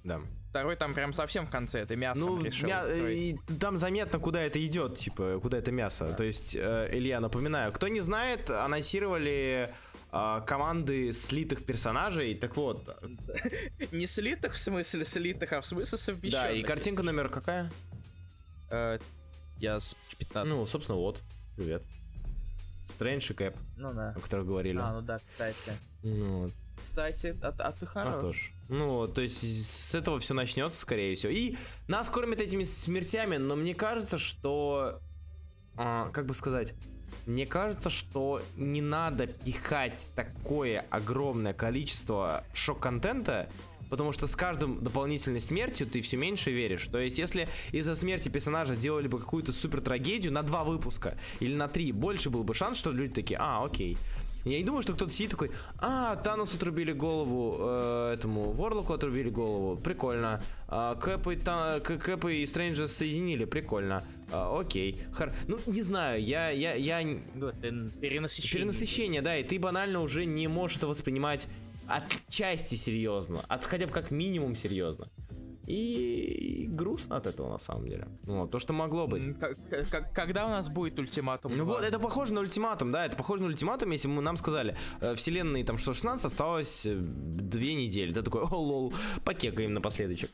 [0.03, 0.19] Да.
[0.49, 4.41] Второй там прям совсем в конце, это мясом Ну, решил мя- и там заметно, куда
[4.41, 6.13] это идет, типа, куда это мясо.
[6.13, 9.69] То есть, э, Илья, напоминаю, кто не знает, анонсировали
[10.11, 12.33] э, команды слитых персонажей.
[12.33, 12.97] Так вот,
[13.91, 16.31] Не слитых в смысле слитых, а в смысле совмещенных.
[16.31, 17.69] да, и картинка номер какая?
[18.71, 18.99] Э,
[19.59, 20.47] я с 15.
[20.49, 21.21] Ну, собственно, вот.
[21.57, 21.83] Привет.
[22.87, 24.13] Стрэндж и Кэп, ну да.
[24.15, 24.79] о которых говорили.
[24.81, 25.71] А, ну да, кстати.
[26.03, 26.51] Ну, вот.
[26.79, 28.21] Кстати, а, а ты А хорош.
[28.21, 28.39] тоже.
[28.69, 31.31] Ну, то есть с этого все начнется, скорее всего.
[31.31, 31.55] И
[31.87, 34.99] нас кормят этими смертями, но мне кажется, что...
[35.75, 36.73] а, как бы сказать...
[37.25, 43.49] Мне кажется, что не надо пихать такое огромное количество шок-контента,
[43.89, 46.87] потому что с каждым дополнительной смертью ты все меньше веришь.
[46.87, 51.53] То есть, если из-за смерти персонажа делали бы какую-то супер трагедию на два выпуска или
[51.53, 53.97] на три, больше был бы шанс, что люди такие, а, окей.
[54.49, 59.29] Я не думаю, что кто-то сидит такой, а, Танус отрубили голову, э, этому Ворлоку отрубили
[59.29, 60.41] голову, прикольно.
[60.67, 64.03] А, Кэп и, Та- Кэп и Стрэнджа соединили, прикольно.
[64.31, 65.01] А, окей.
[65.13, 65.31] Хар...
[65.47, 67.01] Ну, не знаю, я, я, я...
[67.01, 68.59] н- Вот, э, перенасыщение.
[68.65, 71.47] Перенасыщение, да, и ты банально уже не можешь это воспринимать
[71.87, 75.07] отчасти серьезно, от хотя бы как минимум серьезно.
[75.67, 78.07] И грустно от этого на самом деле.
[78.23, 79.23] Ну, то, что могло быть.
[80.13, 81.57] Когда у нас будет ультиматум?
[81.57, 81.73] Ну 2?
[81.73, 85.13] вот, это похоже на ультиматум, да, это похоже на ультиматум, если мы нам сказали, э,
[85.15, 88.13] вселенной там 116 осталось э, две недели.
[88.13, 88.93] Ты такой, о, лол,
[89.25, 90.31] покекаем напоследочек.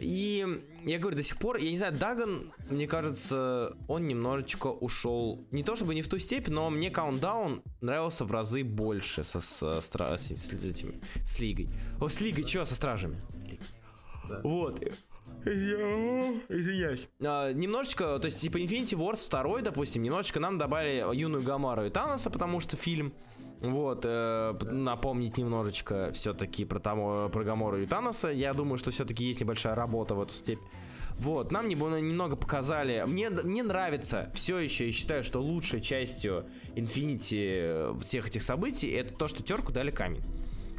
[0.00, 0.44] И
[0.84, 5.62] я говорю, до сих пор, я не знаю, Даган, мне кажется, он немножечко ушел, не
[5.62, 9.62] то чтобы не в ту степь, но мне Countdown нравился в разы больше со, с,
[9.62, 11.68] стра- с, с этими, с Лигой.
[12.00, 13.20] О, с Лигой, чё, со Стражами?
[14.42, 14.80] Вот.
[15.44, 16.34] Я...
[16.48, 17.08] Извиняюсь.
[17.20, 21.90] А, немножечко, то есть, типа, Infinity Wars 2, допустим, немножечко нам добавили юную Гамару и
[21.90, 23.12] Таноса, потому что фильм.
[23.60, 28.28] Вот, э, напомнить немножечко все-таки про, тому, про Гамору и Таноса.
[28.28, 30.58] Я думаю, что все-таки есть небольшая работа в эту степь.
[31.18, 33.04] Вот, нам немного показали.
[33.06, 38.90] Мне, мне нравится все еще, я считаю, что лучшей частью Infinity э, всех этих событий
[38.90, 40.22] это то, что терку дали камень.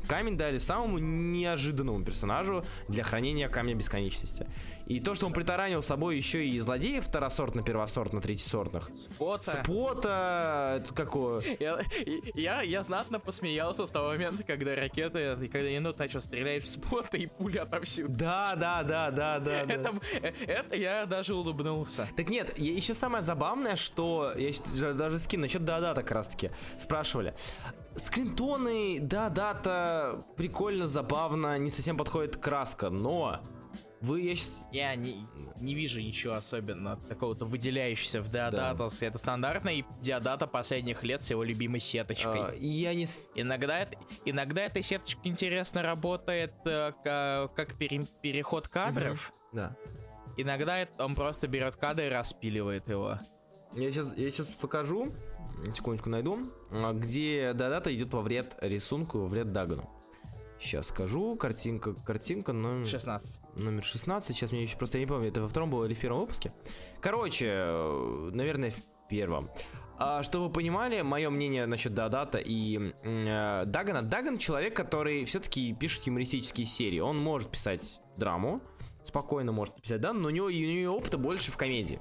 [0.08, 4.48] Камень дали самому неожиданному персонажу для хранения камня бесконечности.
[4.86, 8.92] И то, что он притаранил с собой еще и злодеев второсортно, первосортно, третьесортных.
[8.96, 9.64] Спота.
[9.64, 11.42] Спота, это какое?
[11.60, 11.80] Я,
[12.34, 16.70] я, я знатно посмеялся с того момента, когда ракеты, и когда енот начал стрелять в
[16.70, 18.14] спота и пули отовсюду.
[18.14, 19.66] Да, да, да, да, да.
[19.66, 19.74] да.
[19.74, 22.08] Это, э, это я даже улыбнулся.
[22.18, 24.52] Так нет, еще самое забавное, что я
[24.94, 27.34] даже- скину насчет Дадата как раз таки спрашивали.
[27.96, 33.40] Скринтоны, да, дата, прикольно, забавно, не совсем подходит краска, но
[34.02, 35.26] вы, я щас- Я не,
[35.62, 39.02] не вижу ничего особенно такого-то выделяющегося в Диодатос.
[39.02, 42.42] Это стандартный Диодата последних лет с его любимой сеточкой.
[42.42, 43.06] а, я не...
[43.36, 43.96] Иногда, это,
[44.26, 49.32] иногда эта сеточка интересно работает э, ка- как пере- переход кадров.
[49.54, 49.76] Да.
[50.36, 53.20] Иногда это- он просто берет кадр и распиливает его.
[53.76, 55.14] Я сейчас, я сейчас покажу,
[55.74, 56.40] секундочку найду,
[56.72, 59.90] а, где Дадата идет во вред рисунку, во вред Дагану.
[60.60, 62.88] Сейчас скажу, картинка, картинка номер...
[62.88, 63.40] 16.
[63.56, 64.36] номер 16.
[64.36, 66.54] Сейчас мне еще просто я не помню, это во втором было или в первом выпуске.
[67.02, 69.50] Короче, э, наверное, в первом.
[69.98, 74.02] А, чтобы вы понимали, мое мнение насчет Дадата и э, Дагана.
[74.02, 77.00] Даган человек, который все-таки пишет юмористические серии.
[77.00, 78.62] Он может писать драму,
[79.04, 82.00] спокойно может писать, да, но у него, у него опыта больше в комедии.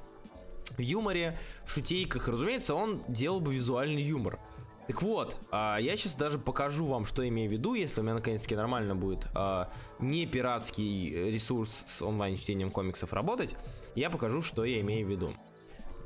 [0.76, 4.38] В юморе, в шутейках, разумеется, он делал бы визуальный юмор.
[4.86, 8.14] Так вот, а, я сейчас даже покажу вам, что имею в виду, если у меня
[8.14, 9.70] наконец-таки нормально будет а,
[10.00, 13.54] не пиратский ресурс с онлайн-чтением комиксов работать,
[13.94, 15.32] я покажу, что я имею в виду.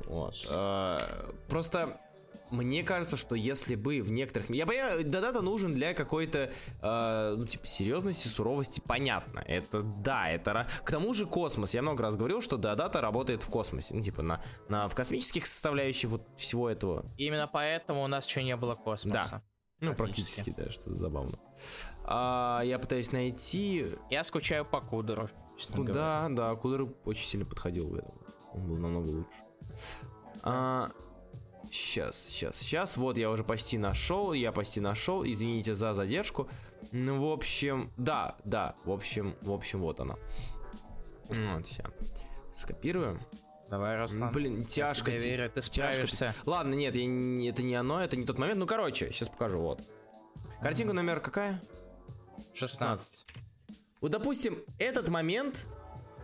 [0.05, 0.35] Вот.
[0.49, 1.99] а, просто
[2.51, 4.49] мне кажется, что если бы в некоторых...
[4.49, 6.51] Я понимаю, Дадата нужен для какой-то,
[6.81, 9.39] э, ну, типа, серьезности, суровости, понятно.
[9.39, 10.67] Это, да, это...
[10.83, 11.73] К тому же космос.
[11.73, 13.95] Я много раз говорил, что Дадата работает в космосе.
[13.95, 17.05] Ну, типа, на, на, в космических составляющих вот всего этого.
[17.17, 19.43] Именно поэтому у нас еще не было космоса.
[19.79, 20.51] Ну, Практически.
[20.51, 21.37] практически, да, что забавно.
[22.03, 23.85] А, я пытаюсь найти...
[24.09, 25.29] Я скучаю по Кудеру.
[25.69, 25.87] говоря.
[25.87, 28.13] Куда, да, Кудер очень сильно подходил в этом.
[28.53, 29.37] Он был намного лучше.
[30.41, 30.89] А,
[31.71, 32.97] сейчас, сейчас, сейчас.
[32.97, 35.23] Вот я уже почти нашел, я почти нашел.
[35.23, 36.49] Извините за задержку.
[36.91, 40.15] Ну, в общем, да, да, в общем, в общем, вот она.
[41.29, 41.83] Вот, все.
[42.55, 43.19] Скопируем.
[43.69, 44.31] Давай, Руслан.
[44.31, 45.11] Блин, тяжко.
[45.11, 45.93] Я верю, ты тяжко.
[45.93, 46.35] справишься.
[46.45, 48.59] Ладно, нет, я это не оно, это не тот момент.
[48.59, 49.83] Ну, короче, сейчас покажу, вот.
[50.61, 51.61] Картинка номер какая?
[52.53, 53.25] 16.
[54.01, 55.67] Вот, допустим, этот момент,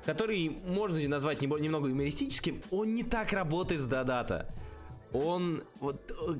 [0.05, 4.53] который можно назвать немного юмористическим, он не так работает с Дадата.
[5.13, 6.33] Он вот э,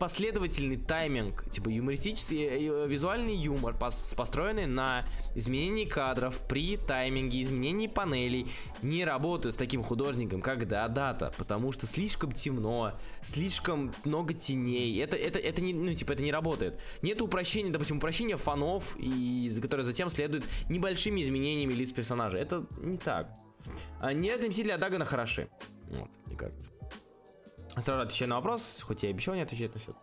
[0.00, 5.04] последовательный тайминг, типа юмористический, э, визуальный юмор, пос- построенный на
[5.34, 8.46] изменении кадров при тайминге, изменении панелей,
[8.82, 14.98] не работают с таким художником, как Дадата, потому что слишком темно, слишком много теней.
[15.02, 16.80] Это, это, это не, ну, типа, это не работает.
[17.02, 22.40] Нет упрощения, допустим, упрощения фонов, и, которое затем следует небольшими изменениями лиц персонажей.
[22.40, 23.28] Это не так.
[24.00, 25.48] А нет, Мстители Адагана хороши.
[25.90, 26.70] Вот, мне кажется.
[27.78, 29.94] Сразу отвечаю на вопрос, хоть я и обещал не отвечать на все.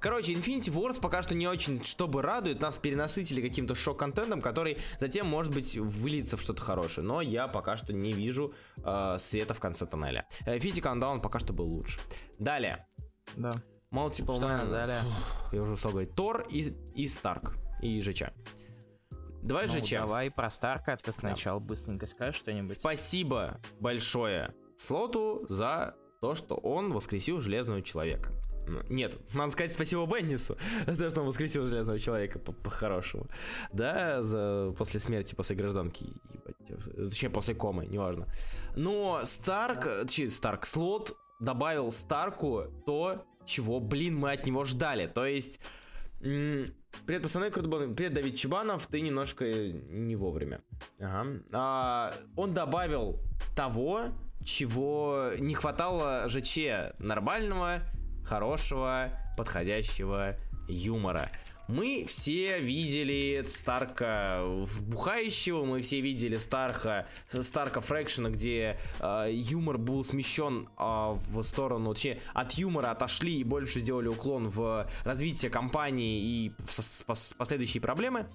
[0.00, 5.26] Короче, Infinity Wars пока что не очень, чтобы радует, нас перенасытили каким-то шок-контентом, который затем,
[5.26, 7.06] может быть, выльется в что-то хорошее.
[7.06, 10.26] Но я пока что не вижу э, света в конце тоннеля.
[10.44, 12.00] Э, Infinity Countdown пока что был лучше.
[12.38, 12.86] Далее.
[13.36, 13.50] Да.
[13.90, 14.70] Multiple Что Man.
[14.70, 15.02] далее?
[15.52, 16.14] Я уже устал говорить.
[16.14, 17.56] Тор и, и Старк.
[17.80, 18.24] И ЖЧ.
[19.42, 19.90] Давай Ну, ЖЧ.
[19.92, 22.72] давай про Старка ты сначала быстренько скажешь что-нибудь.
[22.72, 25.94] Спасибо большое Слоту за
[26.24, 28.30] то, что он воскресил Железного Человека.
[28.66, 30.56] Ну, Нет, надо сказать спасибо Беннису
[30.86, 33.26] за то, что он воскресил Железного Человека по- по-хорошему.
[33.74, 38.26] Да, за, после смерти, после гражданки, ебать, точнее, после комы, неважно.
[38.74, 45.06] Но Старк, э, точнее, Старк, Слот добавил Старку то, чего, блин, мы от него ждали.
[45.06, 45.60] То есть...
[46.20, 47.92] Привет, пацаны, было.
[47.92, 50.62] Привет, Давид Чебанов, ты немножко не вовремя.
[50.98, 51.42] Ага.
[51.52, 53.20] А, он добавил
[53.54, 54.06] того,
[54.44, 57.82] чего не хватало ЖЧ нормального,
[58.24, 60.36] хорошего, подходящего
[60.68, 61.30] юмора.
[61.66, 70.04] Мы все видели Старка вбухающего, мы все видели Старка, Старка Фрэкшена, где э, юмор был
[70.04, 76.20] смещен э, в сторону, точнее, от юмора отошли и больше сделали уклон в развитие компании
[76.20, 78.26] и пос- пос- последующие проблемы.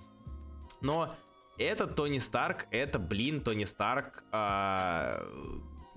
[0.81, 1.15] Но
[1.60, 5.23] это Тони Старк, это, блин, Тони Старк а,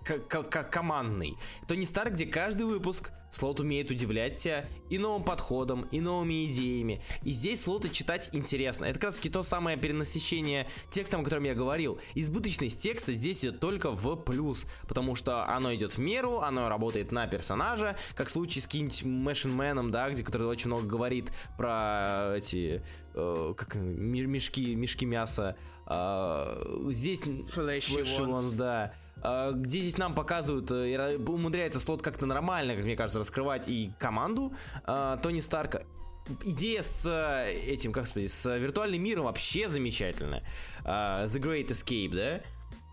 [0.04, 1.36] к- к- к- командный.
[1.68, 7.02] Тони Старк, где каждый выпуск слот умеет удивлять тебя и новым подходом, и новыми идеями.
[7.22, 8.84] И здесь слоты читать интересно.
[8.84, 11.98] Это как раз таки то самое перенасыщение текстом, о котором я говорил.
[12.14, 17.10] Избыточность текста здесь идет только в плюс, потому что оно идет в меру, оно работает
[17.10, 21.32] на персонажа, как в случае с каким-нибудь Мэшин Мэном, да, где, который очень много говорит
[21.56, 22.82] про эти
[23.14, 25.56] э, как, мешки, мешки мяса.
[25.86, 27.22] А, здесь
[28.28, 28.94] ones, да.
[29.22, 33.92] А, где здесь нам показывают, э, умудряется слот как-то нормально, как мне кажется, раскрывать и
[33.98, 34.52] команду
[34.84, 35.84] а, Тони Старка.
[36.44, 40.42] Идея с э, этим, как сказать, с виртуальным миром вообще замечательная.
[40.84, 42.40] А, The Great Escape, да?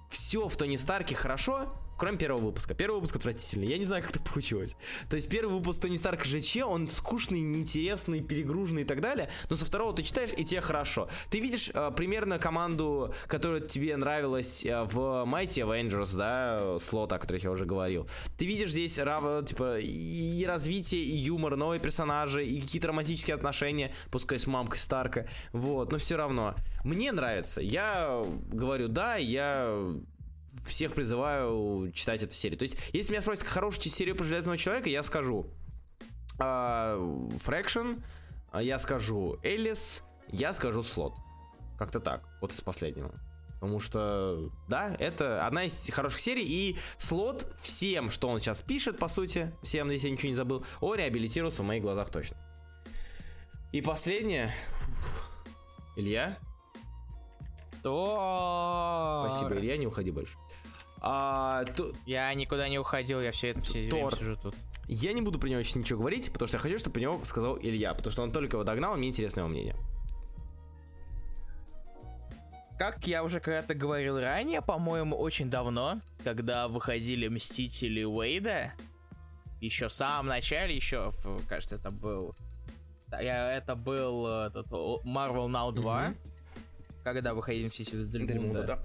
[0.10, 2.74] Все в Тони Старке хорошо, кроме первого выпуска.
[2.74, 3.68] Первый выпуск отвратительный.
[3.68, 4.76] Я не знаю, как это получилось.
[5.10, 9.30] То есть первый выпуск Тони Старк ЖЧ, он скучный, неинтересный, перегруженный и так далее.
[9.50, 11.10] Но со второго ты читаешь, и тебе хорошо.
[11.30, 17.20] Ты видишь э, примерно команду, которая тебе нравилась э, в Mighty Avengers, да, слота, о
[17.20, 18.08] которых я уже говорил.
[18.38, 23.94] Ты видишь здесь рав- типа и развитие, и юмор, новые персонажи, и какие-то романтические отношения,
[24.10, 25.28] пускай с мамкой Старка.
[25.52, 26.56] Вот, но все равно.
[26.86, 27.62] Мне нравится.
[27.62, 30.00] Я говорю, да, я
[30.66, 32.58] всех призываю читать эту серию.
[32.58, 35.48] То есть, если меня спросят хорошую серию про Железного Человека, я скажу
[36.38, 38.02] Фрэкшн,
[38.54, 41.14] я скажу Элис, я скажу Слот.
[41.78, 43.12] Как-то так, вот из последнего.
[43.60, 48.98] Потому что, да, это одна из хороших серий, и Слот всем, что он сейчас пишет,
[48.98, 52.38] по сути, всем, если я ничего не забыл, он реабилитировался в моих глазах точно.
[53.74, 54.54] И последнее.
[55.98, 56.38] Илья?
[57.84, 59.28] То.
[59.30, 60.38] Спасибо, Илья, не уходи больше.
[61.02, 64.16] А, то- Я никуда не уходил, я все это все Тор.
[64.18, 64.56] сижу тут.
[64.88, 67.24] Я не буду про него очень ничего говорить, потому что я хочу, чтобы про него
[67.24, 69.76] сказал Илья, потому что он только его догнал, и мне интересно его мнение.
[72.78, 78.72] Как я уже когда-то говорил ранее, по-моему, очень давно, когда выходили Мстители Уэйда,
[79.60, 81.12] еще в самом начале, еще,
[81.48, 82.36] кажется, это был...
[83.12, 86.18] Это был этот, Marvel Now 2, Мгм.
[87.04, 88.64] когда выходили все из Дельмунда, Дельмунда.
[88.68, 88.80] да.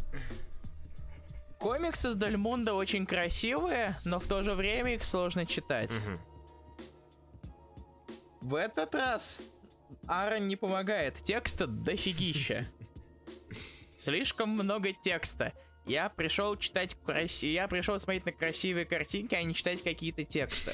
[1.64, 5.90] Комиксы с Дельмунда очень красивые, но в то же время их сложно читать.
[5.92, 6.20] Мгм.
[8.42, 9.40] В этот раз
[10.06, 11.14] Аарон не помогает.
[11.24, 12.66] Текста дофигища.
[13.96, 15.54] Слишком много текста.
[15.86, 17.54] Я пришел читать краси...
[17.54, 20.72] Я пришел смотреть на красивые картинки, а не читать какие-то тексты.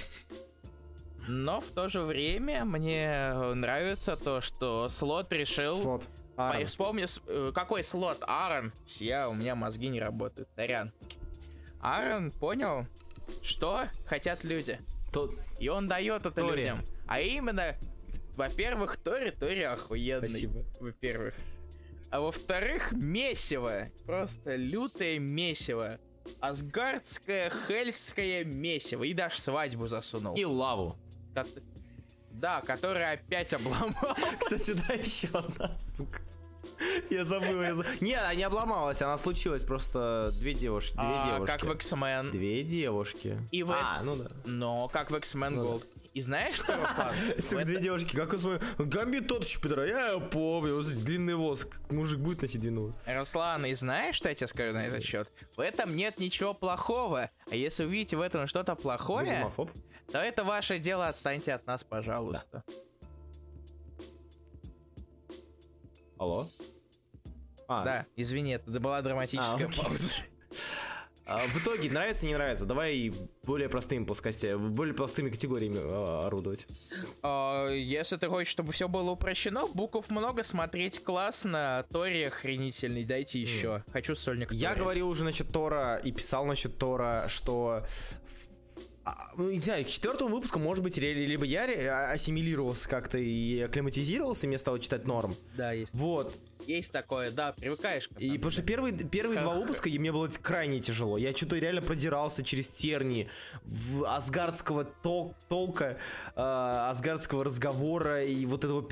[1.28, 5.76] Но в то же время мне нравится то, что слот решил...
[5.76, 6.08] Слот.
[6.48, 6.66] Аарон.
[6.66, 8.18] Вспомни, э, какой слот?
[8.26, 8.72] Аарон.
[8.86, 10.48] Я, у меня мозги не работают.
[10.56, 10.92] Сорян.
[11.80, 12.86] Аарон понял,
[13.42, 14.78] что хотят люди.
[15.12, 16.56] Тот- И он дает это Тори.
[16.62, 16.80] людям.
[17.06, 17.74] А именно,
[18.36, 20.28] во-первых, Тори, Тори охуенный.
[20.28, 20.64] Спасибо.
[20.80, 21.34] Во-первых.
[22.10, 23.88] А во-вторых, месиво.
[24.06, 25.98] Просто лютое месиво.
[26.40, 29.04] Асгардское, хельское месиво.
[29.04, 30.34] И даже свадьбу засунул.
[30.36, 30.96] И лаву.
[31.34, 31.62] Кот-
[32.40, 33.90] Да, который опять обломал.
[34.40, 36.20] Кстати, да, еще одна, сука.
[37.10, 37.90] Я забыл, я забыл.
[38.00, 40.94] Не, она не обломалась, она случилась просто две девушки.
[40.94, 41.52] Две А, девушки.
[41.52, 42.30] как в X-Men.
[42.30, 43.38] Две девушки.
[43.50, 44.30] И в- А, ну да.
[44.46, 45.68] Но как в X-Men Ну да.
[45.74, 45.86] Gold.
[46.14, 47.14] И знаешь что, Руслан?
[47.60, 48.60] Это- две девушки, как он свой...
[48.78, 51.68] Гамбит тот еще, Петра, я помню, длинный волос.
[51.90, 52.96] Мужик будет носить длинный волос.
[53.06, 55.30] Руслан, и знаешь, что я тебе скажу на этот счет?
[55.56, 57.30] В этом нет ничего плохого.
[57.50, 59.70] А если увидите в этом что-то плохое, Гомофоб?
[60.12, 62.62] То это ваше дело, отстаньте от нас, пожалуйста.
[66.18, 66.48] Алло?
[67.68, 69.82] А, Да, извини, это была драматическая А, окей.
[69.84, 70.14] пауза.
[71.24, 72.66] а, в итоге, нравится, не нравится?
[72.66, 73.12] Давай
[73.44, 76.66] более простым плоскостя, более простыми категориями а, орудовать.
[77.22, 83.40] А, Если ты хочешь, чтобы все было упрощено, букв много, смотреть классно, Тори охренительный, дайте
[83.40, 83.82] еще.
[83.92, 84.80] Хочу сольник Я Тори.
[84.80, 87.86] говорил уже насчет Тора и писал насчет Тора, что
[88.26, 88.49] в-
[89.36, 94.46] ну, не знаю, к четвертому выпуску, может быть, либо я а- ассимилировался как-то и акклиматизировался,
[94.46, 95.34] и мне стало читать норм.
[95.56, 95.92] Да, есть.
[95.94, 96.34] Вот.
[96.66, 98.34] Есть такое, да, привыкаешь И этому.
[98.34, 101.16] потому что первые, первые два выпуска и мне было крайне тяжело.
[101.16, 103.30] Я что-то реально продирался через тернии
[103.64, 105.96] в асгардского тол- толка,
[106.36, 106.40] э,
[106.90, 108.86] асгардского разговора, и вот этого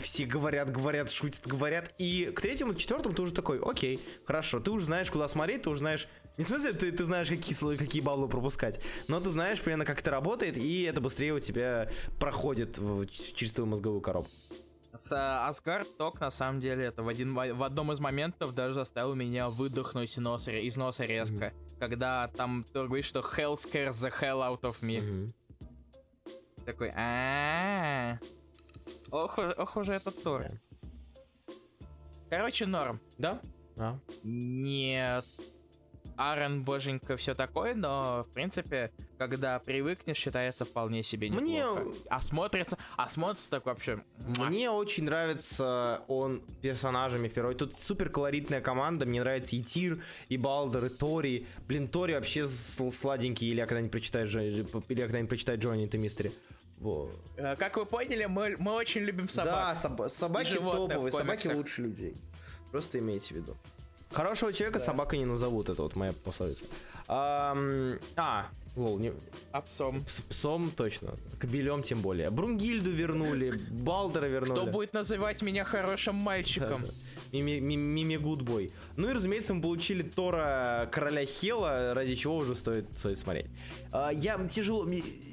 [0.00, 1.92] все говорят, говорят, шутят, говорят.
[1.98, 5.62] И к третьему, к четвертому ты уже такой, окей, хорошо, ты уже знаешь, куда смотреть,
[5.62, 6.06] ты уже знаешь...
[6.40, 9.84] Не в смысле, ты, ты знаешь, какие, слои, какие баллы пропускать, но ты знаешь примерно,
[9.84, 14.32] как это работает, и это быстрее у тебя проходит в, через твою мозговую коробку.
[14.96, 15.12] С
[15.46, 19.50] Асгард Ток, на самом деле, это в, один, в одном из моментов даже заставил меня
[19.50, 21.52] выдохнуть носа, из носа резко.
[21.78, 25.02] Когда там Тор говорит, что hell scares the hell out of me.
[25.02, 25.34] Мгм.
[26.64, 28.18] Такой, а
[29.10, 30.46] Ох, ох уже этот Тор.
[32.30, 32.98] Короче, норм.
[33.18, 33.42] Да?
[33.76, 33.98] А.
[34.22, 35.26] Нет.
[36.20, 41.80] Аарон, боженька, все такое, но, в принципе, когда привыкнешь, считается вполне себе неплохо.
[41.80, 44.02] Мне- А смотрится, а смотрится так вообще...
[44.18, 47.54] Мне очень нравится он персонажами Ферой.
[47.54, 49.06] Тут супер колоритная команда.
[49.06, 51.46] Мне нравится и Тир, и Балдер, и Тори.
[51.66, 53.48] Блин, Тори вообще сл- сладенький.
[53.48, 56.32] Или я когда-нибудь прочитаю, Джо- или я когда-нибудь прочитаю Джонни и Мистери.
[56.78, 57.10] Во.
[57.36, 59.78] Э, Как вы поняли, мы, мы очень любим собак.
[59.82, 62.14] Да, соб- собаки топовые, собаки лучше людей.
[62.70, 63.56] Просто имейте в виду.
[64.12, 66.64] Хорошего человека собака не назовут, это вот моя пословица.
[67.06, 68.46] Ам, а,
[68.76, 69.12] лол, не,
[69.52, 70.04] А псом.
[70.06, 72.30] с псом точно, кобелем тем более.
[72.30, 74.60] Брунгильду вернули, Балдера вернули.
[74.60, 76.82] Кто будет называть меня хорошим мальчиком?
[76.82, 76.94] Да-да.
[77.32, 78.72] Мими, Мими, Гудбой.
[78.96, 83.46] Ну и, разумеется, мы получили Тора Короля Хела, ради чего уже стоит, стоит смотреть.
[83.92, 84.84] А, я тяжело...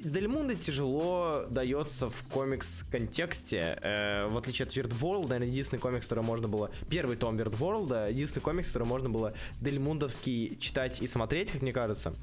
[0.04, 3.78] Дельмунда тяжело дается в комикс-контексте.
[3.82, 6.70] Э, в отличие от World, наверное, единственный комикс, который можно было...
[6.88, 12.14] Первый том World, единственный комикс, который можно было Дельмундовский читать и смотреть, как мне кажется.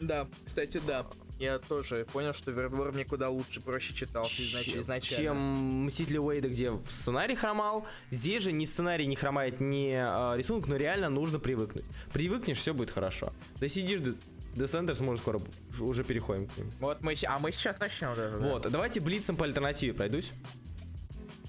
[0.00, 1.06] Да, кстати, да.
[1.38, 5.24] Я тоже понял, что Вердвор мне куда лучше, проще изнач- Чем- изначально.
[5.24, 7.86] чем Мстители Уэйда, где в сценарий хромал.
[8.10, 11.84] Здесь же ни сценарий не хромает, ни а, рисунок, но реально нужно привыкнуть.
[12.12, 13.32] Привыкнешь, все будет хорошо.
[13.60, 14.14] Да сидишь до,
[14.56, 15.40] до Сендерс, мы уже скоро
[15.78, 16.72] уже переходим к ним.
[16.80, 18.38] Вот мы, а мы сейчас начнем даже.
[18.38, 18.48] да?
[18.48, 20.32] Вот, давайте блицем по альтернативе пройдусь.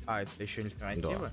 [0.05, 1.31] А, это еще не альтернатива?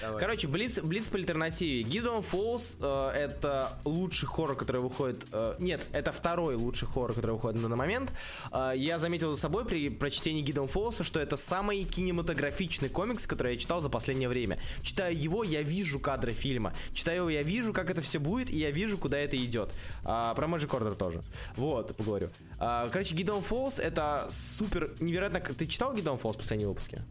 [0.00, 0.20] Давай.
[0.20, 1.82] Короче, Блиц, Блиц по альтернативе.
[1.82, 5.26] Gideon Falls э, это лучший хоррор, который выходит...
[5.32, 8.12] э, нет, это второй лучший хоррор, который выходит на данный момент.
[8.52, 13.54] Э, я заметил за собой при прочтении Gideon Falls, что это самый кинематографичный комикс, который
[13.54, 14.58] я читал за последнее время.
[14.82, 16.74] Читая его, я вижу кадры фильма.
[16.92, 19.70] Читая его, я вижу, как это все будет, и я вижу, куда это идет.
[20.04, 21.22] А, про Magic Order тоже.
[21.56, 22.30] Вот, поговорю.
[22.58, 25.40] А, короче, Gideon Falls это супер невероятно...
[25.40, 27.02] Ты читал Gideon Falls последние выпуски?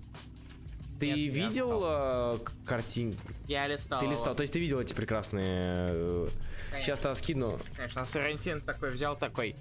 [0.99, 3.22] Ты Нет, я видел э, к- картинку?
[3.48, 3.99] Я листал.
[3.99, 4.14] Ты его.
[4.14, 5.91] листал, то есть ты видел эти прекрасные...
[5.94, 6.30] э,
[6.72, 6.86] Конечно.
[6.86, 7.60] Сейчас то скину.
[7.76, 9.56] Конечно, Сарантин такой взял такой.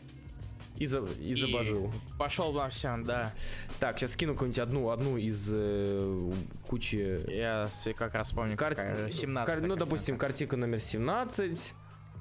[0.76, 1.92] И, за, и, И забожил.
[2.18, 3.32] Пошел во всем, да.
[3.80, 6.32] Так, сейчас скину какую-нибудь одну, одну из э,
[6.66, 7.24] кучи...
[7.30, 11.74] Я как раз помню, Кар- какая, 17 кар- Ну, допустим, картинка номер 17,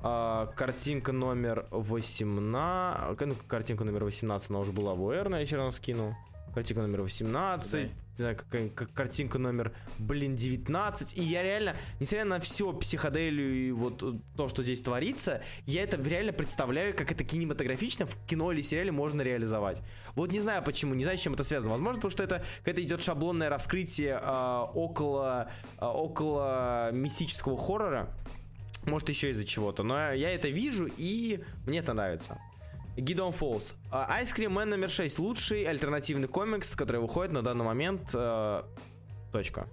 [0.03, 5.41] а, картинка номер 18, ну, картинка номер 18, она уже была в УР, но я
[5.41, 6.15] еще раз скину.
[6.53, 7.89] Картинка номер 18, Да.
[8.17, 11.17] Не знаю, какая- как- картинка номер, блин, 19.
[11.17, 15.83] И я реально, несмотря на все психоделию и вот э, то, что здесь творится, я
[15.83, 19.81] это реально представляю, как это кинематографично в кино или сериале можно реализовать.
[20.15, 21.73] Вот не знаю почему, не знаю, с чем это связано.
[21.73, 28.13] Возможно, потому что это какое-то идет шаблонное раскрытие а, около, а, около мистического хоррора.
[28.85, 29.83] Может, еще из-за чего-то.
[29.83, 32.37] Но я это вижу, и мне это нравится.
[32.97, 33.75] Гидон Фолс.
[33.91, 35.19] А, Ice Cream Man номер 6.
[35.19, 38.11] Лучший альтернативный комикс, который выходит на данный момент.
[38.13, 38.63] э,
[39.31, 39.67] точка.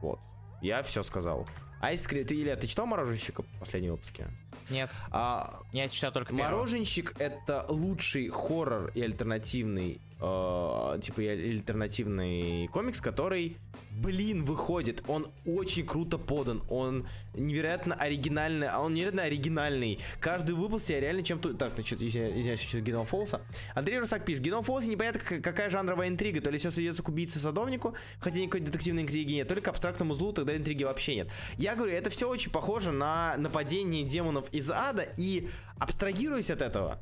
[0.00, 0.20] Вот.
[0.62, 1.46] Я все сказал.
[1.82, 2.24] Ice Cream...
[2.24, 4.28] Ты, Илья, ты читал «Мороженщика» в последнем выпуске?
[4.70, 6.52] Нет, А, я читал только первого.
[6.52, 13.58] Мороженщик это лучший хоррор и альтернативный, э, типа и альтернативный комикс, который,
[13.94, 15.02] блин, выходит.
[15.08, 20.00] Он очень круто подан, он невероятно оригинальный, а он невероятно оригинальный.
[20.20, 21.54] Каждый выпуск я реально чем-то...
[21.54, 23.42] Так, значит, извиняюсь, что Геном Фолса.
[23.74, 27.08] Андрей Русак пишет, Геном Фолсе непонятно, как- какая жанровая интрига, то ли все сведется к
[27.08, 31.28] убийце-садовнику, хотя никакой детективной интриги нет, то ли к абстрактному злу, тогда интриги вообще нет.
[31.56, 35.48] Я говорю, это все очень похоже на нападение демонов из ада, и
[35.78, 37.00] абстрагируясь от этого,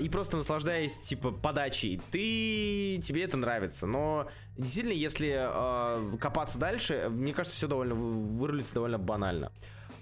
[0.00, 3.86] и просто наслаждаясь, типа, подачей, ты, тебе это нравится.
[3.86, 9.50] Но действительно, если а, копаться дальше, мне кажется, все довольно вы- вырулится довольно банально.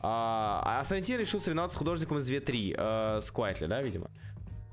[0.01, 4.11] А, а Сантин решил соревноваться с художником из 2-3, э, с Quietly, да, видимо?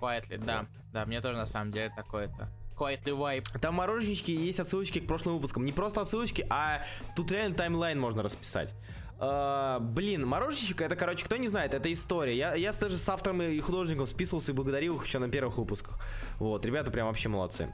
[0.02, 0.66] Quietly, да.
[0.92, 2.50] Да, мне тоже на самом деле такое-то.
[2.78, 3.60] Quietly vibe.
[3.60, 5.64] Там мороженщики есть отсылочки к прошлым выпускам.
[5.64, 6.84] Не просто отсылочки, а
[7.16, 8.74] тут реально таймлайн можно расписать.
[9.24, 12.36] А, блин, мороженщик это, короче, кто не знает, это история.
[12.36, 16.00] Я, я даже с автором и художником списывался и благодарил их еще на первых выпусках.
[16.40, 17.72] Вот, ребята прям вообще молодцы.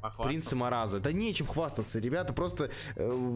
[0.00, 0.26] Похвастал.
[0.26, 0.98] Принцы Мараза.
[0.98, 2.00] Да нечем хвастаться.
[2.00, 3.30] Ребята просто э,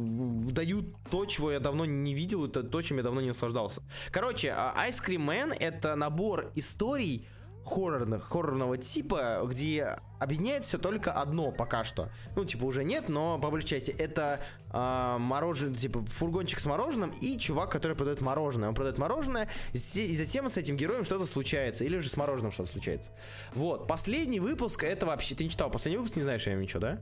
[0.51, 3.81] дают то, чего я давно не видел, это то, чем я давно не наслаждался.
[4.11, 7.29] Короче, а, Ice Cream Man это набор историй
[7.67, 12.11] хоррорных, хоррорного типа, где объединяет все только одно пока что.
[12.37, 14.41] Ну, типа, уже нет, но по большей части это
[14.71, 18.69] а, мороженое, типа, фургончик с мороженым и чувак, который продает мороженое.
[18.69, 21.85] Он продает мороженое, и затем с этим героем что-то случается.
[21.85, 23.11] Или же с мороженым что-то случается.
[23.55, 23.87] Вот.
[23.87, 25.35] Последний выпуск это вообще...
[25.35, 26.99] Ты не читал последний выпуск, не знаешь, я ничего, да?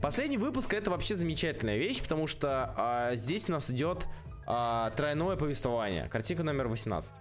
[0.00, 4.06] Последний выпуск это вообще замечательная вещь, потому что а, здесь у нас идет
[4.46, 6.08] а, тройное повествование.
[6.08, 7.12] Картинка номер 18.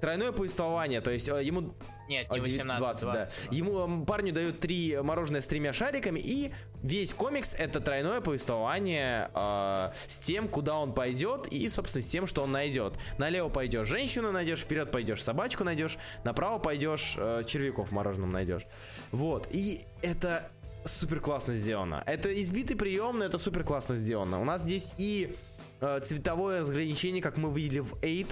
[0.00, 1.74] Тройное повествование, то есть а, ему
[2.08, 3.04] Нет, не 9, 18, 20, 20.
[3.50, 3.56] да.
[3.56, 6.52] Ему парню дают три мороженое с тремя шариками, и
[6.82, 12.26] весь комикс это тройное повествование а, с тем, куда он пойдет, и, собственно, с тем,
[12.26, 12.98] что он найдет.
[13.18, 18.66] Налево пойдешь, женщину найдешь, вперед пойдешь, собачку найдешь, направо пойдешь, э, червяков в мороженом найдешь.
[19.12, 19.48] Вот.
[19.50, 20.50] И это
[20.84, 22.02] супер классно сделано.
[22.06, 24.40] Это избитый прием, но это супер классно сделано.
[24.40, 25.36] У нас здесь и
[25.80, 28.26] э, цветовое разграничение, как мы видели в 8.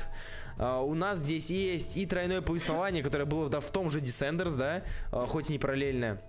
[0.59, 4.57] Uh, у нас здесь есть и тройное повествование, которое было да, в том же Descenders,
[4.57, 4.83] да,
[5.13, 6.21] uh, хоть и не параллельное.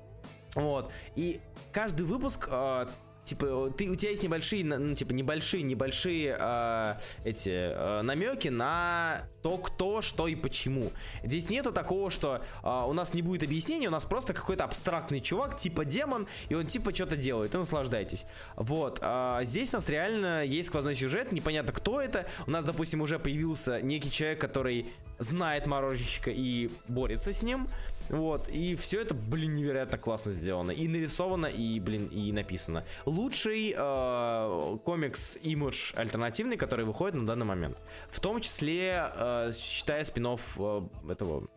[0.53, 0.91] Вот.
[1.15, 1.41] И
[1.71, 2.89] каждый выпуск, uh,
[3.23, 9.21] типа, ты, у тебя есть небольшие, ну, типа, небольшие, небольшие э, эти э, намеки на
[9.43, 10.91] то, кто, что и почему.
[11.23, 15.19] Здесь нету такого, что э, у нас не будет объяснения, у нас просто какой-то абстрактный
[15.19, 18.25] чувак, типа демон, и он типа что-то делает, и наслаждайтесь.
[18.55, 18.99] Вот.
[19.01, 22.27] А здесь у нас реально есть сквозной сюжет, непонятно кто это.
[22.47, 27.67] У нас, допустим, уже появился некий человек, который знает мороженщика и борется с ним.
[28.09, 30.71] Вот, и все это, блин, невероятно классно сделано.
[30.71, 32.83] И нарисовано, и, блин, и написано.
[33.05, 37.79] Лучший э, комикс Image альтернативный, который выходит на данный момент.
[38.09, 40.81] В том числе, э, считая спин э,
[41.11, 41.47] этого...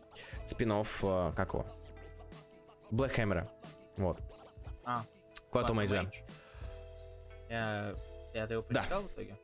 [0.47, 1.65] спин э, как его?
[2.91, 3.49] Black Hammer.
[3.97, 4.21] Вот.
[4.85, 5.03] А,
[5.51, 6.07] Quantum Age.
[7.49, 7.95] Я,
[8.33, 8.81] я его Да.
[8.81, 9.37] прочитал в итоге?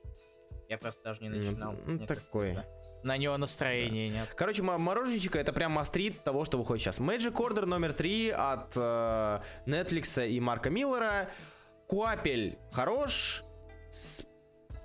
[0.67, 1.75] Я просто даже не начинал.
[1.85, 2.53] ну, такой.
[2.55, 4.33] как-то На него настроения нет.
[4.35, 6.99] Короче, мороженщика это прям мастрит того, что выходит сейчас.
[6.99, 11.29] Magic Order номер 3 от э, Netflix и Марка Миллера.
[11.87, 13.43] Куапель хорош.
[13.89, 14.25] С-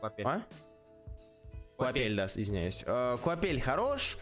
[0.01, 0.27] Опять.
[0.27, 0.43] А?
[1.77, 2.85] Куапель, да, извиняюсь.
[2.87, 4.17] Э, Куапель хорош.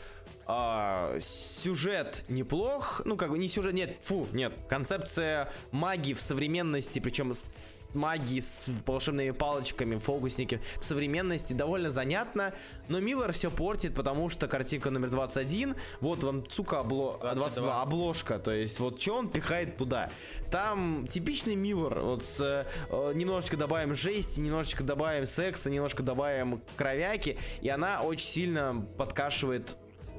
[0.46, 3.02] А, сюжет неплох.
[3.04, 4.52] Ну, как бы не сюжет, нет, фу, нет.
[4.68, 11.90] Концепция магии в современности, причем с, с магии с волшебными палочками, фокусники в современности довольно
[11.90, 12.54] занятно.
[12.88, 17.18] Но Миллер все портит, потому что картинка номер 21, вот вам, сука, обло...
[17.22, 17.34] 22.
[17.34, 17.82] 22.
[17.82, 18.38] обложка.
[18.38, 20.10] То есть, вот что он пихает туда.
[20.50, 27.38] Там типичный Миллер, вот с, э, немножечко добавим жести, немножечко добавим секса, немножко добавим кровяки,
[27.60, 29.76] и она очень сильно подкашивает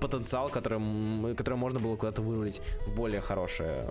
[0.08, 3.90] потенциал, который, который можно было куда-то вырулить в более хорошее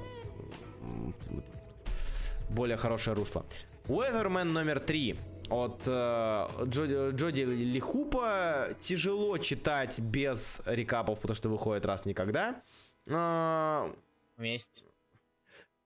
[2.50, 3.44] более хорошее русло.
[3.86, 5.18] Weatherman номер три
[5.48, 12.62] от э, Джоди, Джоди Лихупа тяжело читать без рекапов, потому что выходит раз никогда.
[13.06, 13.92] Э,
[14.36, 14.84] Вместе.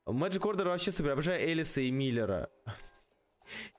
[0.06, 1.12] Magic Order вообще супер.
[1.12, 2.48] Обожаю Элиса и Миллера.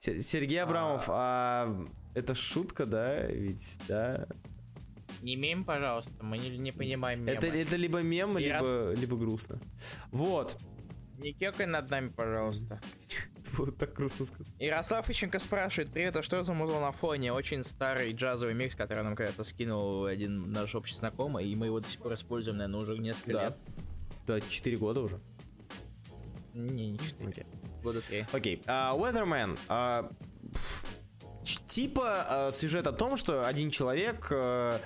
[0.00, 1.68] Се- Сергей Абрамов, а
[2.14, 3.20] это шутка, да?
[3.26, 4.26] Ведь, да?
[5.22, 7.36] Не мем, пожалуйста, мы не, не понимаем мемы.
[7.36, 9.60] Это, это либо мем, либо, либо грустно.
[10.12, 10.56] Вот.
[11.18, 12.80] Не кекай над нами, пожалуйста.
[13.54, 14.52] Вот так грустно сказать.
[14.58, 17.32] Ярослав Ищенко спрашивает, привет, а что за музло на фоне?
[17.32, 21.80] Очень старый джазовый микс, который нам когда-то скинул один наш общий знакомый, и мы его
[21.80, 23.44] до сих пор используем, наверное, уже несколько Да.
[23.44, 23.56] лет.
[24.26, 25.18] Да, 4 года уже.
[26.52, 27.46] Не, не четыре.
[27.82, 28.26] Года три.
[28.32, 28.62] Окей.
[28.66, 29.58] Weatherman.
[29.68, 30.10] а,
[30.52, 30.84] пф,
[31.44, 34.80] ч- типа а, сюжет о том, что один человек з-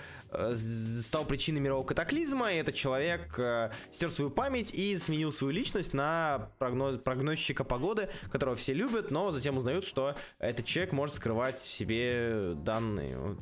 [0.54, 5.92] стал причиной мирового катаклизма, и этот человек э, стер свою память и сменил свою личность
[5.92, 11.56] на прогноз, прогнозчика погоды, которого все любят, но затем узнают, что этот человек может скрывать
[11.56, 13.36] в себе данные.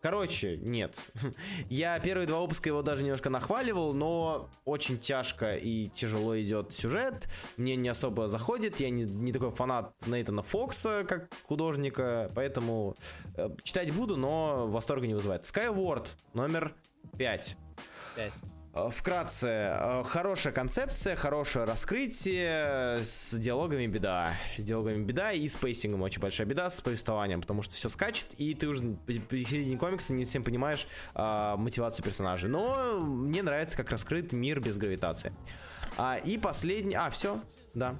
[0.00, 1.10] Короче, нет.
[1.68, 7.28] Я первые два выпуска его даже немножко нахваливал, но очень тяжко и тяжело идет сюжет.
[7.56, 8.80] Мне не особо заходит.
[8.80, 12.96] Я не, не такой фанат Нейтана Фокса как художника, поэтому
[13.36, 15.42] э, читать буду, но восторга не вызывает.
[15.42, 16.74] Skyward номер
[17.16, 17.56] 5.
[18.16, 18.32] Пять.
[18.90, 24.34] Вкратце, э, хорошая концепция, хорошее раскрытие, с диалогами беда.
[24.56, 27.88] С диалогами беда и с pacing ом очень большая беда, с повествованием, потому что все
[27.88, 32.48] скачет, и ты уже при при середине комикса не всем понимаешь а, мотивацию персонажей.
[32.48, 35.32] Но мне нравится, как раскрыт мир без гравитации.
[35.96, 36.94] А, и последний...
[36.94, 37.40] А, все,
[37.74, 37.98] да.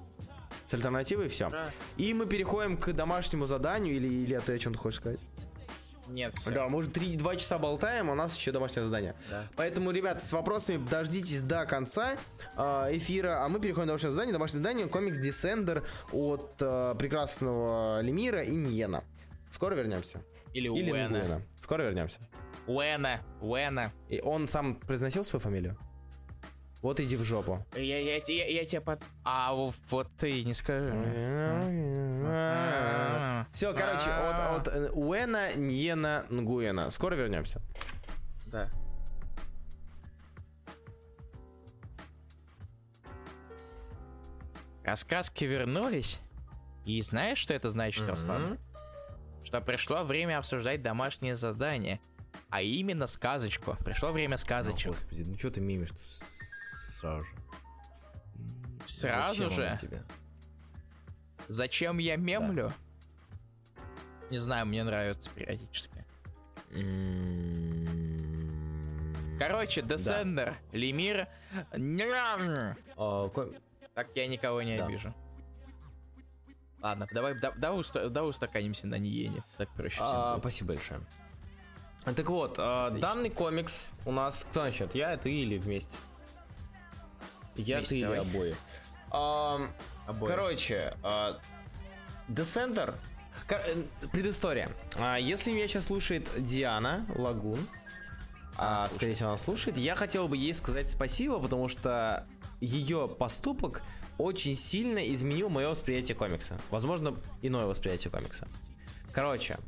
[0.67, 1.51] С альтернативой все.
[1.97, 5.21] И мы переходим к домашнему заданию, или, или а ты о чем ты хочешь сказать?
[6.09, 6.51] Нет, все.
[6.51, 9.14] Да, мы уже 3-2 часа болтаем, а у нас еще домашнее задание.
[9.30, 9.47] Да.
[9.56, 12.16] Поэтому, ребят, с вопросами дождитесь до конца
[12.56, 12.62] э,
[12.97, 14.32] эфира, а мы переходим к домашнему заданию.
[14.32, 19.05] Домашнее задание комикс Descender от э, прекрасного Лемира и Ниена.
[19.51, 20.22] Скоро вернемся.
[20.55, 21.43] Или Или Уэна.
[21.59, 22.20] Скоро вернемся.
[22.66, 23.20] Уэна.
[23.40, 23.93] Уэна.
[24.09, 25.78] И он сам произносил свою фамилию?
[26.81, 27.67] Вот иди в жопу.
[27.75, 29.03] Я, я, я, я тебя под...
[29.25, 29.75] А вот,
[30.17, 30.93] ты не скажи.
[33.53, 36.91] Все, короче, от, от э, Уэна, Ньена, Нгуэна.
[36.91, 37.61] Скоро вернемся.
[38.47, 38.71] Да.
[44.85, 46.21] Рассказки вернулись.
[46.85, 48.57] И знаешь, что это значит, Руслан?
[49.43, 51.99] Что пришло время обсуждать домашнее задание.
[52.51, 53.77] А именно сказочку.
[53.85, 54.91] Пришло время сказочек.
[54.91, 55.91] Господи, ну что ты мимишь
[56.99, 57.31] сразу же?
[58.87, 59.79] Сразу Зачем же?
[59.81, 60.03] тебе?
[61.49, 62.73] Зачем я мемлю?
[64.31, 66.05] Не знаю, мне нравится периодически.
[66.73, 68.19] М,
[69.39, 71.29] Короче, Десендер, Лемир.
[71.77, 72.75] Ням.
[72.97, 73.51] а, ко-
[73.95, 74.87] Так я никого не Да.
[74.87, 75.15] обижу.
[76.83, 79.43] Ладно, давай, да- давай, уста- давай устаканимся на Ниене.
[79.57, 80.39] Так проще а.
[80.41, 81.01] Спасибо большое.
[82.05, 84.45] Так вот, а, данный комикс у нас...
[84.51, 84.95] Кто начнет?
[84.95, 85.97] Я, ты или вместе?
[87.64, 88.55] Ты или обои?
[89.10, 89.70] Ам,
[90.06, 90.28] Обои.
[90.28, 91.39] Короче, а,
[92.28, 92.94] Descender...
[93.47, 93.82] Кор- э,
[94.12, 94.70] Предыстория.
[94.97, 97.68] А, Если меня сейчас слушает Диана Лагун,
[98.56, 102.26] Она а, скорее всего, она слушает, я хотел бы ей сказать спасибо, потому что
[102.60, 103.82] ее поступок
[104.18, 106.59] очень сильно изменил мое восприятие комикса.
[106.70, 108.48] Возможно, иное восприятие комикса.
[109.12, 109.59] Короче,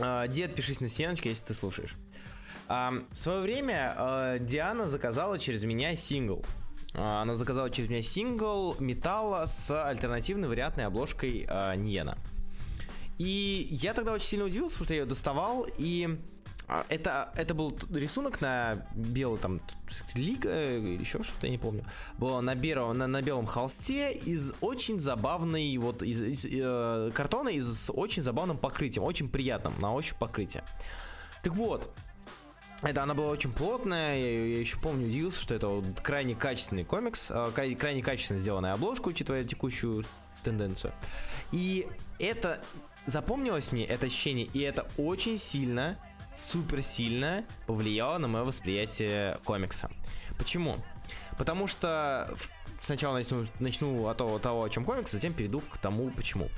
[0.00, 1.94] э, дед, пишись на стеночке, если ты слушаешь.
[2.66, 6.44] А, в свое время э, Диана заказала через меня сингл.
[6.94, 12.18] А, Она заказала через меня сингл металла с альтернативной вариантной обложкой э, Ниена.
[13.18, 16.18] И я тогда очень сильно удивился, потому что я ее доставал, и
[16.70, 19.60] а, это, это был рисунок на белый там
[20.14, 21.84] лига э, или еще что-то, я не помню.
[22.18, 27.48] Было на, белом на, на белом холсте из очень забавной вот из, из, э, картона
[27.48, 30.62] из с очень забавным покрытием, очень приятным на ощупь покрытие.
[31.42, 31.90] Так вот,
[32.82, 36.84] это она была очень плотная, я, я еще помню, удивился, что это вот крайне качественный
[36.84, 40.04] комикс, э, край- крайне качественно сделанная обложка, учитывая текущую
[40.44, 40.92] тенденцию.
[41.50, 41.86] И
[42.18, 42.60] это
[43.06, 45.98] запомнилось мне, это ощущение, и это очень сильно,
[46.36, 49.90] супер сильно повлияло на мое восприятие комикса.
[50.38, 50.76] Почему?
[51.36, 52.32] Потому что
[52.80, 56.48] сначала начну, начну от того, того, о чем комикс, затем перейду к тому, почему.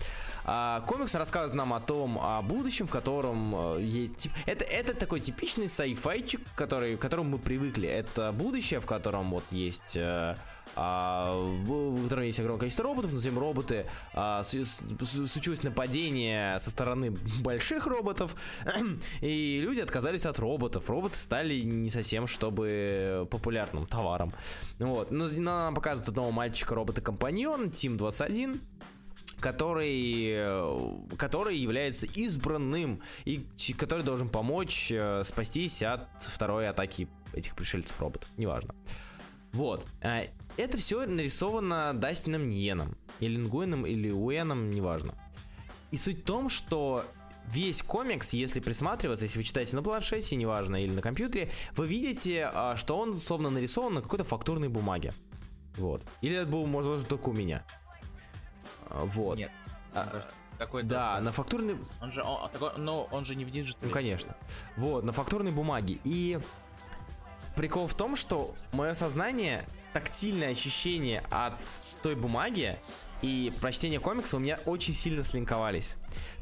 [0.45, 4.31] А, комикс рассказывает нам о том, о будущем, в котором э, есть...
[4.47, 7.89] Это, это такой типичный сайфайчик, который, к которому мы привыкли.
[7.89, 9.97] Это будущее, в котором вот есть...
[9.97, 10.37] э,
[10.77, 17.11] а, в, котором есть огромное количество роботов, но затем роботы а, случилось нападение со стороны
[17.43, 18.35] больших роботов,
[19.21, 20.89] и люди отказались от роботов.
[20.89, 24.33] Роботы стали не совсем чтобы популярным товаром.
[24.79, 25.11] Вот.
[25.11, 28.61] Но нам показывают одного мальчика робота-компаньон, Тим 21,
[29.41, 37.57] который, э, который является избранным и который должен помочь э, спастись от второй атаки этих
[37.57, 38.75] пришельцев роботов, неважно.
[39.53, 39.87] Вот.
[40.03, 40.23] А,
[40.57, 42.97] Это все нарисовано Дастином Ньеном.
[43.21, 45.15] Или Нгуэном, или Уэном, неважно.
[45.91, 47.05] И суть в том, что
[47.49, 52.51] весь комикс, если присматриваться, если вы читаете на планшете, неважно, или на компьютере, вы видите,
[52.53, 55.13] а, что он словно нарисован на какой-то фактурной бумаге.
[55.77, 56.07] Вот.
[56.21, 57.65] Или это было, может, даже только у меня.
[58.91, 59.39] А, Вот.
[59.39, 59.51] Нет.
[59.93, 60.23] А,
[60.59, 60.89] Какой-то...
[60.89, 61.77] да, на фактурной...
[62.01, 63.89] Он же, он, такой, ну, он же не в digital е.
[63.89, 64.37] Ну, конечно.
[64.77, 65.99] Вот, на фактурной бумаге.
[66.05, 66.39] И
[67.57, 71.55] прикол в том, что мое сознание, тактильное ощущение от
[72.03, 72.79] той бумаги
[73.23, 75.97] и прочтение комикса у меня очень сильно слинковались.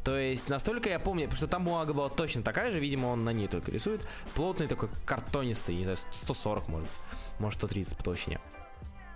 [0.05, 3.25] То есть настолько я помню, потому что там бумага была точно такая же, видимо, он
[3.25, 4.01] на ней только рисует.
[4.35, 6.99] Плотный такой картонистый, не знаю, 140 может быть,
[7.39, 8.41] может 130 по толщине.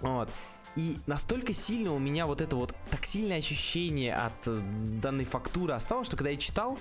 [0.01, 0.29] Вот.
[0.77, 4.61] И настолько сильно у меня вот это вот тактильное ощущение от э,
[5.03, 6.79] данной фактуры осталось, что когда я читал,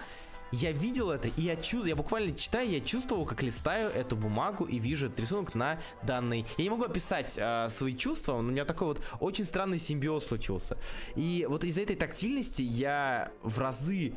[0.52, 4.66] я видел это, и я чувствую, я буквально читаю, я чувствовал, как листаю эту бумагу
[4.66, 6.46] и вижу этот рисунок на данной.
[6.58, 10.26] Я не могу описать э, свои чувства, но у меня такой вот очень странный симбиоз
[10.26, 10.78] случился.
[11.16, 14.14] И вот из-за этой тактильности я в разы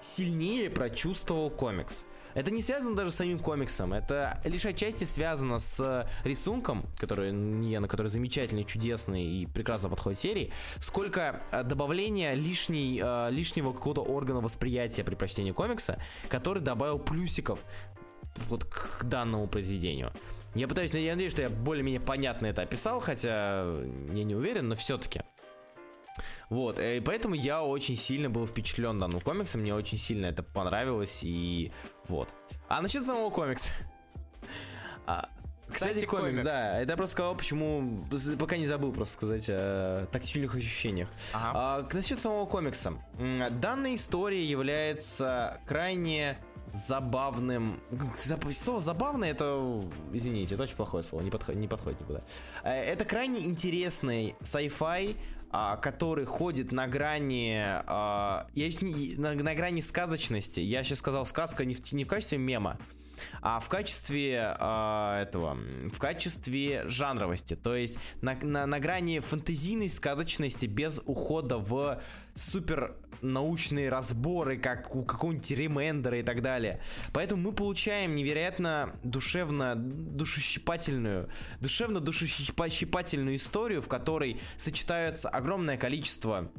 [0.00, 2.06] сильнее прочувствовал комикс.
[2.34, 7.78] Это не связано даже с самим комиксом, это лишь отчасти связано с рисунком, который, не,
[7.78, 14.02] на который замечательный, чудесный и прекрасно подходит серии, сколько э, добавления лишней, э, лишнего какого-то
[14.02, 15.98] органа восприятия при прочтении комикса,
[16.28, 17.58] который добавил плюсиков
[18.48, 20.12] вот к данному произведению.
[20.54, 23.64] Я пытаюсь, я надеюсь, что я более-менее понятно это описал, хотя
[24.12, 25.22] я не уверен, но все-таки.
[26.50, 30.42] Вот, э, и поэтому я очень сильно был впечатлен данным комиксом, мне очень сильно это
[30.42, 31.72] понравилось, и
[32.08, 32.28] вот.
[32.68, 33.70] А насчет самого комикса.
[35.06, 35.28] А,
[35.68, 36.42] кстати, Кстати, комикс, комикс.
[36.44, 38.04] да, это я просто сказал, почему,
[38.38, 41.08] пока не забыл просто сказать о тактильных ощущениях.
[41.32, 41.52] Ага.
[41.54, 42.94] А, насчет самого комикса.
[43.60, 46.38] Данная история является крайне
[46.72, 47.80] забавным.
[48.18, 52.20] Заб- Слово забавное это, извините, это очень плохое слово, не, подход- не подходит никуда.
[52.62, 55.16] Э, Это крайне интересный sci-fi,
[55.50, 58.70] а, который ходит на грани, а, я
[59.18, 60.60] на, на грани сказочности.
[60.60, 62.78] Я сейчас сказал сказка не в, не в качестве мема,
[63.42, 65.56] а в качестве а, этого,
[65.92, 72.02] в качестве жанровости, то есть на, на, на грани фэнтезийной сказочности без ухода в
[72.34, 76.80] супер научные разборы, как у какого-нибудь ремендера и так далее.
[77.12, 81.28] Поэтому мы получаем невероятно душевно, душещипательную,
[81.60, 86.50] душевно душещипательную историю, в которой сочетаются огромное количество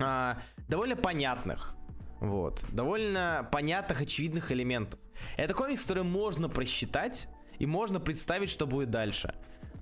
[0.00, 0.38] а,
[0.68, 1.74] довольно понятных,
[2.20, 4.98] вот, довольно понятных, очевидных элементов.
[5.36, 7.28] Это комикс, который можно просчитать
[7.58, 9.34] и можно представить, что будет дальше.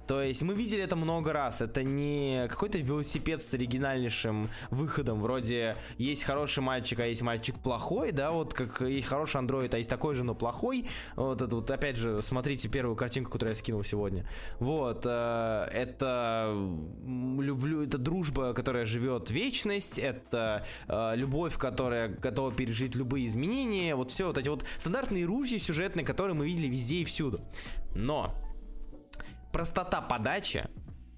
[0.06, 1.60] То есть мы видели это много раз.
[1.60, 5.20] Это не какой-то велосипед с оригинальнейшим выходом.
[5.20, 9.78] Вроде есть хороший мальчик, а есть мальчик плохой, да, вот как есть хороший андроид, а
[9.78, 10.86] есть такой же, но плохой.
[11.16, 14.26] Вот это вот опять же, смотрите первую картинку, которую я скинул сегодня.
[14.58, 16.54] Вот, э, это
[17.04, 23.94] люблю, это дружба, которая живет вечность, это э, любовь, которая готова пережить любые изменения.
[23.94, 27.40] Вот все вот эти вот стандартные ружья сюжетные, которые мы видели везде и всюду.
[27.94, 28.34] Но
[29.52, 30.68] простота подачи,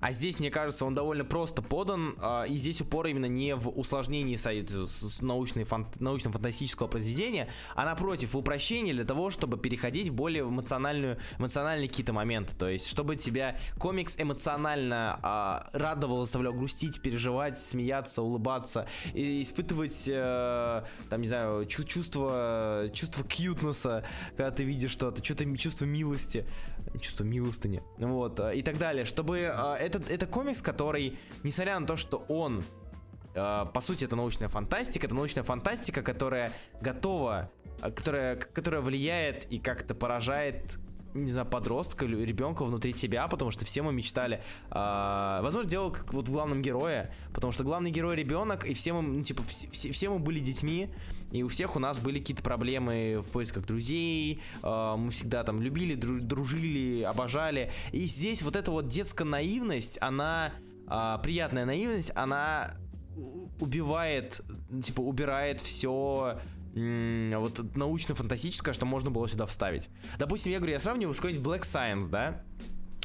[0.07, 3.71] а здесь, мне кажется, он довольно просто подан, а, и здесь упор именно не в
[3.71, 9.57] усложнении сайт- с- с научной фан- научно-фантастического произведения, а напротив, в упрощении для того, чтобы
[9.57, 12.55] переходить в более эмоциональную, эмоциональные какие-то моменты.
[12.55, 20.05] То есть, чтобы тебя комикс эмоционально а, радовал, заставлял грустить, переживать, смеяться, улыбаться, и испытывать,
[20.07, 24.05] э, там, не знаю, чу- чувство, чувство кьютнесса,
[24.37, 26.45] когда ты видишь что-то, чувство, чувство милости,
[27.01, 31.87] чувство милостыни, вот, э, и так далее, чтобы э, это, это комикс, который, несмотря на
[31.87, 32.65] то, что он,
[33.35, 37.51] э, по сути, это научная фантастика, это научная фантастика, которая готова,
[37.83, 40.79] э, которая, которая влияет и как-то поражает
[41.15, 46.13] не знаю, подростка ребенка внутри тебя, потому что все мы мечтали, а, возможно, дело как
[46.13, 49.93] вот в главном герое, потому что главный герой ребенок, и все мы, ну, типа, все,
[49.93, 50.91] все мы были детьми,
[51.35, 55.61] и у всех у нас были какие-то проблемы в поисках друзей, а, мы всегда там
[55.61, 60.53] любили, дру- дружили, обожали, и здесь вот эта вот детская наивность, она,
[60.87, 62.77] а, приятная наивность, она
[63.59, 64.43] убивает,
[64.83, 66.39] типа, убирает все
[66.75, 69.89] вот научно-фантастическое, что можно было сюда вставить.
[70.19, 72.43] Допустим, я говорю, я сравниваю с какой-нибудь Black Science, да?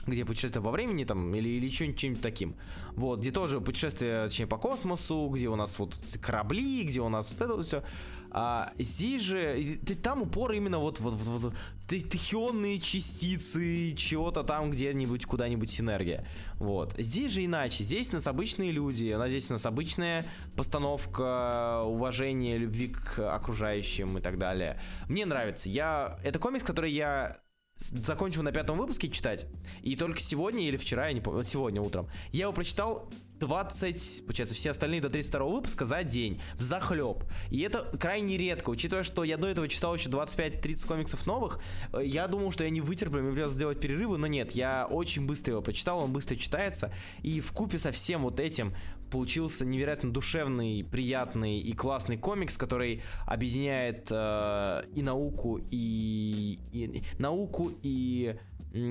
[0.10, 2.56] где путешествие во времени там или, или что-нибудь таким.
[2.94, 7.32] Вот, где тоже путешествие, точнее, по космосу, где у нас вот корабли, где у нас
[7.32, 7.84] вот это вот все.
[8.32, 11.54] А здесь же, там упор именно вот, вот, вот, вот
[11.88, 16.28] тахионные частицы, чего-то там где-нибудь, куда-нибудь синергия.
[16.56, 16.94] Вот.
[16.98, 17.84] Здесь же иначе.
[17.84, 20.26] Здесь нас обычные люди, у нас здесь у нас обычная
[20.56, 24.80] постановка уважения, любви к окружающим и так далее.
[25.08, 25.70] Мне нравится.
[25.70, 26.20] Я...
[26.24, 27.40] Это комикс, который я
[27.80, 29.48] закончил на пятом выпуске читать,
[29.82, 34.56] и только сегодня или вчера, я не помню, сегодня утром, я его прочитал 20, получается,
[34.56, 37.24] все остальные до 32 выпуска за день, в захлеб.
[37.50, 41.60] И это крайне редко, учитывая, что я до этого читал еще 25-30 комиксов новых,
[41.94, 45.26] э, я думал, что я не вытерплю, мне придется сделать перерывы, но нет, я очень
[45.26, 48.74] быстро его прочитал, он быстро читается, и в купе со всем вот этим
[49.10, 57.72] получился невероятно душевный, приятный и классный комикс, который объединяет э, и науку, и, и науку,
[57.82, 58.36] и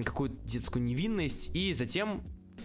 [0.04, 2.22] какую-то детскую невинность, и затем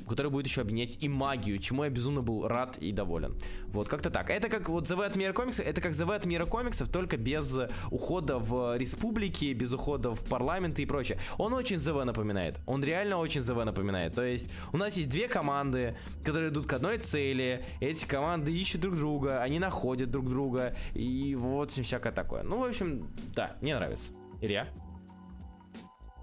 [0.07, 3.37] который будет еще объединять и магию, чему я безумно был рад и доволен.
[3.67, 4.29] Вот, как-то так.
[4.29, 7.57] Это как вот ЗВ от мира комиксов, это как ЗВ от мира комиксов, только без
[7.91, 11.19] ухода в республики, без ухода в парламенты и прочее.
[11.37, 12.59] Он очень ЗВ напоминает.
[12.65, 14.13] Он реально очень ЗВ напоминает.
[14.15, 17.65] То есть у нас есть две команды, которые идут к одной цели.
[17.79, 20.75] Эти команды ищут друг друга, они находят друг друга.
[20.93, 22.43] И вот всякое такое.
[22.43, 24.13] Ну, в общем, да, мне нравится.
[24.41, 24.67] Илья?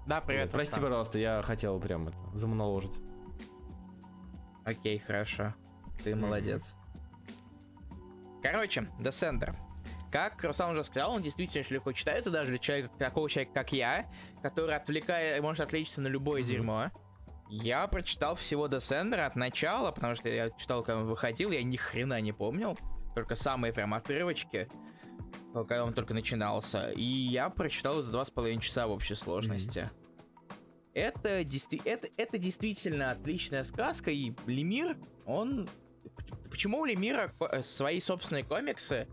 [0.07, 0.51] Да, привет.
[0.51, 2.99] Прости, пожалуйста, я хотел прям это замоноложить.
[4.65, 5.53] Окей, хорошо.
[6.03, 6.75] Ты молодец.
[8.41, 9.55] Короче, Descender.
[10.11, 13.71] Как Руслан уже сказал, он действительно очень легко читается, даже для человека, такого человека, как
[13.71, 14.09] я,
[14.41, 16.45] который отвлекает, может отвлечься на любое mm-hmm.
[16.45, 16.91] дерьмо.
[17.49, 21.77] Я прочитал всего Descender от начала, потому что я читал, когда он выходил, я ни
[21.77, 22.77] хрена не помнил.
[23.15, 24.69] Только самые прям отрывочки,
[25.53, 26.91] когда он только начинался.
[26.91, 29.79] И я прочитал за два с половиной часа в общей сложности.
[29.79, 30.00] Mm-hmm
[30.93, 31.45] это,
[31.85, 35.69] это, это действительно отличная сказка, и Лемир, он...
[36.49, 39.07] Почему у Лемира э, свои собственные комиксы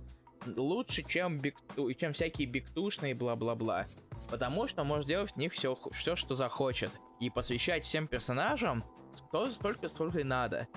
[0.44, 1.56] лучше, чем, биг...
[1.98, 3.86] чем всякие бигтушные бла-бла-бла?
[4.28, 6.90] Потому что он может делать в них все, все, что захочет.
[7.20, 8.84] И посвящать всем персонажам
[9.30, 10.68] то столько, сколько надо.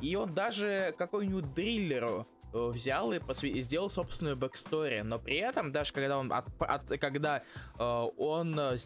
[0.00, 5.92] И он даже какой-нибудь дриллеру взял и посвя- сделал собственную backstory, но при этом даже
[5.92, 7.42] когда он от, от, когда
[7.78, 8.76] э, он э,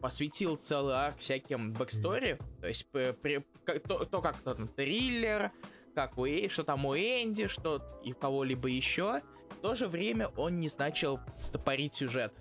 [0.00, 3.44] посвятил целый arc всяким backstory, то есть при, при,
[3.78, 5.50] то, то как то там Дриллер,
[5.94, 9.20] как у Эй, что там у Энди, что и кого-либо еще,
[9.50, 12.34] в то же время он не начал стопорить сюжет.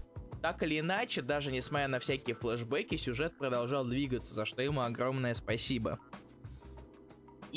[0.43, 5.33] Так или иначе, даже несмотря на всякие флешбеки, сюжет продолжал двигаться, за что ему огромное
[5.33, 5.99] спасибо.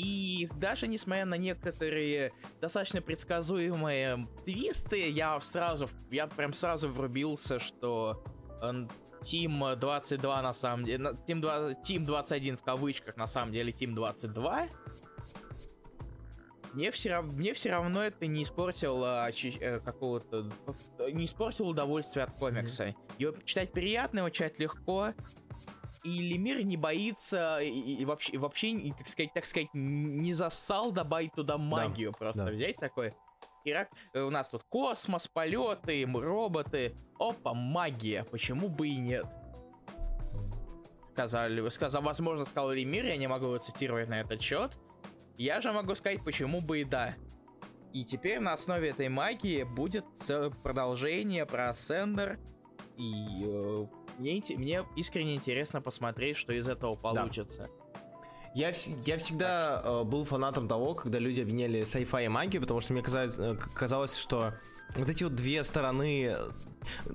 [0.03, 8.23] И даже несмотря на некоторые достаточно предсказуемые твисты, я сразу, я прям сразу врубился, что
[9.21, 13.93] Team 22 на самом деле, Team, 2, Team 21 в кавычках на самом деле Team
[13.93, 14.69] 22.
[16.73, 20.49] Мне все, мне все равно это не испортило э, какого-то...
[21.11, 22.87] Не испортило удовольствие от комикса.
[22.87, 23.15] Mm-hmm.
[23.19, 25.13] Его читать приятно, его читать легко
[26.03, 30.91] и Лемир не боится и, и вообще, и вообще, как сказать, так сказать, не засал
[30.91, 32.51] добавить туда магию, да, просто да.
[32.51, 33.13] взять такой.
[33.63, 36.95] Ирак, э, у нас тут космос, полеты, роботы.
[37.19, 39.25] Опа, магия, почему бы и нет?
[41.03, 44.77] Сказали, сказал, возможно, сказал Лемир, я не могу его цитировать на этот счет.
[45.37, 47.15] Я же могу сказать, почему бы и да.
[47.93, 50.05] И теперь на основе этой магии будет
[50.63, 52.39] продолжение про Асцендер
[52.97, 53.85] и э,
[54.21, 57.69] мне, мне искренне интересно посмотреть, что из этого получится.
[57.73, 58.03] Да.
[58.53, 58.71] Я,
[59.05, 63.01] я всегда э, был фанатом того, когда люди объединяли sci-fi и магию, потому что мне
[63.01, 64.53] казалось, э, казалось, что
[64.95, 66.51] вот эти вот две стороны э,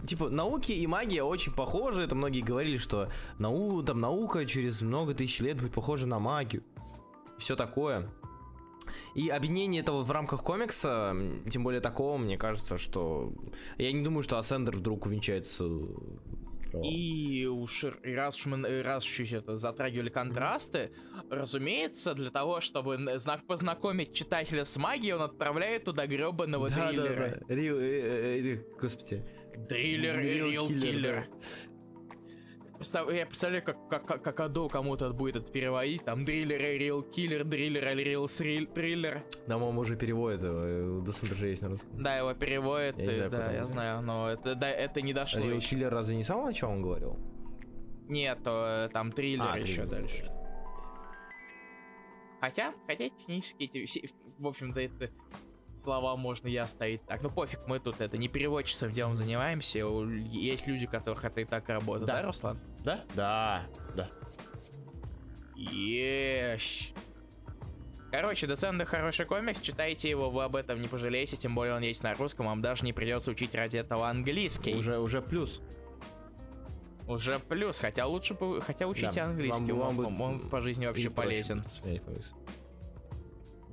[0.06, 2.02] типа науки и магия очень похожи.
[2.02, 6.62] Это многие говорили, что нау, там, наука через много тысяч лет будет похожа на магию.
[7.38, 8.08] Все такое.
[9.14, 11.14] И объединение этого в рамках комикса,
[11.50, 13.32] тем более такого, мне кажется, что...
[13.78, 15.68] Я не думаю, что Асцендер вдруг увенчается
[16.82, 20.90] и уж раз мы раз чуть это затрагивали контрасты,
[21.30, 27.28] разумеется, для того, чтобы знак познакомить читателя с магией, он отправляет туда гребаного да, дриллера.
[27.30, 27.54] Да, да.
[27.54, 29.24] Рил, э, э, э, господи.
[29.68, 30.68] Дриллер, Рил
[33.10, 36.04] Я представляю, как, как, как Адо кому-то будет это переводить.
[36.04, 39.24] Там дриллер, реал киллер, дриллер, реал триллер.
[39.46, 41.00] Да, по-моему, уже переводит его.
[41.00, 42.02] До же есть на русском.
[42.02, 42.98] Да, его переводит.
[42.98, 46.16] Я и, знаю, да, я знаю, но это, да, это не дошло Реал киллер разве
[46.16, 47.18] не с самого начала он говорил?
[48.08, 49.88] Нет, то, там триллер а, еще триллер.
[49.88, 50.32] дальше.
[52.40, 53.66] Хотя, хотя технически
[54.38, 55.10] в общем-то, это
[55.76, 57.22] слова можно и оставить так.
[57.22, 59.78] Ну пофиг, мы тут это не переводчицем делом занимаемся.
[59.78, 62.58] Есть люди, которых это и так работает, да, да Руслан?
[62.84, 63.04] Да?
[63.14, 63.62] Да,
[63.94, 64.08] да.
[65.54, 66.92] Ешь.
[68.10, 72.02] Короче, Descender хороший комикс, читайте его, вы об этом не пожалеете, тем более он есть
[72.02, 74.74] на русском, вам даже не придется учить ради этого английский.
[74.74, 75.60] Уже, уже плюс.
[77.08, 80.60] Уже плюс, хотя лучше бы, хотя учите Да, английский, вам- он, вам он будет по
[80.60, 81.62] жизни вообще полезен.
[81.62, 82.02] посмотреть.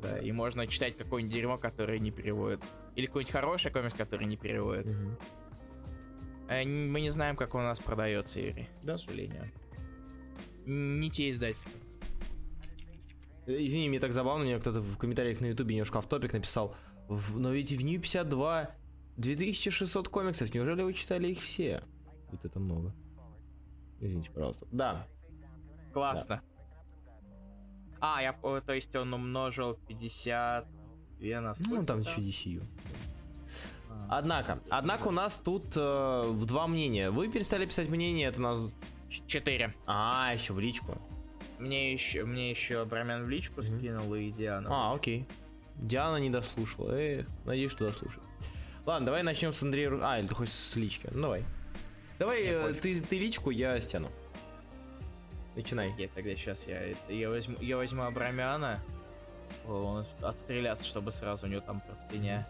[0.04, 2.62] Да, и можно читать какое-нибудь дерьмо, которое не переводит.
[2.96, 4.86] Или какой-нибудь хороший комикс, который не переводит.
[6.50, 8.96] Н- мы не знаем, как он у нас продается, Юрий, Да.
[8.96, 9.50] к сожалению.
[10.66, 11.72] Не те издательства.
[13.48, 16.76] Э, Извини, мне так забавно, мне кто-то в комментариях на ютубе немножко в топик написал,
[17.08, 18.72] «В- но ведь в Нью 52
[19.18, 21.82] 2600 комиксов, неужели вы читали их все?
[22.32, 22.94] Вот это много.
[24.00, 24.68] Извините, пожалуйста.
[24.72, 25.08] Да,
[25.94, 26.42] Классно.
[28.06, 30.68] А, я, то есть он умножил 50...
[31.20, 32.62] две на ну там еще DCU.
[34.10, 37.12] Однако, однако у нас тут э, два мнения.
[37.12, 38.76] Вы перестали писать мнение, это у нас...
[39.26, 39.74] Четыре.
[39.86, 40.98] А, еще в личку.
[41.60, 43.80] Мне еще, мне еще Брамен в личку Мгм.
[43.80, 44.70] скинул и Диана.
[44.70, 45.26] А, окей.
[45.78, 46.92] Диана не дослушала.
[46.92, 48.28] Эх, надеюсь, что дослушает.
[48.86, 49.98] Ладно, давай начнем с Андрея.
[50.04, 51.08] А, или ты хочешь с лички?
[51.10, 51.46] Ну давай.
[52.20, 54.12] Давай э, ты, ты личку, я стену.
[55.56, 55.92] Начинай.
[55.94, 58.80] Окей, тогда сейчас я, я возьму, я возьму Абрамяна.
[59.68, 62.48] Он отстреляться, чтобы сразу у него там простыня.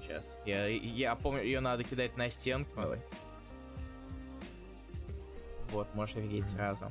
[0.00, 0.38] Сейчас.
[0.44, 2.80] Я, я помню, ее надо кидать на стенку.
[2.80, 3.00] Давай.
[5.70, 6.90] Вот, можешь видеть сразу.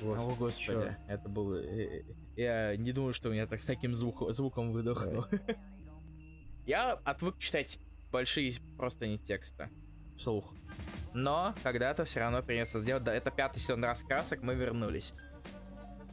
[0.00, 1.56] Господи, О, господи, это было...
[1.56, 2.02] э, э,
[2.36, 5.24] Я не думаю, что у меня так с таким звук- звуком выдохнул.
[6.66, 7.78] Я отвык читать
[8.12, 9.68] большие просто не текста
[10.18, 10.52] вслух.
[11.16, 13.02] Но когда-то все равно придется сделать.
[13.02, 15.14] Да, это пятый сезон раскрасок, мы вернулись.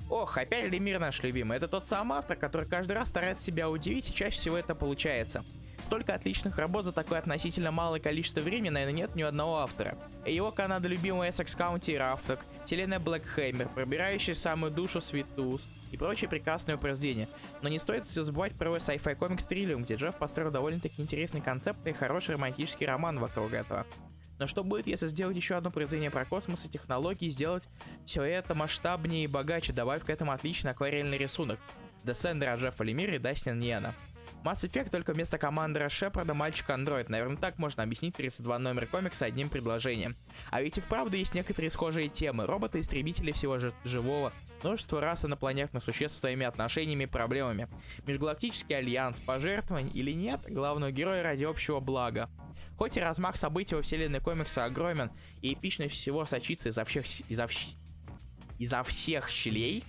[0.09, 1.57] Ох, опять Лемир наш любимый.
[1.57, 5.43] Это тот самый автор, который каждый раз старается себя удивить, и чаще всего это получается.
[5.83, 9.97] Столько отличных работ за такое относительно малое количество времени, наверное, нет ни одного автора.
[10.25, 15.97] Его Канада любимый Essex County Рафток, вселенная Black Hammer, пробирающий в самую душу Tooth и
[15.97, 17.27] прочие прекрасные произведения.
[17.61, 21.91] Но не стоит забывать про sci-fi комикс Trillium, где Джефф построил довольно-таки интересный концепт и
[21.91, 23.85] хороший романтический роман вокруг этого.
[24.39, 27.69] Но что будет, если сделать еще одно произведение про космос и технологии, сделать
[28.05, 31.59] все это масштабнее и богаче, добавив к этому отличный акварельный рисунок?
[32.03, 33.93] Десендера Джеффа Лемира и Дастина Ньена.
[34.43, 37.07] Mass Effect только вместо командора Шепарда мальчик-андроид.
[37.07, 40.17] Наверное, так можно объяснить 32 номер комикса одним предложением.
[40.51, 42.45] А ведь и вправду есть некоторые схожие темы.
[42.45, 47.67] Роботы-истребители всего жи- живого, множество рас инопланетных существ своими отношениями и проблемами.
[48.05, 52.29] Межгалактический альянс, пожертвовань или нет, главного героя ради общего блага.
[52.77, 55.11] Хоть и размах событий во вселенной комикса огромен,
[55.41, 57.47] и эпичность всего сочится изо всех, изо,
[58.57, 59.83] изо всех щелей,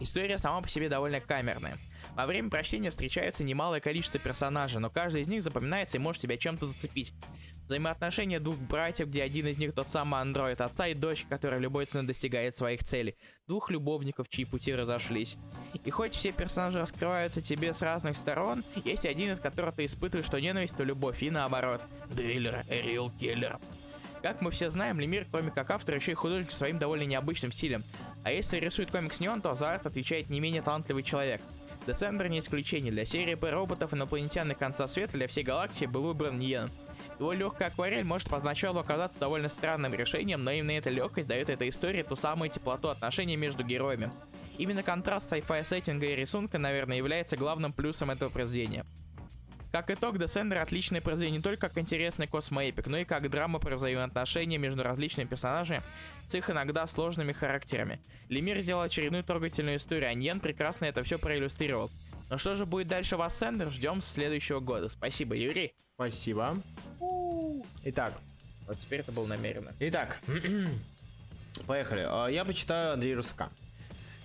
[0.00, 1.78] история сама по себе довольно камерная.
[2.14, 6.36] Во время прочтения встречается немалое количество персонажей, но каждый из них запоминается и может тебя
[6.36, 7.12] чем-то зацепить.
[7.66, 11.86] Взаимоотношения двух братьев, где один из них тот самый андроид, отца и дочь, которая любой
[11.86, 13.16] ценой достигает своих целей.
[13.46, 15.36] Двух любовников, чьи пути разошлись.
[15.84, 20.28] И хоть все персонажи раскрываются тебе с разных сторон, есть один, от которого ты испытываешь
[20.28, 21.80] то ненависть, то любовь, и наоборот.
[22.10, 23.58] Driller, Real Killer.
[24.20, 27.84] Как мы все знаем, Лемир, кроме как автор, еще и художник своим довольно необычным стилем.
[28.24, 31.42] А если рисует комикс не он, то за арт отвечает не менее талантливый человек.
[31.86, 32.90] Descender не исключение.
[32.90, 36.70] Для серии Про роботов инопланетян и конца света для всей галактики был выбран Нгуен.
[37.18, 41.68] Его легкая акварель может поначалу оказаться довольно странным решением, но именно эта легкость дает этой
[41.68, 44.10] истории ту самую теплоту отношений между героями.
[44.58, 48.84] Именно контраст sci-fi сеттинга и рисунка, наверное, является главным плюсом этого произведения.
[49.74, 53.74] Как итог, Descender отличное произведение не только как интересный космоэпик, но и как драма про
[53.74, 55.82] взаимоотношения между различными персонажами
[56.28, 58.00] с их иногда сложными характерами.
[58.28, 61.90] Лемир сделал очередную трогательную историю, а Ньен прекрасно это все проиллюстрировал.
[62.30, 64.88] Но что же будет дальше в Ascender, ждем с следующего года.
[64.88, 65.74] Спасибо, Юрий.
[65.96, 66.62] Спасибо.
[67.84, 68.14] Итак,
[68.66, 69.72] Вот теперь это было намеренно.
[69.80, 70.18] Итак,
[71.66, 72.04] поехали.
[72.06, 73.50] А, Я почитаю Андрея Русака.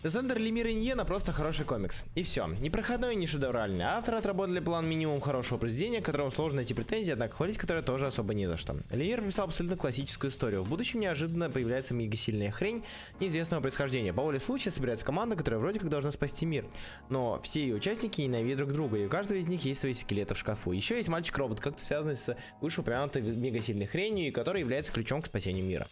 [0.02, 2.06] Десендер Лемира Иньена просто хороший комикс.
[2.16, 2.48] И все.
[2.62, 3.84] Не проходной, не шедевральный.
[3.84, 8.34] Авторы отработали план минимум хорошего произведения, которому сложно найти претензии, однако хвалить которое тоже особо
[8.34, 8.78] не за что.
[8.92, 10.64] Лемир писал абсолютно классическую историю.
[10.64, 12.82] В будущем неожиданно появляется мегасильная хрень
[13.20, 14.14] неизвестного происхождения.
[14.14, 16.66] По воле случая собирается команда, которая вроде как должна спасти мир.
[17.10, 20.34] Но все ее участники ненавидят друг друга, и у каждого из них есть свои скелеты
[20.34, 20.72] в шкафу.
[20.72, 25.66] Еще есть мальчик-робот, как-то связанный с вышеупомянутой мегасильной хренью, и который является ключом к спасению
[25.66, 25.88] мира.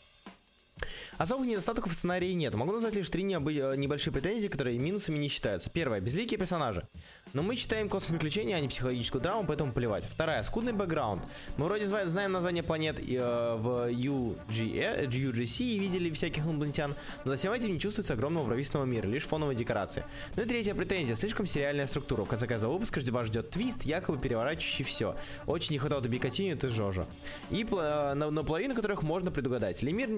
[1.17, 2.53] Особых недостатков в сценарии нет.
[2.55, 5.69] Могу назвать лишь три э, небольшие претензии, которые минусами не считаются.
[5.69, 5.99] Первое.
[5.99, 6.87] Безликие персонажи.
[7.33, 10.05] Но мы читаем космоприключения, а не психологическую драму, поэтому плевать.
[10.05, 10.43] Вторая.
[10.43, 11.23] Скудный бэкграунд.
[11.57, 16.95] Мы вроде знаем название планет э, в UGE, UGC и видели всяких инопланетян,
[17.25, 20.05] но за всем этим не чувствуется огромного правительственного мира, лишь фоновые декорации.
[20.35, 21.15] Ну и третья претензия.
[21.15, 22.23] Слишком сериальная структура.
[22.23, 25.15] В конце каждого выпуска вас ждет твист, якобы переворачивающий все.
[25.45, 27.07] Очень не хватает Бикатиню и Жожа.
[27.49, 29.81] И э, на, на половину которых можно предугадать.
[29.81, 30.09] Лемир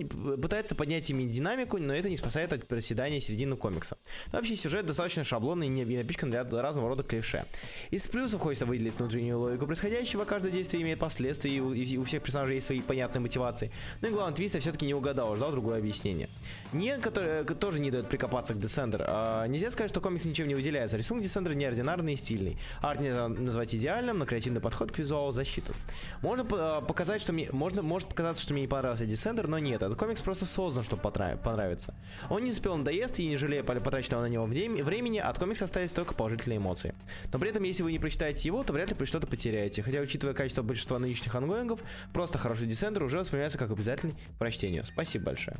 [0.50, 4.00] пытается поднять ими динамику, но это не спасает от проседания середины комикса.
[4.32, 7.46] Но вообще сюжет достаточно шаблонный и не напичкан для разного рода клише.
[7.92, 12.04] Из плюсов хочется выделить внутреннюю логику происходящего, каждое действие имеет последствия, и у, и у
[12.04, 13.72] всех персонажей есть свои понятные мотивации.
[14.02, 16.30] Ну и главное, твист я все-таки не угадал, ждал другое объяснение.
[16.72, 19.04] Нет, который тоже не дает прикопаться к Descender.
[19.08, 20.98] А, нельзя сказать, что комикс ничем не выделяется.
[20.98, 22.60] Рисунок Descender неординарный и стильный.
[22.82, 25.74] Арт нельзя назвать идеальным, но креативный подход к визуалу защиту.
[26.22, 27.50] Можно а, показать, что мне...
[27.52, 29.82] Можно, может показаться, что мне не понравился Descender, но нет.
[29.82, 31.96] Этот комикс просто создан, чтобы понравиться.
[32.30, 36.14] Он не успел надоест и не жалея потраченного на него времени, от комикса остались только
[36.14, 36.94] положительные эмоции.
[37.34, 39.82] Но при этом, если вы не прочитаете его, то вряд ли что-то потеряете.
[39.82, 41.82] Хотя, учитывая качество большинства нынешних ongoing ов,
[42.14, 44.86] просто хороший Десендер уже воспринимается как обязательный прочтению.
[44.86, 45.58] Спасибо большое.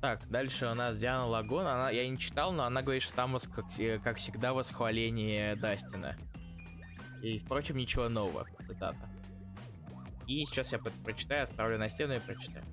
[0.00, 1.66] Так, дальше у нас Диана Лагун.
[1.66, 3.66] Она, я не читал, но она говорит, что там, как,
[4.02, 6.16] как всегда, восхваление Дастина.
[7.22, 8.46] И, впрочем, ничего нового.
[8.66, 9.10] Цитата.
[10.26, 12.64] И сейчас я прочитаю, отправлю на стену и прочитаю.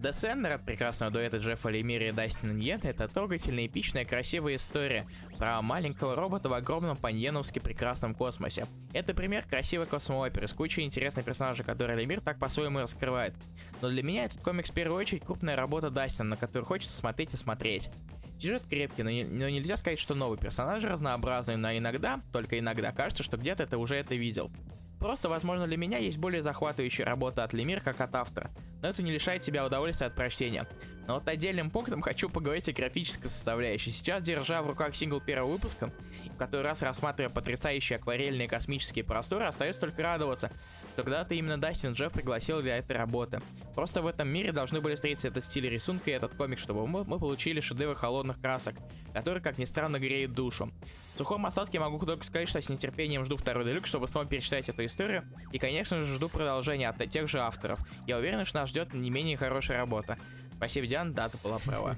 [0.00, 5.06] Descender от прекрасного дуэта Джеффа Лемири и Дастина Ньета это трогательная, эпичная, красивая история
[5.36, 8.66] про маленького робота в огромном паньеновски прекрасном космосе.
[8.94, 13.34] Это пример красивой космооперы с кучей интересных персонажей, которые Лемир так по-своему раскрывает.
[13.82, 17.34] Но для меня этот комикс в первую очередь крупная работа Дастина, на которую хочется смотреть
[17.34, 17.90] и смотреть.
[18.38, 22.90] Сюжет крепкий, но, не, но нельзя сказать, что новый персонаж разнообразный, но иногда, только иногда
[22.92, 24.50] кажется, что где-то ты уже это видел.
[24.98, 28.50] Просто, возможно, для меня есть более захватывающая работа от Лемир как от автора,
[28.82, 30.66] но это не лишает тебя удовольствия от прочтения.
[31.06, 33.90] Но вот отдельным пунктом хочу поговорить о графической составляющей.
[33.90, 35.92] Сейчас, держа в руках сингл первого выпуска,
[36.26, 40.50] в который раз рассматривая потрясающие акварельные космические просторы, остается только радоваться,
[40.92, 43.40] что когда-то именно Дастин Джефф пригласил для этой работы.
[43.74, 47.04] Просто в этом мире должны были встретиться этот стиль рисунка и этот комик, чтобы мы,
[47.04, 48.76] мы получили шедевр холодных красок,
[49.12, 50.70] который, как ни странно, греет душу.
[51.14, 54.68] В сухом остатке могу только сказать, что с нетерпением жду второй делюк, чтобы снова перечитать
[54.68, 55.24] эту историю.
[55.52, 57.78] И, конечно же, жду продолжения от тех же авторов.
[58.06, 60.18] Я уверен, что нас ждет не менее хорошая работа.
[60.60, 61.96] Спасибо, Диан, да, ты была права.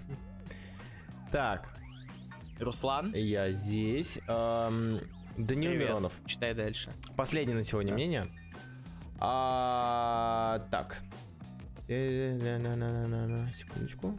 [1.32, 1.68] Так.
[2.60, 3.12] Руслан?
[3.12, 4.20] Я здесь.
[4.28, 6.12] Даниил Миронов.
[6.26, 6.92] Читай дальше.
[7.16, 8.28] Последнее на сегодня мнение.
[9.18, 11.02] А, так.
[11.88, 14.16] Секундочку.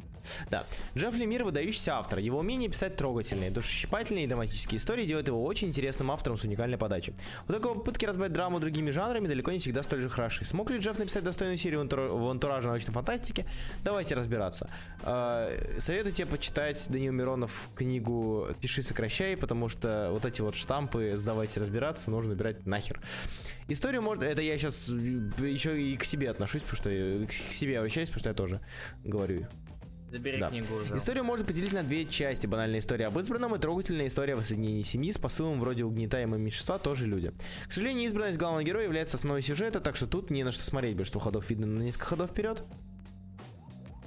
[0.50, 0.66] Да.
[0.96, 2.20] Джефф Лемир выдающийся автор.
[2.20, 6.78] Его умение писать трогательные, душесчипательные и драматические истории делает его очень интересным автором с уникальной
[6.78, 7.14] подачей.
[7.48, 10.46] Вот такой попытки разбавить драму другими жанрами далеко не всегда столь же хороши.
[10.46, 13.46] Смог ли Джефф написать достойную серию в антураже научной фантастики?
[13.84, 14.70] Давайте разбираться.
[15.02, 21.14] А, советую тебе почитать Даниил Миронов книгу «Пиши, сокращай», потому что вот эти вот штампы
[21.16, 23.02] «Сдавайте разбираться» нужно убирать нахер.
[23.68, 24.24] Историю можно...
[24.24, 28.30] Это я сейчас еще и к себе отношусь, потому что к себе обращаюсь, потому что
[28.30, 28.62] я тоже
[29.04, 29.48] говорю их.
[30.14, 30.50] Забери да.
[30.50, 30.96] книгу уже.
[30.96, 32.46] Историю можно поделить на две части.
[32.46, 36.78] Банальная история об избранном и трогательная история о воссоединении семьи с посылом вроде угнетаемого меньшинства
[36.78, 37.32] тоже люди.
[37.68, 40.96] К сожалению, избранность главного героя является основой сюжета, так что тут не на что смотреть.
[40.96, 42.64] Большинство ходов видно на несколько ходов вперед.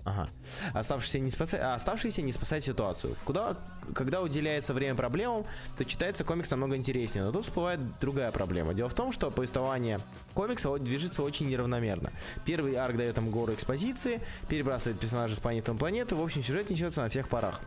[0.07, 0.29] Ага.
[0.73, 3.17] Оставшиеся не, спасать, а оставшиеся не спасать ситуацию.
[3.25, 3.57] Куда,
[3.93, 5.45] когда уделяется время проблемам,
[5.77, 7.25] то читается комикс намного интереснее.
[7.25, 8.73] Но тут всплывает другая проблема.
[8.73, 9.99] Дело в том, что повествование
[10.33, 12.13] комикса движется очень неравномерно.
[12.45, 16.15] Первый арк дает там гору экспозиции, перебрасывает персонажей с планеты на планету.
[16.17, 17.61] В общем, сюжет несется на всех парах.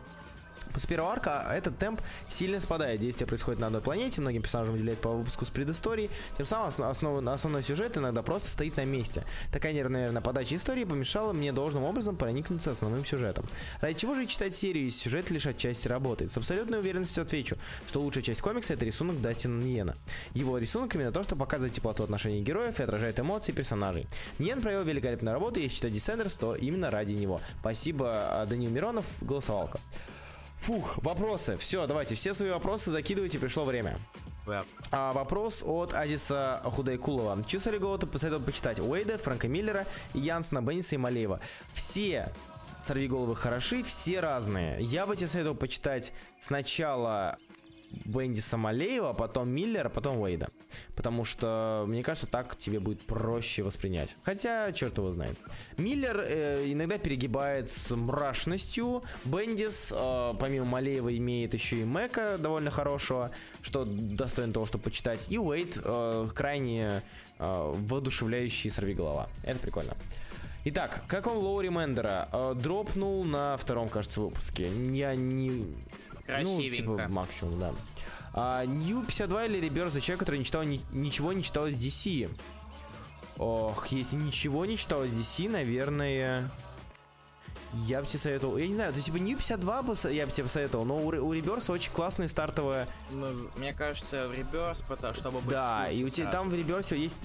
[0.72, 3.00] После первого арка этот темп сильно спадает.
[3.00, 6.10] Действие происходит на одной планете, многим персонажам уделяют по выпуску с предысторией.
[6.36, 9.24] Тем самым основ, основной сюжет иногда просто стоит на месте.
[9.52, 13.46] Такая неравномерная подача истории помешала мне должным образом проникнуться основным сюжетом.
[13.80, 16.30] Ради чего же читать серию, если сюжет лишь отчасти работает?
[16.30, 17.56] С абсолютной уверенностью отвечу,
[17.86, 19.96] что лучшая часть комикса это рисунок Дастина Ниена.
[20.34, 24.06] Его рисунок именно то, что показывает теплоту отношений героев и отражает эмоции персонажей.
[24.38, 27.40] Ниен провел великолепную работу, если читать Descenders, то именно ради него.
[27.60, 29.80] Спасибо, Данил Миронов, голосовалка.
[30.60, 31.56] Фух, вопросы.
[31.56, 33.98] Все, давайте, все свои вопросы закидывайте, пришло время.
[34.90, 37.42] А, вопрос от Азиса Худайкулова.
[37.44, 38.78] Чью Голота посоветовал почитать?
[38.78, 41.40] Уэйда, Франка Миллера, Янсона, Бенниса и Малеева.
[41.72, 42.32] Все
[42.82, 44.82] сорвиголовы хороши, все разные.
[44.82, 47.38] Я бы тебе советовал почитать сначала
[47.90, 50.48] Бенди Самалеева, потом Миллера, потом Уэйда.
[50.94, 54.16] Потому что, мне кажется, так тебе будет проще воспринять.
[54.22, 55.38] Хотя, черт его знает.
[55.76, 59.02] Миллер э, иногда перегибает с мрачностью.
[59.24, 65.26] Бендис, э, помимо Малеева, имеет еще и Мэка довольно хорошего, что достойно того, чтобы почитать.
[65.30, 67.02] И Уэйд э, крайне
[67.38, 69.28] э, воодушевляющий сорвиголова.
[69.42, 69.96] Это прикольно.
[70.62, 72.28] Итак, как он Лоури Мендера?
[72.32, 74.70] Э, дропнул на втором, кажется, выпуске.
[74.92, 75.64] Я не
[76.28, 77.08] Ну, типа, Красивенько.
[77.08, 77.72] максимум, да.
[78.32, 81.82] А, New 52 или Rebirth за человек, который не читал, ни- ничего не читал из
[81.82, 82.30] DC.
[83.38, 86.50] Ох, если ничего не читал из DC, наверное...
[87.72, 88.56] Я бы тебе советовал...
[88.56, 91.06] Я не знаю, то есть, типа, New 52 бы я бы тебе посоветовал, но у,
[91.06, 92.88] у Rebirth очень классная стартовая...
[93.10, 96.96] Ну, мне кажется, в реберс, потому чтобы быть Да, и у тебя там в Rebirth
[96.96, 97.16] есть...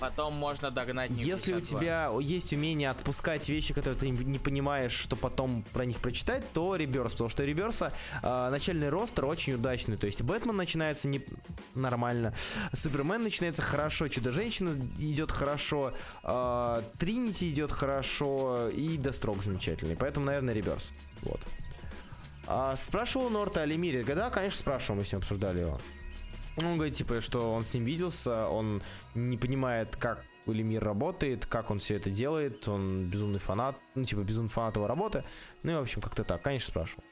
[0.00, 1.80] Потом можно догнать Если у 52.
[1.80, 6.76] тебя есть умение отпускать вещи, которые ты не понимаешь, что потом про них прочитать, то
[6.76, 7.92] Реберс, потому что Реберса
[8.22, 9.96] э, начальный ростер очень удачный.
[9.96, 11.24] То есть Бэтмен начинается не
[11.74, 12.34] нормально,
[12.72, 15.92] Супермен начинается хорошо, Чудо-женщина идет хорошо,
[16.22, 19.96] э, Тринити идет хорошо и Дестрок замечательный.
[19.96, 20.92] Поэтому, наверное, Реберс.
[21.22, 21.40] Вот.
[22.46, 24.04] А, спрашивал Норта о Лемире.
[24.04, 25.80] Да, конечно, спрашивал, мы с ним обсуждали его.
[26.56, 28.82] Ну, он говорит, типа, что он с ним виделся, он
[29.14, 34.20] не понимает, как Лемир работает, как он все это делает, он безумный фанат, ну, типа,
[34.20, 35.24] безумный фанат его работы.
[35.62, 37.02] Ну, и, в общем, как-то так, конечно, спрашивал.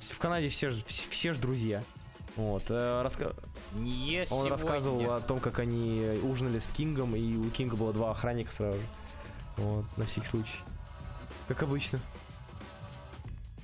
[0.00, 1.82] В Канаде все же все, все ж друзья.
[2.36, 2.64] Вот.
[2.68, 3.34] э, раска-
[3.74, 4.50] Не Он сегодня.
[4.50, 8.76] рассказывал о том, как они ужинали с Кингом, и у Кинга было два охранника сразу
[8.78, 8.84] же.
[9.56, 10.58] Вот, на всякий случай.
[11.48, 12.00] Как обычно.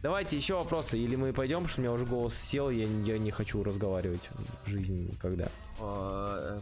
[0.02, 3.30] Давайте еще вопросы, или мы пойдем, что у меня уже голос сел, я, я не
[3.30, 4.30] хочу разговаривать
[4.64, 5.48] в жизни никогда.
[5.78, 6.60] Э,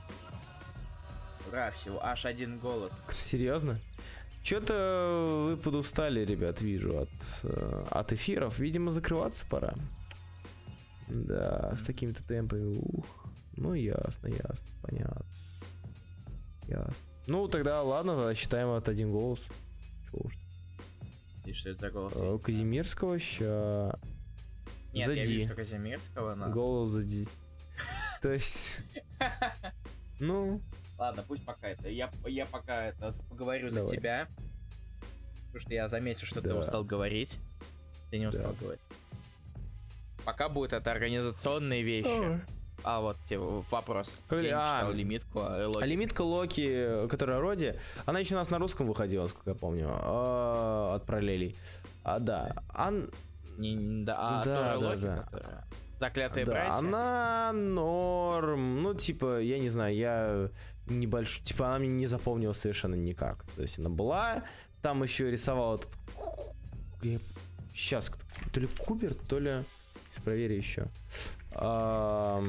[1.48, 2.93] Ура, всего аж один голод.
[3.15, 3.78] Серьезно?
[4.43, 7.09] Че-то вы подустали, ребят, вижу, от,
[7.44, 8.59] э, от эфиров.
[8.59, 9.74] Видимо, закрываться пора.
[11.09, 12.77] Да, с такими-то темпами.
[12.77, 13.06] Ух.
[13.56, 15.27] Ну, ясно, ясно, понятно.
[16.66, 17.05] Ясно.
[17.27, 19.48] Ну, тогда ладно, тогда считаем от один голос.
[20.06, 20.35] Чего уж.
[21.48, 22.12] И что это за голос?
[22.14, 23.98] Э, Казимирского ща.
[24.92, 25.20] Нет, зади.
[25.20, 26.50] я вижу Казимирского, но...
[26.50, 27.28] Голос за ди-
[28.22, 28.80] То есть...
[30.20, 30.60] Ну,
[30.98, 31.88] Ладно, пусть пока это.
[31.88, 34.28] Я, я пока это поговорю за тебя.
[35.46, 37.38] Потому что я заметил, что ты устал говорить.
[38.10, 38.58] Ты не устал Да.
[38.60, 38.82] говорить.
[40.26, 42.40] Пока будет это организационные вещи.
[42.84, 44.20] А вот тебе вопрос.
[44.28, 45.82] Как я а, читал лимитку, а, Элоги.
[45.82, 47.74] А лимитка Локи, которая Роди,
[48.06, 51.56] она еще у нас на русском выходила, сколько я помню, а, от параллелей.
[52.05, 52.55] А, да.
[52.74, 53.10] Ан-
[53.59, 55.16] Не- да, а Да, Локи, да.
[55.24, 55.64] которая-
[55.98, 56.72] Заклятые да, братья.
[56.74, 58.82] она норм.
[58.84, 60.48] Ну, типа, я не знаю, я
[60.86, 61.44] небольшой.
[61.44, 63.42] Типа, она мне не запомнилась совершенно никак.
[63.56, 64.44] То есть она была,
[64.80, 65.98] там еще рисовал этот.
[67.74, 68.10] Сейчас,
[68.52, 69.64] то ли Куберт, то ли.
[70.24, 70.86] Проверю еще.
[71.50, 72.40] Кто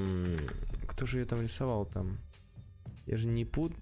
[1.06, 2.18] же ее там рисовал там?
[3.06, 3.74] Я же не пут.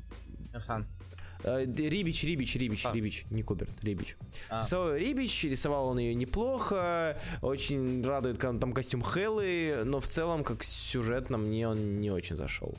[1.43, 2.91] Э, Рибич, Рибич, Рибич, А.
[2.91, 4.17] Рибич, не Куберт, Рибич.
[4.49, 4.61] А.
[4.61, 10.43] Рисовал Рибич, рисовал он ее неплохо, очень радует кон- там костюм Хеллы, но в целом,
[10.43, 12.75] как сюжетно, мне он не очень зашел.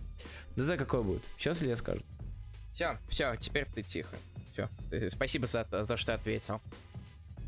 [0.57, 1.23] Да знаю, какой будет.
[1.37, 2.03] Сейчас ли я скажу?
[2.75, 4.17] Все, все, теперь ты тихо.
[4.53, 4.69] Все.
[5.09, 6.61] Спасибо за, за то, что ответил.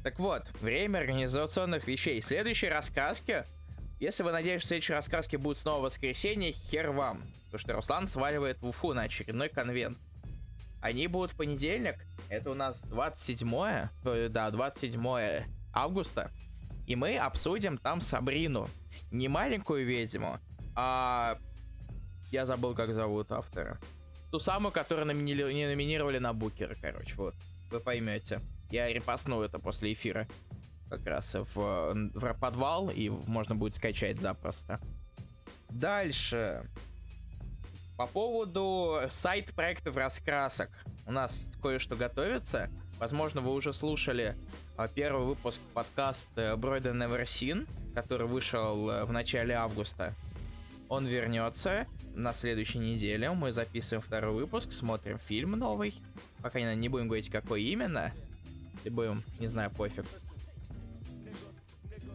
[0.05, 2.23] Так вот, время организационных вещей.
[2.23, 3.45] Следующие рассказки.
[4.01, 7.23] Если вы надеетесь, что следующие рассказки будут снова в воскресенье, хер вам.
[7.45, 9.99] Потому что Руслан сваливает в Уфу на очередной конвент.
[10.81, 11.97] Они будут в понедельник.
[12.31, 13.55] Это у нас 27
[14.05, 15.45] э, да, 27
[15.75, 16.31] августа.
[16.87, 18.71] И мы обсудим там Сабрину.
[19.11, 20.39] Не маленькую ведьму,
[20.75, 21.39] а...
[22.31, 23.79] Я забыл, как зовут автора.
[24.31, 27.35] Ту самую, которую номинили- не номинировали на Букера, короче, вот.
[27.71, 28.41] Вы поймете.
[28.71, 30.27] Я репостну это после эфира.
[30.91, 34.81] Как раз в, в подвал, и можно будет скачать запросто.
[35.69, 36.69] Дальше.
[37.97, 40.69] По поводу сайт-проектов раскрасок.
[41.07, 42.71] У нас кое-что готовится.
[42.99, 44.37] Возможно, вы уже слушали
[44.77, 50.15] а, первый выпуск подкаста Бройда Never Seen, который вышел э, в начале августа.
[50.89, 53.31] Он вернется на следующей неделе.
[53.31, 55.95] Мы записываем второй выпуск, смотрим фильм новый.
[56.43, 58.13] Пока не будем говорить, какой именно.
[58.83, 60.05] И будем, не знаю, пофиг.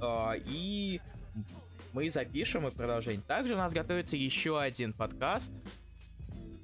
[0.02, 1.02] А, и
[1.94, 3.24] мы запишем и продолжение.
[3.28, 5.52] Также у нас готовится еще один подкаст,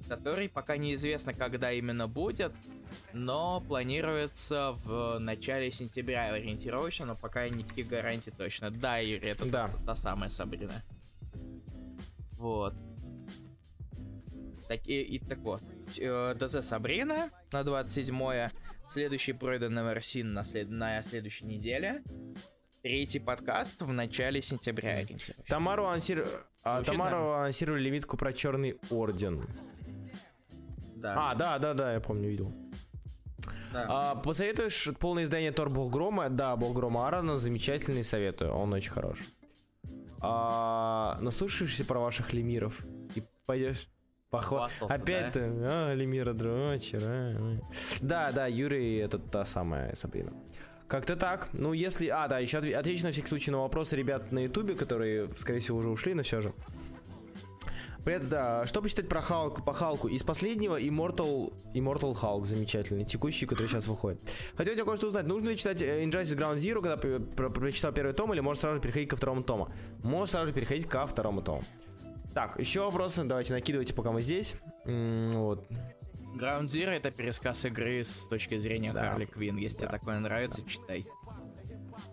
[0.08, 2.52] который пока неизвестно, когда именно будет,
[3.12, 8.70] но планируется в начале сентября ориентировочно, но пока никаких гарантий точно.
[8.70, 9.68] Да, Юрий, это Да.
[9.68, 10.82] Та, та самая Сабрина.
[12.32, 12.74] Вот.
[14.68, 15.62] Так, и, и так вот.
[15.98, 18.50] Э, ДЗ Сабрина на 27
[18.88, 20.68] Следующий пройден Син на, след...
[20.68, 22.02] на следующей неделе.
[22.82, 25.06] Третий подкаст в начале сентября.
[25.46, 26.28] Тамару, анонсир-
[26.64, 29.46] а, Тамару анонсировали лимитку про Черный Орден.
[30.96, 31.30] Да.
[31.30, 32.52] А, да, да, да, я помню, видел.
[33.72, 33.86] да.
[33.88, 36.28] А, посоветуешь полное издание Тор Бог Грома?
[36.28, 39.18] Да, Бог Грома Аарона, замечательный, советую, он очень хорош.
[40.20, 42.84] А, наслушаешься про ваших лемиров
[43.14, 43.86] и пойдешь
[44.28, 44.68] похва...
[44.88, 45.30] Опять да?
[45.30, 47.60] ты, а, лемира дрочер, а, а.
[48.00, 50.32] Да, да, Юрий, это та самая Сабрина.
[50.88, 51.48] Как-то так.
[51.52, 52.08] Ну, если...
[52.08, 55.60] А, да, еще отве- отвечу на всякий случай на вопросы ребят на ютубе, которые, скорее
[55.60, 56.52] всего, уже ушли, но все же.
[58.04, 58.66] Привет, да.
[58.66, 60.08] Что почитать про Халк, по Халку?
[60.08, 64.20] Из последнего Immortal, Immortal Hulk, замечательный, текущий, который сейчас выходит.
[64.56, 65.24] Хотел тебя кое-что узнать.
[65.26, 68.60] Нужно ли читать э, Injustice Ground Zero, когда пр- пр- прочитал первый том, или можешь
[68.60, 69.68] сразу же переходить ко второму тому?
[70.02, 71.62] Можешь сразу же переходить ко второму тому.
[72.34, 74.56] Так, еще вопросы, давайте накидывайте, пока мы здесь.
[74.84, 75.64] М, Вот.
[76.34, 79.10] Ground Zero это пересказ игры с точки зрения Да.
[79.10, 79.56] Харли Квин.
[79.56, 79.98] Если тебе Да.
[79.98, 81.06] такое нравится, читай.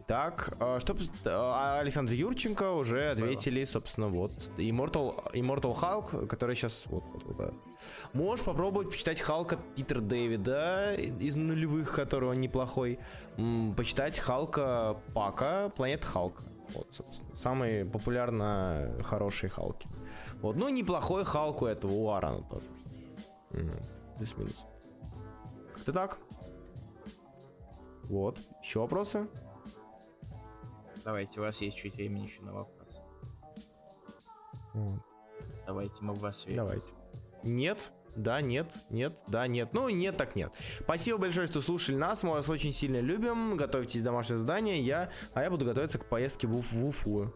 [0.07, 6.85] Так, а, что а, Александр Юрченко уже ответили, собственно, вот Immortal, Immortal Hulk, который сейчас
[6.87, 7.53] вот, вот, вот, да.
[8.13, 12.99] Можешь попробовать почитать Халка Питера Дэвида из нулевых, который он неплохой.
[13.77, 16.41] Почитать Халка Пака, Планета Халк.
[16.73, 19.87] Вот, собственно, самые популярно хорошие Халки.
[20.41, 22.65] Вот, ну неплохой Халк у этого, у Аарона тоже.
[23.51, 23.71] Мгм,
[24.19, 24.65] Плюс-минус.
[25.73, 26.19] Как-то так.
[28.03, 28.41] Вот.
[28.61, 29.29] Еще вопросы?
[31.05, 33.01] Давайте, у вас есть чуть времени еще на вопрос.
[34.73, 34.99] Вот.
[35.65, 36.65] Давайте мы в вас верим.
[36.65, 36.93] Давайте.
[37.43, 39.71] Нет, да, нет, нет, да, нет.
[39.71, 40.53] Ну, нет, так нет.
[40.81, 42.21] Спасибо большое, что слушали нас.
[42.23, 43.55] Мы вас очень сильно любим.
[43.55, 44.81] Готовьтесь домашнее задание.
[44.81, 47.33] Я, а я буду готовиться к поездке в, в Уфу.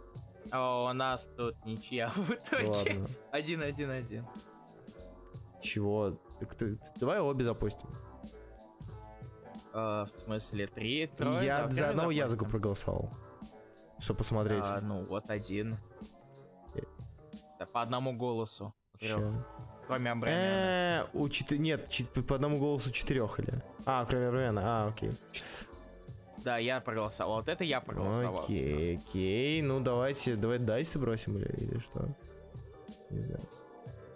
[0.51, 3.05] О, у нас тут ничья в итоге.
[3.31, 4.27] Один-один-один.
[5.63, 6.19] Чего?
[6.39, 7.89] Так ты- давай обе запустим.
[9.73, 11.43] А, в смысле, три, трое?
[11.45, 13.09] я за одного языка проголосовал.
[13.99, 14.63] Чтобы посмотреть.
[14.67, 15.77] А, ну, вот один.
[17.59, 18.73] Да, по одному голосу.
[19.87, 20.27] Кроме Абрамяна.
[20.29, 23.61] Э, у четы- Нет, чет- по одному голосу четырех или?
[23.85, 24.61] А, кроме Рена.
[24.63, 25.11] А, окей.
[26.43, 27.37] Да, я проголосовал.
[27.37, 28.43] Вот это я проголосовал.
[28.43, 29.61] Окей, окей.
[29.61, 32.07] Ну давайте, давай дайсы бросим или, или что?
[33.09, 33.41] Не знаю.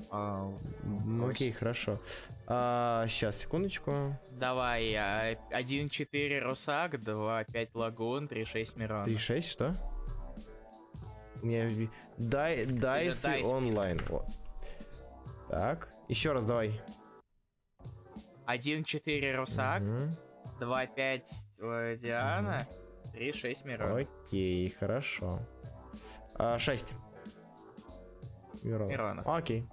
[0.09, 0.51] А,
[0.83, 1.99] Ну, окей, хорошо.
[2.47, 3.91] А, сейчас, секундочку.
[4.31, 9.03] Давай, а, 1-4 Русак, 2-5 Лагун, 3-6 Мирон.
[9.05, 9.75] 3.6, что?
[11.41, 13.99] У меня дай, дайсы дайс онлайн.
[14.09, 14.25] Вот.
[15.49, 16.81] Так, еще раз давай.
[18.47, 20.11] 1-4 Русак, Мгм.
[20.59, 21.27] 2-5
[21.59, 22.65] э, Диана,
[23.13, 24.01] 3-6 Мирон.
[24.23, 25.39] Окей, хорошо.
[26.35, 26.95] А, 6.
[28.63, 28.89] Миронов.
[28.89, 29.27] Миронов.
[29.27, 29.65] Окей.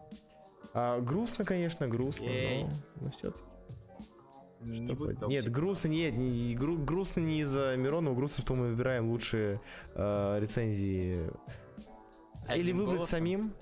[0.74, 2.64] А, грустно, конечно, грустно, Окей.
[2.64, 2.70] но,
[3.02, 3.44] но все-таки.
[4.60, 5.28] Не Что поделать?
[5.28, 9.60] Нет, грустно нет, не, гру- грустно не из-за Миронова, грустно, что мы выбираем лучшие
[9.94, 11.30] э, рецензии.
[12.42, 13.18] С Или одним выбрать голосом.
[13.18, 13.54] самим?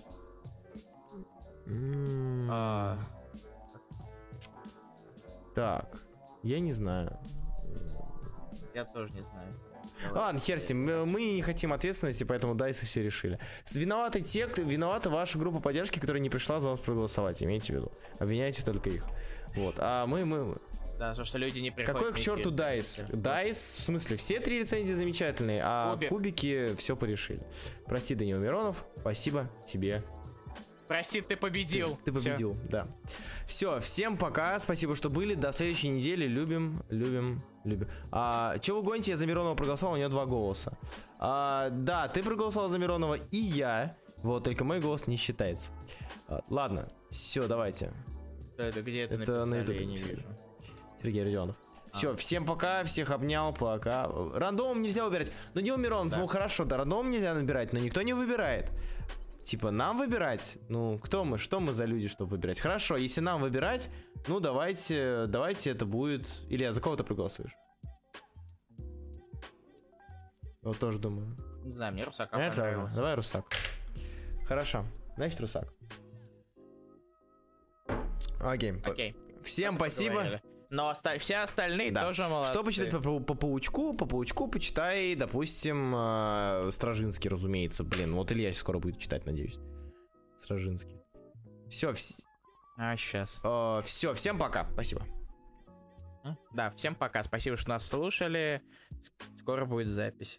[1.67, 2.99] М, А,
[5.55, 6.03] Так,
[6.43, 7.19] я не знаю.
[8.75, 9.53] я тоже не знаю.
[10.11, 13.39] Ладно, хер с ним, мы- не хотим ответственности, поэтому дайсы все решили.
[13.75, 17.77] Виноваты те, кто, виновата ваша группа поддержки, которая не пришла за вас проголосовать, имейте в
[17.77, 17.93] виду.
[18.19, 19.05] Обвиняйте только их.
[19.57, 20.57] Вот, а мы, мы,
[20.99, 21.99] Да, то, что люди не приходят.
[22.01, 22.51] Какой к черту.
[22.51, 23.05] Дайс?
[23.09, 26.09] Дайс, в смысле, все три рецензии замечательные, а Кубик.
[26.11, 27.43] кубики все порешили.
[27.87, 30.05] Прости, Данил Миронов, спасибо тебе.
[30.89, 31.99] Прости, ты победил.
[32.05, 32.29] Ты, ты Всё.
[32.31, 32.87] победил, да.
[33.47, 35.35] Все, всем пока, спасибо, что были.
[35.35, 36.27] До следующей недели.
[36.27, 37.89] Любим, любим, любим.
[38.11, 39.13] А, че вы гоните?
[39.13, 40.77] Я за Миронова проголосовал, у него два голоса.
[41.19, 43.97] А, да, ты проголосовал за Миронова и я.
[44.23, 45.73] Вот, только мой голос не считается.
[46.29, 47.93] А, ладно, все, давайте.
[48.57, 50.23] Это где это, Это на написали, ютубе я не вижу.
[51.03, 51.57] Сергей Родионов.
[51.93, 51.97] А.
[51.97, 54.09] Все, всем пока, всех обнял, пока.
[54.35, 55.33] Рандомом нельзя выбирать.
[55.55, 56.19] Ну, Дил Миронов, Да.
[56.19, 58.71] ну хорошо, да, рандомом нельзя набирать, но никто не выбирает.
[59.43, 60.59] Типа, нам выбирать?
[60.69, 62.61] Ну, кто мы, что мы за люди, чтобы выбирать?
[62.61, 63.91] Хорошо, если нам выбирать,
[64.29, 66.29] ну, давайте, давайте это будет...
[66.49, 67.53] Илья, за кого ты проголосуешь?
[70.63, 71.37] Вот тоже думаю.
[71.65, 72.63] Не знаю, мне Русака Понятно?
[72.63, 72.95] понравилось.
[72.95, 73.45] Давай Русак.
[74.47, 74.85] Хорошо,
[75.17, 75.73] значит Русак.
[78.41, 78.75] Окей.
[78.85, 79.17] Окей.
[79.43, 80.15] Всем спасибо.
[80.17, 80.43] поговорили.
[80.71, 82.03] Но оста- все остальные Да.
[82.07, 82.53] тоже молодцы.
[82.53, 83.95] Что почитать по, по, по паучку?
[83.95, 87.85] По паучку почитай, допустим, э, Стражинский, разумеется.
[87.85, 89.59] Блин, вот Илья скоро будет читать, надеюсь.
[90.39, 90.97] Стражинский.
[91.69, 91.93] Все,
[92.77, 93.41] А, сейчас.
[93.85, 94.67] все, всем пока.
[94.73, 95.03] Спасибо.
[96.53, 97.23] Да, всем пока.
[97.23, 98.63] Спасибо, что нас слушали.
[99.37, 100.39] Скоро будет запись.